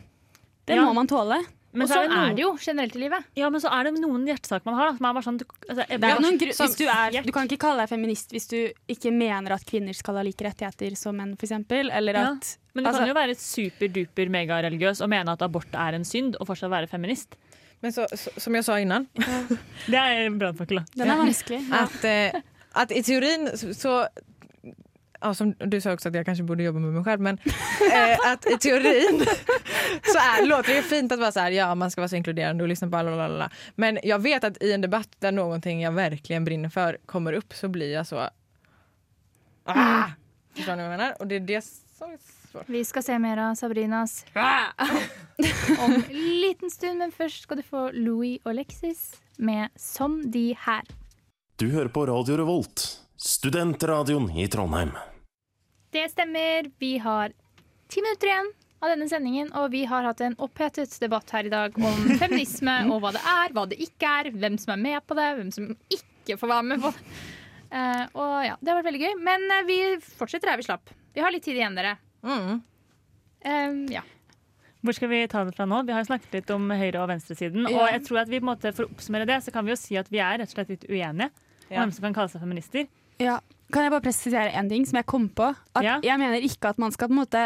Det 0.69 0.77
Ja. 0.77 0.85
må 0.85 0.93
man 0.95 1.07
tåle. 1.09 1.39
Men 1.71 1.83
Og 1.85 1.89
så 1.89 1.99
sånn 1.99 2.09
noen- 2.09 2.31
er 2.31 2.33
det 2.33 2.41
jo 2.41 2.51
generelt 2.57 2.95
i 2.95 2.99
livet. 2.99 3.25
Ja, 3.37 3.49
men 3.53 3.61
så 3.61 3.69
er 3.69 3.83
det 3.85 3.91
noen 4.01 4.23
hjertesaker 4.25 4.65
man 4.65 4.73
har. 4.79 4.87
Da, 4.89 4.97
som 4.97 5.05
er 5.05 5.13
bare 5.13 5.23
sånn, 5.27 5.39
altså, 5.69 6.37
gru 6.39 6.53
som- 6.53 6.67
hvis 6.67 6.77
du, 6.77 6.85
er, 6.89 7.21
du 7.21 7.31
kan 7.31 7.47
ikke 7.47 7.59
kalle 7.61 7.77
deg 7.85 7.89
feminist 7.89 8.31
hvis 8.33 8.47
du 8.49 8.71
ikke 8.89 9.11
mener 9.13 9.51
at 9.53 9.65
kvinner 9.65 9.93
skal 9.93 10.15
ha 10.15 10.23
like 10.23 10.41
rettigheter 10.41 10.97
som 10.97 11.15
menn, 11.17 11.35
f.eks. 11.37 11.51
Eller 11.69 12.13
Ja. 12.13 12.31
at 12.31 12.57
Men 12.73 12.83
du 12.83 12.89
Altså- 12.89 12.99
kan 12.99 13.07
jo 13.07 13.13
være 13.13 13.35
superduper 13.35 14.29
megareligiøs 14.29 15.01
og 15.01 15.09
mene 15.09 15.29
at 15.29 15.41
abort 15.41 15.71
er 15.73 15.93
en 15.93 16.03
synd, 16.03 16.35
og 16.39 16.47
fortsatt 16.47 16.71
være 16.71 16.87
feminist. 16.89 17.35
Men 17.83 17.91
så, 17.91 18.07
så, 18.15 18.29
som 18.39 18.53
jeg 18.55 18.63
sa 18.65 18.73
innan, 18.77 19.07
Det 19.85 19.93
er 19.93 20.25
en 20.25 20.39
brannfakkel, 20.39 20.77
da. 20.77 20.85
Den 20.95 21.09
er 21.11 21.17
vanskelig. 21.17 21.69
Ja. 21.69 21.83
At, 21.83 22.33
uh, 22.35 22.41
at 22.81 22.91
i 22.91 23.01
teorien 23.01 23.47
så, 23.55 23.69
så 23.75 24.07
ja, 25.21 25.33
som 25.33 25.53
du 25.57 25.81
sa 25.81 25.93
också 25.93 26.09
att 26.09 26.15
jag 26.15 26.25
kanske 26.25 26.43
borde 26.43 26.63
jobba 26.63 26.79
med 26.79 26.93
mig 26.93 27.03
själv 27.03 27.21
men 27.21 27.37
eh, 27.93 28.31
att 28.31 28.45
i 28.45 28.57
teorin 28.57 29.25
så 30.03 30.17
är, 30.17 30.45
låter 30.45 30.69
det 30.69 30.75
ju 30.75 30.81
fint 30.81 31.11
att 31.11 31.19
vara 31.19 31.31
så 31.31 31.39
här, 31.39 31.51
ja 31.51 31.75
man 31.75 31.91
ska 31.91 32.01
vara 32.01 32.09
så 32.09 32.15
inkluderande 32.15 32.63
och 32.63 32.67
lyssna 32.67 32.89
på 32.89 32.97
alla, 32.97 33.25
alla. 33.25 33.51
Men 33.75 33.99
jag 34.03 34.19
vet 34.19 34.43
att 34.43 34.63
i 34.63 34.71
en 34.73 34.81
debatt 34.81 35.09
där 35.19 35.31
någonting 35.31 35.81
jag 35.81 35.91
verkligen 35.91 36.45
brinner 36.45 36.69
för 36.69 36.97
kommer 37.05 37.33
upp 37.33 37.53
så 37.53 37.67
blir 37.67 37.93
jag 37.93 38.07
så 38.07 38.29
ah! 39.65 40.03
Förstår 40.55 40.75
ni 40.75 40.83
vad 40.83 40.93
jag 40.93 40.97
menar? 40.97 41.15
Och 41.19 41.27
det 41.27 41.35
är 41.35 41.39
det 41.39 41.61
som 41.97 42.11
är 42.11 42.17
svårt. 42.51 42.63
Vi 42.65 42.85
skal 42.85 43.03
se 43.03 43.19
mer 43.19 43.37
av 43.37 43.55
Sabrinas 43.55 44.25
om 45.79 46.03
en 46.09 46.41
liten 46.41 46.71
stund, 46.71 46.97
men 46.97 47.11
først 47.11 47.43
skal 47.43 47.57
du 47.57 47.63
få 47.63 47.91
Louis 47.91 48.39
og 48.45 48.55
Lexis 48.55 49.21
med 49.37 49.69
'Som 49.75 50.31
de 50.31 50.55
her'. 50.55 50.95
Du 51.55 51.69
hører 51.71 51.87
på 51.87 52.05
Radio 52.05 52.37
Revolt, 52.37 53.01
studentradioen 53.19 54.29
i 54.37 54.47
Trondheim. 54.47 54.91
Det 55.91 56.09
stemmer. 56.11 56.71
Vi 56.79 56.97
har 56.97 57.33
ti 57.87 58.01
minutter 58.01 58.27
igjen 58.27 58.51
av 58.79 58.93
denne 58.93 59.09
sendingen, 59.11 59.49
og 59.59 59.73
vi 59.73 59.83
har 59.89 60.05
hatt 60.07 60.21
en 60.23 60.37
opphetet 60.39 60.93
debatt 61.01 61.31
her 61.35 61.49
i 61.49 61.51
dag 61.51 61.75
om 61.75 62.05
feminisme 62.21 62.77
og 62.87 63.01
hva 63.03 63.11
det 63.15 63.23
er, 63.27 63.51
hva 63.55 63.65
det 63.67 63.79
ikke 63.83 64.13
er, 64.21 64.29
hvem 64.31 64.55
som 64.61 64.75
er 64.77 64.85
med 64.85 65.03
på 65.07 65.17
det, 65.19 65.27
hvem 65.39 65.51
som 65.51 65.67
ikke 65.91 66.37
får 66.39 66.53
være 66.53 66.67
med 66.69 66.85
på 66.85 66.93
det. 66.95 67.17
Uh, 67.69 68.05
og 68.17 68.31
ja, 68.47 68.55
Det 68.57 68.71
har 68.71 68.79
vært 68.79 68.87
veldig 68.87 69.01
gøy. 69.03 69.17
Men 69.27 69.43
uh, 69.51 69.65
vi 69.67 69.81
fortsetter 70.17 70.49
her 70.49 70.61
vi 70.61 70.65
slapp. 70.65 70.93
Vi 71.13 71.21
har 71.21 71.33
litt 71.33 71.43
tid 71.45 71.59
igjen, 71.59 71.75
dere. 71.77 71.97
Mm. 72.23 72.61
Eh, 73.45 73.75
ja. 73.93 74.01
Hvor 74.79 74.95
skal 74.95 75.11
vi 75.11 75.19
ta 75.29 75.43
det 75.45 75.53
fra 75.57 75.67
nå? 75.67 75.81
Vi 75.85 75.93
har 75.93 76.01
jo 76.01 76.09
snakket 76.09 76.39
litt 76.39 76.53
om 76.55 76.71
høyre- 76.71 77.03
og 77.03 77.11
venstresiden. 77.11 77.67
Ja. 77.67 77.75
Og 77.75 77.91
jeg 77.91 78.05
tror 78.07 78.21
at 78.23 78.31
vi 78.31 78.39
på 78.39 78.45
en 78.47 78.51
måte, 78.53 78.71
For 78.73 78.87
å 78.87 78.93
oppsummere 78.93 79.27
det, 79.27 79.41
så 79.43 79.53
kan 79.53 79.67
vi 79.67 79.75
jo 79.75 79.77
si 79.79 79.99
at 79.99 80.09
vi 80.13 80.21
er 80.23 80.39
rett 80.39 80.49
og 80.49 80.55
slett 80.55 80.71
litt 80.71 80.87
uenige 80.87 81.29
om 81.69 81.75
hvem 81.75 81.93
som 81.93 82.07
kan 82.07 82.15
kalle 82.15 82.31
seg 82.31 82.41
feminister. 82.41 82.87
Ja. 83.19 83.39
Kan 83.69 83.85
jeg 83.85 83.93
bare 83.93 84.05
presisere 84.05 84.53
en 84.57 84.69
ting 84.71 84.85
som 84.89 84.97
jeg 84.97 85.05
kom 85.09 85.27
på? 85.29 85.51
At 85.77 85.85
Jeg 86.05 86.17
mener 86.17 86.41
ikke 86.41 86.71
at 86.71 86.79
man 86.81 86.93
skal 86.95 87.11
på 87.11 87.13
en 87.17 87.21
måte 87.21 87.43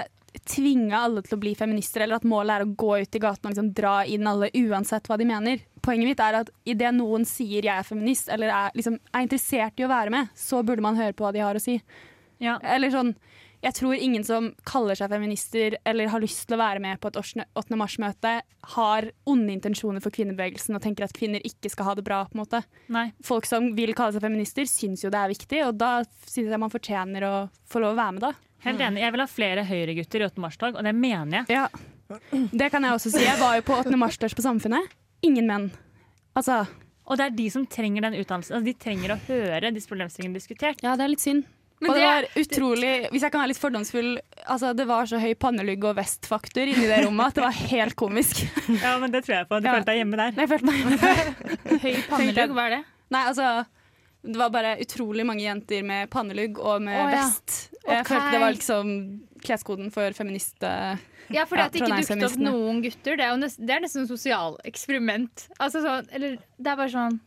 tvinge 0.50 0.96
alle 0.98 1.22
til 1.22 1.36
å 1.38 1.42
bli 1.42 1.52
feminister, 1.56 2.04
eller 2.04 2.18
at 2.18 2.26
målet 2.26 2.56
er 2.56 2.64
å 2.66 2.72
gå 2.80 2.96
ut 3.04 3.18
i 3.18 3.22
gaten 3.22 3.46
og 3.46 3.52
liksom 3.54 3.74
dra 3.78 4.00
inn 4.10 4.26
alle 4.28 4.50
uansett 4.58 5.06
hva 5.10 5.18
de 5.20 5.28
mener. 5.30 5.62
Poenget 5.84 6.10
mitt 6.10 6.24
er 6.24 6.40
at 6.40 6.50
idet 6.66 6.94
noen 6.96 7.28
sier 7.28 7.68
jeg 7.68 7.76
er 7.76 7.86
feminist, 7.86 8.32
eller 8.34 8.50
er, 8.50 8.74
liksom, 8.78 8.98
er 9.12 9.28
interessert 9.28 9.80
i 9.80 9.86
å 9.86 9.92
være 9.92 10.14
med, 10.16 10.32
så 10.34 10.64
burde 10.66 10.86
man 10.86 10.98
høre 10.98 11.14
på 11.14 11.28
hva 11.28 11.34
de 11.36 11.44
har 11.44 11.60
å 11.60 11.62
si. 11.62 11.78
Eller 12.40 12.92
sånn 12.92 13.14
jeg 13.64 13.76
tror 13.78 13.96
ingen 13.96 14.26
som 14.28 14.50
kaller 14.68 14.98
seg 15.00 15.12
feminister 15.14 15.78
eller 15.88 16.10
har 16.12 16.22
lyst 16.24 16.46
til 16.50 16.58
å 16.58 16.60
være 16.60 16.82
med 16.84 17.00
på 17.00 17.08
et 17.10 17.20
8. 17.22 17.78
mars-møte, 17.80 18.34
har 18.76 19.08
onde 19.30 19.54
intensjoner 19.56 20.04
for 20.04 20.12
kvinnebevegelsen 20.16 20.76
og 20.76 20.84
tenker 20.84 21.08
at 21.08 21.16
kvinner 21.16 21.44
ikke 21.48 21.72
skal 21.72 21.88
ha 21.88 21.94
det 21.96 22.04
bra. 22.04 22.26
på 22.28 22.36
en 22.36 22.44
måte. 22.44 22.64
Nei. 22.92 23.06
Folk 23.24 23.48
som 23.48 23.72
vil 23.78 23.96
kalle 23.96 24.16
seg 24.16 24.26
feminister, 24.26 24.68
syns 24.68 25.06
jo 25.06 25.12
det 25.14 25.22
er 25.22 25.32
viktig, 25.32 25.62
og 25.70 25.80
da 25.80 25.94
syns 26.28 26.52
jeg 26.52 26.60
man 26.60 26.74
fortjener 26.74 27.28
å 27.28 27.34
få 27.72 27.80
lov 27.84 27.96
å 27.96 28.02
være 28.02 28.18
med, 28.18 28.28
da. 28.28 28.34
Helt 28.68 28.84
enig. 28.84 29.02
Jeg 29.04 29.16
vil 29.16 29.24
ha 29.24 29.30
flere 29.32 29.66
høyregutter 29.68 30.24
i 30.24 30.28
8. 30.28 30.44
mars-tog, 30.44 30.78
og 30.80 30.84
det 30.88 30.96
mener 30.96 31.42
jeg. 31.42 31.56
Ja. 31.56 31.68
Det 32.52 32.70
kan 32.72 32.84
jeg 32.84 33.00
også 33.00 33.16
si. 33.16 33.24
Jeg 33.24 33.40
var 33.40 33.58
jo 33.58 33.66
på 33.68 33.80
8. 33.80 33.96
mars-tørs 34.00 34.36
på 34.36 34.44
Samfunnet. 34.46 34.92
Ingen 35.24 35.48
menn. 35.48 35.72
Altså 36.36 36.66
Og 37.08 37.18
det 37.20 37.26
er 37.26 37.36
de 37.36 37.50
som 37.52 37.66
trenger 37.68 38.06
den 38.06 38.16
utdannelsen. 38.20 38.56
Altså, 38.58 38.68
de 38.68 38.74
trenger 38.80 39.16
å 39.16 39.20
høre 39.28 39.72
disse 39.76 39.90
problemstillingene 39.92 40.40
diskutert. 40.40 40.84
Ja, 40.84 40.96
det 41.00 41.04
er 41.08 41.12
litt 41.12 41.24
synd. 41.24 41.48
Men 41.82 41.90
og 41.90 41.96
det 41.98 42.02
det- 42.04 42.08
var 42.08 42.24
utrolig, 42.44 42.92
Hvis 43.12 43.22
jeg 43.22 43.32
kan 43.32 43.42
være 43.42 43.48
litt 43.52 43.58
fordomsfull, 43.60 44.12
altså 44.48 44.74
det 44.76 44.86
var 44.88 45.06
så 45.06 45.20
høy 45.20 45.34
pannelugg 45.36 45.84
og 45.90 45.96
vestfaktor 45.98 46.64
inni 46.70 46.88
det 46.88 47.06
rommet 47.06 47.28
at 47.28 47.34
det 47.36 47.44
var 47.44 47.52
helt 47.74 47.96
komisk. 48.00 48.44
Ja, 48.82 48.98
men 49.00 49.12
det 49.12 49.26
tror 49.26 49.36
jeg 49.42 49.48
på. 49.50 49.60
Du 49.60 49.68
Ja. 49.68 49.74
følte 49.76 49.86
deg 49.92 49.98
hjemme 50.00 50.16
der. 50.16 50.32
Jeg 50.40 50.50
følte 50.50 50.66
meg 50.66 50.76
hjemme 50.80 51.00
der. 51.02 51.34
Høy 51.84 51.96
pannelugg, 52.10 52.54
hva 52.56 52.66
er 52.68 52.70
det? 52.78 52.84
Nei, 53.12 53.24
altså 53.28 53.66
det 54.24 54.38
var 54.40 54.50
bare 54.56 54.78
utrolig 54.80 55.26
mange 55.28 55.44
jenter 55.44 55.84
med 55.84 56.10
pannelugg 56.10 56.58
og 56.64 56.82
med 56.82 56.96
Å, 56.96 57.10
ja. 57.12 57.18
vest. 57.26 57.70
Jeg 57.86 58.00
Ok. 58.00 58.08
følte 58.14 58.32
det 58.32 58.40
var 58.40 58.54
liksom 58.56 58.94
kleskoden 59.44 59.92
for 59.92 60.12
feminist... 60.16 60.56
Ja, 61.34 61.44
fordi 61.48 61.62
at 61.64 61.72
det 61.74 61.82
ikke 61.82 62.00
dukket 62.00 62.24
opp 62.32 62.40
noen 62.40 62.82
gutter, 62.84 63.16
det 63.18 63.24
er 63.26 63.30
jo 63.32 63.38
nesten, 63.42 63.66
det 63.66 63.76
er 63.76 63.80
nesten 63.84 64.04
et 64.04 64.10
sosialeksperiment. 64.12 65.48
Altså 65.60 65.82
sånn, 65.84 66.08
eller 66.14 66.38
det 66.60 66.68
er 66.72 66.76
bare 66.80 66.92
sånn 66.92 67.20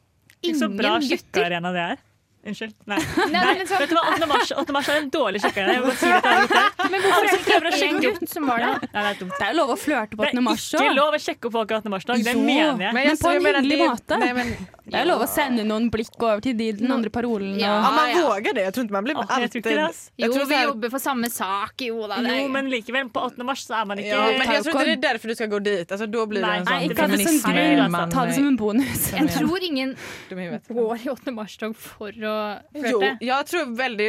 Ikke 0.44 0.56
så 0.60 0.66
Ingen 0.68 0.76
bra 0.76 0.92
gutter. 1.00 1.16
sjekkearena 1.16 1.72
det 1.72 1.84
er. 1.92 2.02
Unnskyld. 2.46 2.74
Nei. 2.86 2.98
Nei, 2.98 3.26
Nei, 3.32 3.54
men 3.58 3.66
sånn- 3.66 3.82
Vet 3.82 3.90
du 3.90 3.96
hva, 3.96 4.04
8. 4.14 4.28
mars, 4.30 4.52
8. 4.62 4.74
mars 4.76 4.88
er 4.92 5.00
en 5.00 5.10
dårlig 5.10 5.42
sjekker. 5.42 5.70
Jeg 5.72 5.82
må 5.82 5.94
si 5.98 6.10
det 6.12 6.20
til 6.22 6.30
alle 6.32 6.46
gutter. 6.46 6.86
Men 6.92 7.02
hvorfor 7.02 7.26
er 7.26 7.64
det 7.66 7.72
ikke 7.74 7.88
én 7.88 8.00
gutt 8.04 8.30
som 8.30 8.46
var 8.46 8.62
det? 8.62 8.72
Nei, 8.92 9.02
det 9.02 9.10
er 9.10 9.20
dumt. 9.20 9.34
Det 9.36 9.46
er 9.46 9.52
jo 9.52 9.58
lov 9.58 9.74
å 9.74 9.78
flørte 9.80 10.20
på 10.20 10.26
8. 10.28 10.44
mars 10.46 10.70
Det 10.70 10.78
er 10.78 10.86
ikke 10.86 11.00
lov 11.00 11.18
å 11.18 11.22
sjekke 11.26 11.50
opp 11.50 11.56
folk 11.58 11.76
8. 11.80 11.92
mars. 11.96 12.06
Det 12.06 12.36
mener 12.38 12.86
jeg. 12.86 12.96
men, 13.00 13.20
på 13.20 13.34
en 13.34 13.46
hyggelig 13.50 13.78
måte. 13.82 14.20
Nei, 14.22 14.32
men- 14.38 14.56
det 14.86 15.00
er 15.00 15.08
lov 15.08 15.24
å 15.24 15.26
sende 15.26 15.64
noen 15.66 15.88
blikk 15.90 16.14
over 16.22 16.42
til 16.44 16.54
de, 16.54 16.68
den 16.78 16.92
andre 16.94 17.10
parolen. 17.10 17.56
Ja, 17.58 17.72
ja 17.82 17.90
man 17.90 18.12
våger 18.22 18.54
det. 18.54 18.66
Jeg 18.68 18.74
tror 18.76 18.84
ikke 18.86 18.94
man 18.94 19.06
blir 19.08 19.18
alltid... 19.18 19.64
det. 19.66 19.86
Jo, 20.22 20.28
vi 20.46 20.54
er... 20.54 20.68
jobber 20.68 20.92
for 20.92 21.02
samme 21.02 21.30
sak. 21.32 21.82
Jo 21.88 22.06
da. 22.06 22.20
Jo, 22.22 22.44
men 22.54 22.70
likevel, 22.70 23.08
på 23.10 23.24
8. 23.32 23.46
mars 23.48 23.64
så 23.66 23.80
er 23.80 23.88
man 23.90 23.98
ikke 23.98 24.12
Ja, 24.14 24.28
men 24.38 24.52
jeg 24.54 24.62
tror 24.62 24.76
ikke 24.76 24.86
det 24.86 24.94
er 24.94 25.02
derfor 25.08 25.32
du 25.32 25.38
skal 25.40 25.50
gå 25.50 25.60
dit. 25.66 25.96
Altså, 25.96 26.06
da 26.06 26.26
blir 26.30 26.46
det 26.46 26.52
en 26.60 26.70
sånn 26.70 27.10
alltså. 27.10 27.90
man- 27.96 28.14
Ta 28.14 28.26
det 28.30 28.38
som 28.38 28.46
en 28.46 28.60
bonus. 28.60 29.10
jeg 29.16 29.32
tror 29.34 29.66
ingen 29.70 29.96
går 30.30 31.02
i 31.02 31.10
8. 31.16 31.34
mars-tog 31.34 31.74
for 31.74 32.14
å 32.14 32.35
Jo, 32.76 33.00
jeg 33.20 33.48
tror 33.50 33.72
veldig 33.78 34.08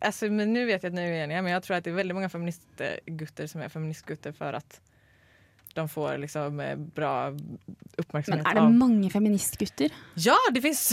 altså, 0.00 0.30
men 0.32 0.52
Nå 0.54 0.66
vet 0.68 0.82
jeg 0.82 0.92
at 0.92 0.96
ni 0.96 1.04
er 1.04 1.14
uenige, 1.14 1.42
men 1.42 1.52
jeg 1.54 1.64
tror 1.66 1.78
at 1.78 1.86
det 1.86 1.92
er 1.92 1.98
veldig 2.02 2.18
mange 2.18 2.30
feministgutter 2.32 3.50
som 3.50 3.64
er 3.64 3.72
feministgutter 3.72 4.36
for 4.36 4.58
at 4.58 4.80
de 5.78 5.84
får 5.88 6.16
liksom 6.24 6.58
bra 6.96 7.10
oppmerksomhet. 8.00 8.42
Men 8.42 8.46
er 8.46 8.56
det 8.58 8.78
mange 8.78 9.10
feministgutter? 9.12 9.94
Ja, 10.18 10.38
det 10.54 10.62
fins! 10.64 10.88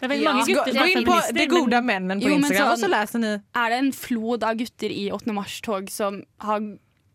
Det 0.00 0.10
Ja. 0.20 0.32
Gå, 0.32 0.42
gutter 0.46 0.72
som 0.72 0.76
gå 0.76 0.84
är 0.84 0.98
in 0.98 1.04
på 1.06 1.20
De 1.32 1.46
gode 1.46 1.80
mennene 1.80 2.16
männen 2.16 2.20
på 2.20 2.28
Jo, 2.28 2.34
men 2.34 2.44
Instagram 2.44 2.72
och 2.72 2.78
sånn- 2.78 2.84
så 2.84 2.88
leser 2.88 3.18
ni. 3.18 3.30
Er 3.54 3.70
det 3.70 3.78
en 3.78 3.92
flod 3.92 4.42
av 4.44 4.56
gutter 4.56 4.90
i 4.90 5.10
8. 5.10 5.32
mars-tog 5.32 5.90
som 5.90 6.22
har 6.40 6.60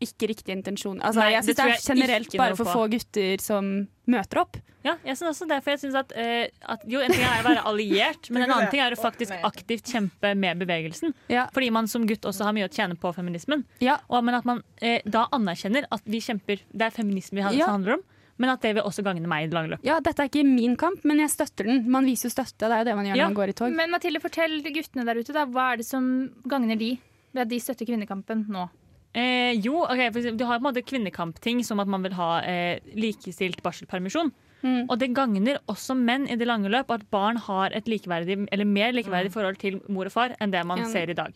ikke 0.02 0.28
riktig 0.32 0.50
intensjon? 0.56 1.02
Altså, 1.02 1.22
Nei, 1.22 1.32
jeg 1.32 1.44
syns 1.44 1.56
det 1.56 1.56
det 1.56 1.76
er 1.76 1.96
generelt 1.96 2.38
bare 2.38 2.56
for 2.56 2.66
få 2.66 2.88
gutter 2.90 3.42
som 3.42 3.88
møter 4.12 4.42
opp. 4.44 4.60
Ja, 4.82 4.96
jeg 5.06 5.14
synes 5.20 5.36
også 5.36 5.46
det, 5.50 5.60
for 5.62 5.76
jeg 5.76 5.80
synes 5.84 5.98
at, 6.00 6.14
uh, 6.18 6.72
at 6.74 6.86
Jo, 6.90 7.02
en 7.06 7.12
ting 7.14 7.22
er 7.22 7.44
å 7.44 7.46
være 7.46 7.64
alliert, 7.70 8.30
men 8.34 8.44
en 8.48 8.54
annen 8.56 8.72
ting 8.74 8.82
er 8.82 8.96
å 8.96 8.98
faktisk 8.98 9.34
aktivt 9.46 9.92
kjempe 9.94 10.32
med 10.36 10.58
bevegelsen. 10.64 11.14
Fordi 11.54 11.70
man 11.74 11.88
som 11.92 12.08
gutt 12.10 12.26
også 12.26 12.48
har 12.48 12.56
mye 12.58 12.66
å 12.70 12.72
tjene 12.74 12.98
på 12.98 13.12
feminismen. 13.14 13.62
Og, 14.10 14.18
men 14.26 14.40
at 14.40 14.48
man 14.50 14.64
uh, 14.82 14.98
da 15.06 15.28
anerkjenner 15.38 15.86
at 15.94 16.02
vi 16.10 16.20
kjemper 16.26 16.64
Det 16.72 16.88
er 16.88 16.96
feminisme 16.96 17.38
vi 17.46 17.60
Ja. 17.62 17.68
handler 17.70 18.00
om, 18.00 18.04
men 18.42 18.50
at 18.50 18.62
det 18.66 18.74
vil 18.74 18.82
også 18.90 19.04
gagne 19.06 19.28
meg 19.30 19.44
i 19.46 19.50
det 19.52 19.54
lange 19.54 19.70
løp. 19.76 19.86
Ja, 19.86 20.00
dette 20.02 20.24
er 20.26 20.32
ikke 20.32 20.42
min 20.48 20.74
kamp, 20.82 21.04
men 21.06 21.20
jeg 21.22 21.30
støtter 21.30 21.68
den. 21.70 21.84
Man 21.94 22.08
viser 22.10 22.32
jo 22.32 22.34
støtte. 22.34 22.66
Det 22.66 22.72
er 22.74 22.82
jo 22.82 22.90
det 22.90 22.96
man 22.98 23.06
gjør 23.06 23.16
Ja. 23.20 23.24
når 23.28 23.36
man 23.36 23.40
går 23.44 23.50
i 23.54 23.58
tog. 23.62 23.76
Men 23.78 23.92
Mathilde, 23.94 24.22
fortell 24.24 24.62
guttene 24.66 25.06
der 25.06 25.20
ute, 25.22 25.34
da, 25.38 25.46
hva 25.46 25.74
er 25.74 25.78
det 25.78 25.86
som 25.86 26.08
gagner 26.50 26.80
de 26.82 26.96
ved 27.36 27.42
at 27.46 27.50
de 27.54 27.60
støtter 27.62 27.86
kvinnekampen 27.86 28.48
nå? 28.50 28.66
Eh, 29.14 29.52
jo, 29.60 29.82
ok, 29.84 30.06
for 30.14 30.22
eksempel, 30.22 30.38
Du 30.40 30.46
har 30.48 30.60
på 30.60 30.66
en 30.66 30.74
måte 30.74 30.86
kvinnekampting 30.88 31.66
som 31.68 31.80
at 31.84 31.88
man 31.92 32.02
vil 32.04 32.14
ha 32.16 32.40
eh, 32.48 32.80
likestilt 32.96 33.62
barselpermisjon. 33.64 34.32
Mm. 34.62 34.86
Og 34.90 34.98
det 35.02 35.10
gagner 35.18 35.58
også 35.68 35.96
menn 35.98 36.28
i 36.30 36.36
det 36.38 36.46
lange 36.48 36.70
løp 36.70 36.92
at 36.94 37.04
barn 37.10 37.36
har 37.42 37.74
et 37.74 37.88
likeverdig, 37.90 38.48
eller 38.54 38.66
mer 38.70 38.92
likeverdig 38.94 39.32
forhold 39.34 39.58
til 39.58 39.80
mor 39.90 40.06
og 40.06 40.14
far 40.14 40.36
enn 40.40 40.52
det 40.54 40.62
man 40.70 40.84
Ja. 40.84 40.86
ser 40.86 41.10
i 41.10 41.18
dag. 41.18 41.34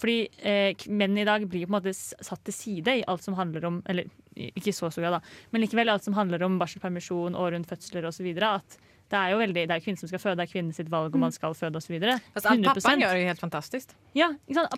Fordi 0.00 0.28
eh, 0.42 0.74
menn 0.88 1.16
i 1.16 1.24
dag 1.24 1.46
blir 1.48 1.66
på 1.66 1.70
en 1.74 1.76
måte 1.80 1.92
satt 1.94 2.42
til 2.44 2.52
side 2.52 2.88
i 2.98 3.04
alt 3.08 3.22
som 3.24 3.34
handler 3.34 3.64
om 3.64 3.82
Eller 3.88 4.04
ikke 4.36 4.68
så 4.74 4.90
så 4.90 4.92
stor 4.92 5.02
grad, 5.06 5.12
da, 5.16 5.20
men 5.50 5.62
likevel 5.62 5.88
i 5.88 5.92
alt 5.94 6.04
som 6.04 6.12
handler 6.12 6.42
om 6.44 6.58
barselpermisjon 6.60 7.34
og 7.34 7.52
rundt 7.54 7.68
fødsler 7.70 8.04
osv. 8.04 8.26
At 8.42 8.76
det 9.06 9.18
er 9.18 9.32
jo 9.32 9.38
veldig, 9.38 9.62
det 9.70 9.74
er 9.76 9.82
kvinnen 9.84 10.00
som 10.00 10.10
skal 10.10 10.18
føde, 10.18 10.36
det 10.40 10.46
er 10.48 10.50
kvinnen 10.50 10.74
sitt 10.74 10.88
valg 10.90 11.14
om 11.14 11.22
man 11.22 11.34
skal 11.34 11.54
føde 11.54 11.78
osv. 11.78 11.94
Allt 12.02 12.66
pappaen 12.66 13.04
gjør 13.04 13.18
ju 13.20 13.26
helt 13.28 13.42
fantastisk. 13.42 13.92
Ja? 14.18 14.32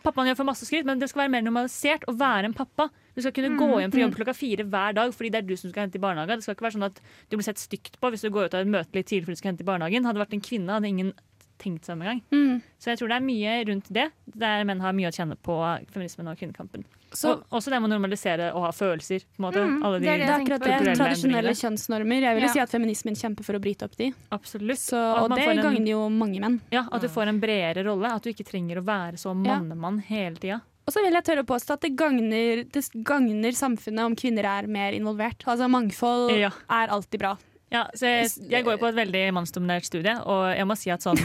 Pappaen 0.05 0.29
gjør 0.29 0.41
for 0.43 0.51
masse 0.51 0.69
skryt, 0.69 0.85
men 0.89 1.01
det 1.01 1.09
skal 1.09 1.25
være 1.25 1.33
mer 1.39 1.47
normalisert 1.47 2.05
å 2.11 2.17
være 2.19 2.51
en 2.51 2.57
pappa. 2.57 2.91
Du 3.17 3.23
skal 3.25 3.33
kunne 3.35 3.49
Mm, 3.49 3.59
gå 3.59 3.81
hjem 3.81 3.93
fra 3.93 4.03
jobb 4.03 4.13
mm. 4.13 4.17
klokka 4.19 4.35
fire 4.37 4.65
hver 4.69 4.93
dag 4.95 5.15
fordi 5.17 5.31
det 5.33 5.39
er 5.41 5.47
du 5.49 5.57
som 5.57 5.73
skal 5.73 5.87
hente 5.87 5.99
i 5.99 6.03
barnehagen. 6.03 6.39
Det 6.39 6.47
skal 6.47 6.55
ikke 6.55 6.67
være 6.69 6.77
sånn 6.77 6.87
at 6.87 7.01
du 7.01 7.37
blir 7.39 7.47
sett 7.49 7.59
stygt 7.59 7.97
på 7.99 8.11
hvis 8.13 8.23
du 8.23 8.31
går 8.31 8.51
ut 8.51 8.55
av 8.55 8.67
et 8.67 8.71
møte 8.71 8.95
litt 8.95 9.09
tidlig 9.11 9.27
fordi 9.27 9.39
du 9.39 9.41
skal 9.41 9.53
hente 9.55 9.65
i 9.65 9.71
barnehagen. 9.71 10.07
Hadde 10.07 10.21
det 10.21 10.27
vært 10.27 10.37
en 10.37 10.45
kvinne, 10.45 10.77
hadde 10.77 10.93
ingen 10.93 11.15
tenkt 11.59 11.85
seg 11.85 11.95
om 11.97 12.03
engang. 12.03 12.23
Mm. 12.33 12.63
Så 12.79 12.91
jeg 12.93 12.99
tror 13.01 13.09
det 13.09 13.17
er 13.19 13.27
mye 13.27 13.57
rundt 13.69 13.89
det, 13.93 14.07
der 14.35 14.65
menn 14.65 14.81
har 14.81 14.93
mye 14.93 15.09
å 15.11 15.15
kjenne 15.15 15.37
på 15.37 15.57
feminismen 15.93 16.29
og 16.31 16.39
kvinnekampen. 16.39 16.85
Så- 17.13 17.39
og 17.39 17.45
også 17.51 17.71
det 17.71 17.81
med 17.81 17.89
å 17.91 17.95
normalisere 17.99 18.55
og 18.55 18.63
ha 18.67 18.71
følelser. 18.71 19.25
Mm, 19.39 19.53
de 19.53 20.01
det 20.01 20.09
er 20.09 20.19
det, 20.19 20.29
akkurat 20.29 20.61
det. 20.61 20.97
Tradisjonelle 20.99 21.55
kjønnsnormer. 21.57 22.21
Jeg 22.21 22.35
vil 22.37 22.43
Ja. 22.45 22.53
si 22.53 22.61
at 22.61 22.69
feminismen 22.71 23.15
kjemper 23.17 23.45
for 23.45 23.55
å 23.55 23.61
bryte 23.61 23.83
opp 23.85 23.97
de. 23.97 24.13
Absolutt. 24.31 24.79
Så, 24.79 24.97
Og 25.17 25.31
og 25.31 25.37
det 25.37 25.57
gagner 25.57 25.87
jo 25.89 26.09
mange 26.11 26.39
menn. 26.41 26.61
Ja, 26.71 26.87
At 26.93 27.01
du 27.01 27.09
får 27.09 27.29
en 27.29 27.41
bredere 27.41 27.85
rolle. 27.85 28.13
At 28.13 28.23
du 28.23 28.31
ikke 28.31 28.45
trenger 28.47 28.77
å 28.79 28.85
være 28.85 29.15
så 29.15 29.31
Ja. 29.35 29.59
mannemann 29.59 30.01
hele 30.03 30.37
tida. 30.37 30.61
Og 30.87 30.95
så 30.95 31.03
vil 31.03 31.13
jeg 31.13 31.25
tørre 31.25 31.45
å 31.45 31.47
påstå 31.47 31.73
at 31.75 31.81
det 31.83 31.97
gagner, 31.97 32.65
det 32.73 33.05
gagner 33.05 33.53
samfunnet 33.53 34.01
om 34.07 34.17
kvinner 34.17 34.45
er 34.45 34.67
mer 34.67 34.93
involvert. 34.93 35.45
Altså 35.45 35.69
Mangfold 35.69 36.39
Ja. 36.39 36.49
er 36.71 36.89
alltid 36.89 37.19
bra. 37.21 37.37
Ja, 37.71 37.83
så 37.93 38.09
jeg, 38.09 38.31
jeg 38.49 38.65
går 38.65 38.79
jo 38.79 38.81
på 38.81 38.89
et 38.89 38.97
veldig 38.97 39.23
mannsdominert 39.37 39.85
studie, 39.85 40.15
og 40.25 40.47
jeg 40.57 40.65
må 40.71 40.77
si 40.81 40.89
at 40.95 41.05
sånn 41.05 41.19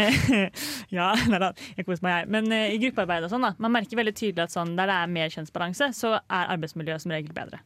Ja, 0.96 1.12
nei 1.30 1.38
da, 1.38 1.52
jeg 1.76 1.86
koser 1.86 2.02
meg, 2.06 2.16
jeg. 2.24 2.30
Men 2.34 2.50
eh, 2.54 2.72
i 2.74 2.80
gruppearbeid 2.82 3.26
og 3.26 3.30
sånn, 3.30 3.44
da, 3.46 3.52
man 3.62 3.72
merker 3.76 4.00
veldig 4.00 4.14
tydelig 4.18 4.46
at 4.48 4.54
sånn, 4.56 4.74
der 4.78 4.90
det 4.90 4.96
er 5.04 5.12
mer 5.14 5.30
kjønnsbalanse, 5.34 5.92
så 5.94 6.16
er 6.18 6.50
arbeidsmiljøet 6.56 7.04
som 7.04 7.14
regel 7.14 7.34
bedre. 7.36 7.60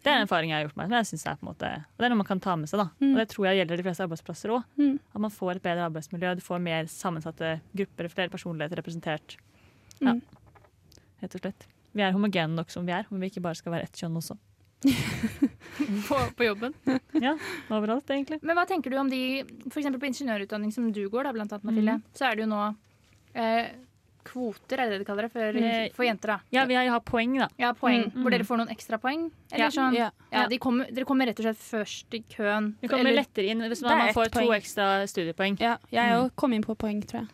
Det 0.00 0.08
er 0.08 0.16
en 0.20 0.24
erfaring 0.24 0.48
jeg 0.52 0.56
har 0.56 0.62
gjort 0.64 0.76
meg, 0.80 0.88
som 0.88 0.96
jeg 0.96 1.08
synes 1.10 1.24
er 1.28 1.34
på 1.36 1.44
en 1.44 1.48
måte 1.50 1.70
Og 1.76 1.96
det 2.00 2.06
er 2.06 2.12
noe 2.14 2.20
man 2.22 2.28
kan 2.28 2.40
ta 2.40 2.54
med 2.56 2.70
seg, 2.70 2.80
da. 2.80 2.86
Mm. 3.04 3.10
Og 3.10 3.18
det 3.20 3.26
tror 3.34 3.46
jeg 3.50 3.58
gjelder 3.58 3.80
de 3.80 3.84
fleste 3.84 4.04
arbeidsplasser 4.06 4.52
òg. 4.56 4.62
Mm. 4.80 4.94
At 5.12 5.24
man 5.26 5.34
får 5.34 5.50
et 5.58 5.64
bedre 5.66 5.88
arbeidsmiljø, 5.90 6.30
du 6.38 6.44
får 6.44 6.62
mer 6.64 6.88
sammensatte 6.88 7.50
grupper, 7.76 8.08
flere 8.12 8.32
personligheter 8.32 8.80
representert. 8.80 9.36
Ja, 10.00 10.14
Mm. 10.16 10.22
rett 11.20 11.34
og 11.36 11.42
slett. 11.42 11.66
Vi 11.92 12.00
er 12.06 12.14
homogene 12.16 12.56
nok 12.56 12.70
som 12.72 12.86
vi 12.88 12.92
er, 12.96 13.04
men 13.10 13.20
vi 13.20 13.28
ikke 13.28 13.42
bare 13.44 13.58
skal 13.58 13.74
være 13.74 13.84
ett 13.90 13.98
kjønn 14.00 14.16
også. 14.16 14.38
På, 16.08 16.16
på 16.36 16.44
jobben? 16.44 16.74
Ja, 17.20 17.34
overalt 17.72 18.08
egentlig. 18.10 18.38
Men 18.42 18.56
hva 18.56 18.66
tenker 18.68 18.90
du 18.92 18.96
om 19.00 19.08
de, 19.10 19.42
f.eks. 19.68 19.86
på 20.00 20.08
ingeniørutdanning 20.08 20.72
som 20.72 20.86
du 20.92 21.02
går, 21.12 21.24
da, 21.28 21.32
blant 21.36 21.52
annet, 21.52 21.64
Mathilde, 21.68 21.98
Mm. 22.00 22.02
så 22.16 22.26
er 22.30 22.36
det 22.38 22.44
jo 22.44 22.50
nå 22.50 22.60
eh, 23.34 23.66
kvoter, 24.24 24.78
er 24.78 24.84
det 24.90 24.92
det 24.94 24.98
de 25.02 25.06
kaller 25.08 25.26
det, 25.26 25.32
for, 25.32 25.58
Eh, 25.60 25.88
for 25.96 26.04
jenter, 26.06 26.34
da. 26.34 26.38
Ja, 26.54 26.64
vi 26.68 26.74
har 26.76 27.00
poeng, 27.00 27.38
da. 27.40 27.48
Ja, 27.60 27.72
poeng. 27.76 28.06
Mm. 28.12 28.22
Hvor 28.22 28.30
dere 28.34 28.44
får 28.48 28.60
noen 28.60 28.72
ekstra 28.72 28.98
poeng? 29.00 29.30
Eller 29.52 29.64
Ja. 29.66 29.70
sånn? 29.74 29.94
Ja. 29.96 30.10
Ja, 30.32 30.46
de 30.48 30.58
kommer, 30.58 30.90
dere 30.92 31.04
kommer 31.08 31.26
rett 31.26 31.40
og 31.40 31.48
slett 31.48 31.58
først 31.64 32.14
i 32.14 32.22
køen. 32.36 32.74
Du 32.82 32.88
kommer 32.88 33.08
Eller- 33.10 33.22
lettere 33.24 33.48
inn 33.50 33.60
hvis 33.64 33.82
man, 33.82 33.98
man 33.98 34.14
får 34.14 34.30
to 34.32 34.46
ekstra 34.56 35.06
studiepoeng. 35.08 35.58
Ja, 35.60 35.78
jeg 35.90 36.12
òg 36.18 36.30
kom 36.36 36.52
inn 36.52 36.62
på 36.62 36.76
poeng, 36.76 37.00
tror 37.02 37.20
jeg. 37.22 37.28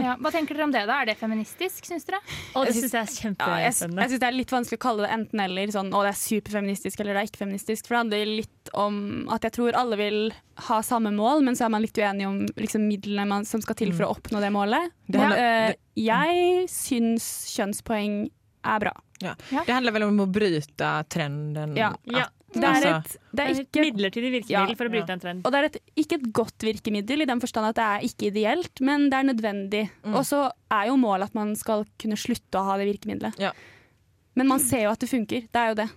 Ja, 0.00 0.16
hva 0.20 0.30
tenker 0.32 0.54
dere 0.56 0.64
om 0.64 0.72
det, 0.74 0.82
da? 0.88 1.00
Er 1.02 1.06
det 1.10 1.16
feministisk, 1.20 1.84
syns 1.88 2.04
dere? 2.08 2.20
Og 2.56 2.66
det 2.66 2.74
Jeg 2.74 2.84
syns 2.84 2.94
jeg 2.94 3.02
er 3.02 3.34
Ja, 3.38 3.56
jeg 3.64 3.74
syns 3.78 4.20
det 4.20 4.28
er 4.28 4.36
litt 4.36 4.54
vanskelig 4.54 4.78
å 4.78 4.82
kalle 4.84 5.06
det 5.06 5.10
enten-eller. 5.16 5.72
Sånn, 5.74 5.90
å, 5.94 6.02
det 6.06 6.12
er 6.14 6.20
superfeministisk 6.20 7.00
eller 7.04 7.14
det 7.18 7.22
er 7.24 7.30
ikke 7.30 7.42
feministisk. 7.44 7.86
For 7.86 7.94
det 7.96 8.02
handler 8.04 8.32
litt 8.42 8.72
om 8.74 8.98
at 9.34 9.46
jeg 9.48 9.56
tror 9.58 9.78
alle 9.80 9.96
vil 10.00 10.20
ha 10.68 10.80
samme 10.86 11.12
mål, 11.14 11.42
men 11.46 11.56
så 11.58 11.66
er 11.66 11.74
man 11.76 11.82
litt 11.84 11.98
uenig 12.00 12.26
om 12.28 12.38
liksom, 12.60 12.86
midlene 12.88 13.26
man, 13.28 13.44
som 13.48 13.62
skal 13.64 13.78
til 13.80 13.92
for 13.96 14.06
å 14.08 14.12
oppnå 14.16 14.40
det 14.44 14.52
målet. 14.54 14.90
Det 15.08 15.20
handler- 15.20 15.44
Eh, 15.44 15.74
jeg 15.96 16.68
syns 16.72 17.26
kjønnspoeng 17.54 18.30
er 18.64 18.78
bra. 18.80 18.92
Ja. 19.22 19.34
Det 19.50 19.68
handler 19.68 19.92
vel 19.94 20.02
om 20.08 20.18
å 20.24 20.26
bryte 20.30 20.88
trenden? 21.12 21.76
Ja. 21.78 21.92
at- 22.14 22.32
Det 22.54 22.68
er 22.68 22.74
altså- 22.74 22.94
et, 22.96 23.18
det 23.34 23.44
er 23.44 23.60
ikke 23.64 23.84
midlertidig 23.84 24.30
virkemiddel 24.38 24.76
for 24.78 24.86
å 24.86 24.92
bryte 24.94 25.14
en 25.16 25.22
trend. 25.22 25.42
Og 25.44 25.52
det 25.52 25.58
er 25.60 25.64
et, 25.64 25.78
ikke 26.04 26.18
et 26.20 26.28
godt 26.32 26.66
virkemiddel 26.68 27.22
i 27.22 27.28
den 27.28 27.40
forstand 27.42 27.66
at 27.70 27.78
det 27.78 27.84
er 27.84 28.06
ikke 28.08 28.30
ideelt, 28.30 28.80
men 28.80 29.08
det 29.10 29.18
er 29.18 29.28
nødvendig. 29.32 29.84
Mm. 30.04 30.14
Og 30.14 30.24
så 30.28 30.40
er 30.70 30.88
jo 30.88 30.96
målet 31.00 31.30
at 31.30 31.34
man 31.34 31.54
skal 31.56 31.84
kunne 31.98 32.18
slutte 32.20 32.60
å 32.60 32.64
ha 32.68 32.78
det 32.78 32.88
virkemiddelet. 32.92 33.54
Men 34.34 34.48
man 34.50 34.62
ser 34.62 34.86
jo 34.86 34.94
at 34.94 35.02
det 35.02 35.10
funker. 35.10 35.46
Det 35.50 35.60
er 35.60 35.68
jo 35.72 35.74
det. 35.82 35.90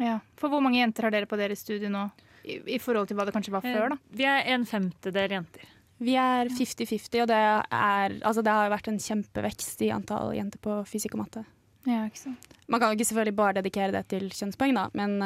Ja. 0.00 0.18
For 0.40 0.48
hvor 0.52 0.62
mange 0.64 0.80
jenter 0.80 1.06
har 1.06 1.14
dere 1.14 1.28
på 1.28 1.36
deres 1.40 1.60
studie 1.64 1.88
nå? 1.92 2.08
I, 2.44 2.56
I 2.76 2.78
forhold 2.80 3.08
til 3.08 3.18
hva 3.18 3.26
det 3.28 3.34
kanskje 3.36 3.52
var 3.52 3.64
før, 3.64 3.92
da? 3.92 4.00
Vi 4.16 4.24
er 4.24 4.48
en 4.54 4.64
femtedel 4.68 5.36
jenter. 5.36 5.68
Vi 6.00 6.14
er 6.16 6.48
50-50, 6.48 7.20
og 7.20 7.28
det, 7.28 7.36
er, 7.36 8.14
altså 8.24 8.40
det 8.44 8.52
har 8.56 8.70
vært 8.72 8.88
en 8.88 9.00
kjempevekst 9.00 9.82
i 9.84 9.90
antall 9.92 10.32
jenter 10.32 10.62
på 10.64 10.78
fysikk 10.88 11.18
og 11.18 11.26
matte. 11.26 11.42
Ja, 11.84 12.06
ikke 12.08 12.22
sant. 12.22 12.48
Man 12.72 12.80
kan 12.80 12.88
jo 12.92 12.96
ikke 12.96 13.08
selvfølgelig 13.10 13.36
bare 13.36 13.56
dedikere 13.58 13.92
det 13.92 14.06
til 14.08 14.30
kjønnspoeng, 14.32 14.76
da, 14.76 14.86
men 14.96 15.20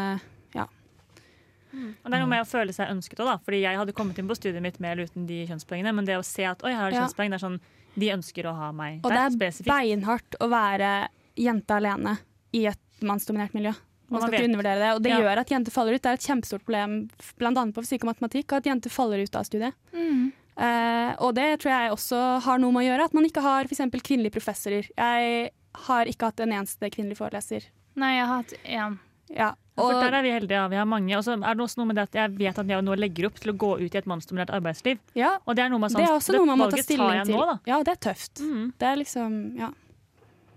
ja. 1.74 1.88
Og 2.04 2.10
det 2.10 2.14
er 2.14 2.22
noe 2.24 2.28
med 2.30 2.42
å 2.44 2.48
føle 2.48 2.72
seg 2.72 2.88
ønsket 2.88 3.20
òg, 3.20 3.26
da. 3.26 3.36
Fordi 3.44 3.60
jeg 3.62 3.76
hadde 3.76 3.92
kommet 3.92 4.18
inn 4.18 4.28
på 4.28 4.36
studiet 4.38 4.62
mitt 4.62 4.78
med 4.80 4.92
eller 4.92 5.08
uten 5.10 5.26
de 5.26 5.46
kjønnspoengene, 5.46 5.94
men 5.94 6.04
det 6.08 6.16
å 6.18 6.24
se 6.24 6.44
at 6.44 6.62
oi, 6.64 6.70
her 6.72 6.82
har 6.86 6.90
Ja. 6.92 7.02
kjønnspoeng, 7.06 7.30
det 7.30 7.42
er 7.42 7.46
sånn 7.48 7.60
de 7.96 8.08
ønsker 8.10 8.44
å 8.50 8.54
ha 8.56 8.72
meg 8.72 9.00
Og 9.04 9.10
det 9.10 9.18
er 9.20 9.30
spesifikt. 9.30 9.66
beinhardt 9.70 10.34
å 10.40 10.48
være 10.50 11.08
jente 11.36 11.70
alene 11.70 12.18
i 12.52 12.66
et 12.66 12.78
mannsdominert 13.02 13.52
miljø. 13.54 13.72
Man 14.10 14.20
man 14.20 14.28
skal 14.28 14.38
ikke 14.40 14.48
undervurdere 14.50 14.78
det. 14.78 14.90
Og 14.94 15.02
det 15.02 15.10
Ja. 15.10 15.20
gjør 15.20 15.38
at 15.38 15.48
jenter 15.48 15.70
faller 15.72 15.94
ut. 15.94 16.02
Det 16.02 16.10
er 16.10 16.14
et 16.14 16.20
kjempestort 16.28 16.64
problem 16.64 17.08
bl.a. 17.38 17.50
på 17.72 17.82
fysikk 17.82 18.04
og 18.04 18.14
matematikk 18.14 18.52
at 18.52 18.64
jenter 18.64 18.90
faller 18.90 19.22
ut 19.22 19.34
av 19.34 19.44
studiet. 19.44 19.72
Mm. 19.92 20.32
Uh, 20.56 21.16
og 21.18 21.34
det 21.34 21.58
tror 21.60 21.70
jeg 21.72 21.90
også 21.90 22.42
har 22.42 22.58
noe 22.58 22.70
med 22.70 22.84
å 22.84 22.88
gjøre. 22.96 23.04
At 23.04 23.14
man 23.14 23.24
ikke 23.24 23.42
har 23.42 23.64
f.eks. 23.64 23.78
kvinnelige 24.02 24.32
professorer. 24.36 24.88
Jeg 24.96 25.50
har 25.74 26.04
ikke 26.06 26.26
hatt 26.30 26.40
en 26.40 26.52
eneste 26.52 26.90
kvinnelig 26.90 27.16
foreleser. 27.18 27.64
Nei, 27.96 28.16
jeg 28.18 28.26
har 28.26 28.36
hatt 28.42 28.52
én. 28.64 28.98
Ja, 29.34 29.54
For 29.74 29.90
der 30.00 30.14
er 30.14 30.22
vi 30.22 30.30
heldige, 30.30 30.54
ja. 30.58 30.66
Vi 30.70 30.76
har 30.78 30.84
mange. 30.86 31.16
Og 31.18 31.24
så 31.26 31.34
er 31.34 31.54
det 31.54 31.64
også 31.64 31.80
noe 31.80 31.88
med 31.90 31.96
det 31.98 32.04
at 32.06 32.14
jeg 32.14 32.34
vet 32.38 32.58
at 32.62 32.68
jeg 32.70 32.84
nå 32.86 32.94
legger 32.94 33.26
opp 33.26 33.40
til 33.42 33.50
å 33.50 33.56
gå 33.58 33.70
ut 33.80 33.94
i 33.94 33.98
et 33.98 34.06
mannsdominert 34.06 34.52
arbeidsliv. 34.54 35.00
Ja, 35.18 35.38
Og 35.46 35.56
det 35.56 35.64
er 35.64 35.72
noe 35.72 35.82
med 35.82 35.90
sånn, 35.90 36.04
det 36.04 36.10
er 36.10 36.14
også 36.18 36.36
noe 36.36 36.46
man 36.46 36.58
må 36.62 36.68
ta 36.70 36.82
stilling 36.82 37.24
til. 37.26 37.34
Nå. 37.34 37.58
Ja, 37.66 37.80
det 37.82 37.96
er 37.96 38.02
tøft. 38.12 38.38
Det 38.78 38.86
er 38.92 38.96
liksom 39.02 39.56
Ja. 39.58 39.72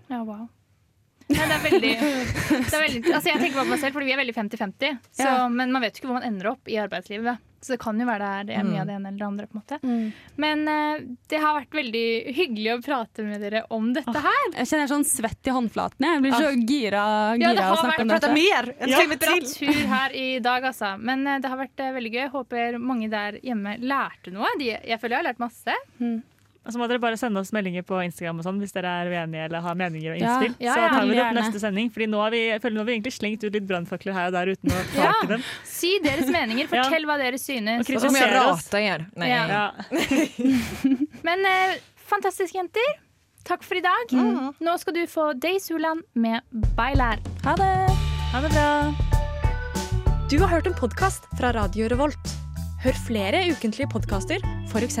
Ja, 0.08 0.22
wow. 0.24 0.48
Nei, 1.28 1.44
det 1.44 1.56
er 1.58 1.64
veldig, 1.66 1.90
det 2.68 2.72
er 2.72 2.82
veldig 2.86 3.02
altså 3.12 3.28
Jeg 3.28 3.40
tenker 3.42 3.58
på 3.60 3.66
meg 3.68 3.82
selv, 3.82 3.92
fordi 3.98 4.06
vi 4.08 4.14
er 4.16 4.22
veldig 4.22 4.34
50-50. 4.38 4.96
Ja. 5.20 5.34
Men 5.52 5.72
man 5.74 5.84
vet 5.84 5.92
jo 5.98 6.00
ikke 6.02 6.08
hvor 6.12 6.20
man 6.22 6.28
ender 6.30 6.54
opp 6.54 6.70
i 6.72 6.78
arbeidslivet. 6.80 7.44
Så 7.58 7.72
det 7.74 7.80
kan 7.82 7.98
jo 7.98 8.04
være 8.06 8.26
det 8.46 8.54
er 8.54 8.62
mye 8.62 8.78
Mm. 8.78 8.80
av 8.80 8.86
det 8.86 8.94
ene 8.94 9.08
eller 9.10 9.18
det 9.18 9.26
andre. 9.26 9.46
på 9.50 9.56
en 9.56 9.62
måte. 9.64 9.78
Men 10.38 10.60
uh, 10.70 11.00
det 11.28 11.40
har 11.42 11.56
vært 11.58 11.74
veldig 11.74 12.04
hyggelig 12.36 12.70
å 12.76 12.76
prate 12.86 13.24
med 13.26 13.42
dere 13.42 13.64
om 13.74 13.88
dette 13.96 14.14
her. 14.14 14.44
Jeg 14.60 14.70
kjenner 14.70 14.86
sånn 14.92 15.04
svett 15.10 15.50
i 15.50 15.54
håndflatene. 15.56 16.12
Jeg 16.14 16.22
blir 16.22 16.36
så 16.38 16.52
gira, 16.54 17.02
gira 17.34 17.42
Ja, 17.42 17.52
det 17.58 17.64
av 17.66 17.74
å 17.74 17.80
snakke 17.82 17.98
vært, 17.98 18.06
om 18.06 18.14
dette. 18.14 18.30
en 18.78 18.94
temperatur 19.02 19.82
her 19.90 20.14
i 20.22 20.26
dag, 20.46 20.68
altså. 20.70 20.92
Men 21.02 21.26
uh, 21.26 21.34
det 21.42 21.50
har 21.50 21.58
vært 21.64 21.82
uh, 21.82 21.90
veldig 21.98 22.14
gøy. 22.14 22.22
Jeg 22.22 22.34
Håper 22.38 22.78
mange 22.78 23.10
der 23.10 23.40
hjemme 23.42 23.74
lærte 23.82 24.30
noe. 24.38 24.54
De, 24.62 24.70
jeg 24.78 25.02
føler 25.02 25.18
jeg 25.18 25.24
har 25.24 25.30
lært 25.32 25.42
masse. 25.42 25.80
Og 26.68 26.74
så 26.74 26.76
må 26.76 26.84
dere 26.84 27.00
bare 27.00 27.16
sende 27.16 27.40
oss 27.40 27.48
meldinger 27.56 27.80
på 27.88 27.96
Instagram 28.04 28.42
og 28.42 28.44
sånn 28.44 28.58
hvis 28.60 28.74
dere 28.76 28.90
er 29.00 29.08
uenige 29.08 29.46
eller 29.46 29.62
har 29.64 29.76
meninger 29.80 30.12
og 30.12 30.18
Ja, 30.20 30.34
ja, 30.44 30.50
ja, 30.60 30.74
så 30.76 30.90
tar 30.92 31.06
vi 31.08 31.14
det 31.16 31.22
opp 31.24 31.36
neste 31.38 31.62
sending. 31.62 31.88
Fordi 31.94 32.08
nå 32.12 32.20
har 32.20 32.34
vi, 32.34 32.42
jeg 32.50 32.60
føler 32.60 32.76
nå 32.76 32.82
har 32.82 32.88
vi 32.90 32.96
egentlig 32.98 33.14
slengt 33.16 33.46
ut 33.46 33.56
litt 33.56 33.64
brannfakler 33.70 34.12
her 34.18 34.28
og 34.28 34.36
der 34.36 34.52
uten 34.52 34.74
å 34.76 34.82
ta 34.92 35.06
Ja. 35.06 35.14
i 35.24 35.30
dem. 35.32 35.46
Si 35.64 35.94
deres 36.04 36.28
meninger. 36.28 36.68
Fortell 36.74 37.08
hva 37.08 37.16
dere 37.16 37.40
synes. 37.40 37.80
Og 37.80 37.88
kritisere 37.88 38.44
oss. 38.52 38.68
Men 41.28 41.48
eh, 41.48 41.76
fantastisk, 42.12 42.52
jenter. 42.60 42.92
Takk 43.48 43.64
for 43.64 43.80
i 43.80 43.84
dag. 43.88 44.12
Nå 44.60 44.76
skal 44.84 44.92
du 44.98 45.06
få 45.08 45.30
Days 45.40 45.70
Uland 45.72 46.04
med 46.12 46.44
Bailar. 46.76 47.16
Ha 47.48 47.56
det! 47.56 47.72
Ha 48.34 48.44
det 48.44 48.52
bra. 48.52 48.68
Du 50.28 50.36
har 50.44 50.52
hørt 50.52 50.68
en 50.68 50.76
podkast 50.76 51.24
fra 51.40 51.54
Radio 51.56 51.88
Revolt. 51.88 52.34
Hør 52.84 52.92
flere 53.08 53.46
ukentlige 53.48 53.88
podkaster, 53.88 54.44
f.eks. 54.68 55.00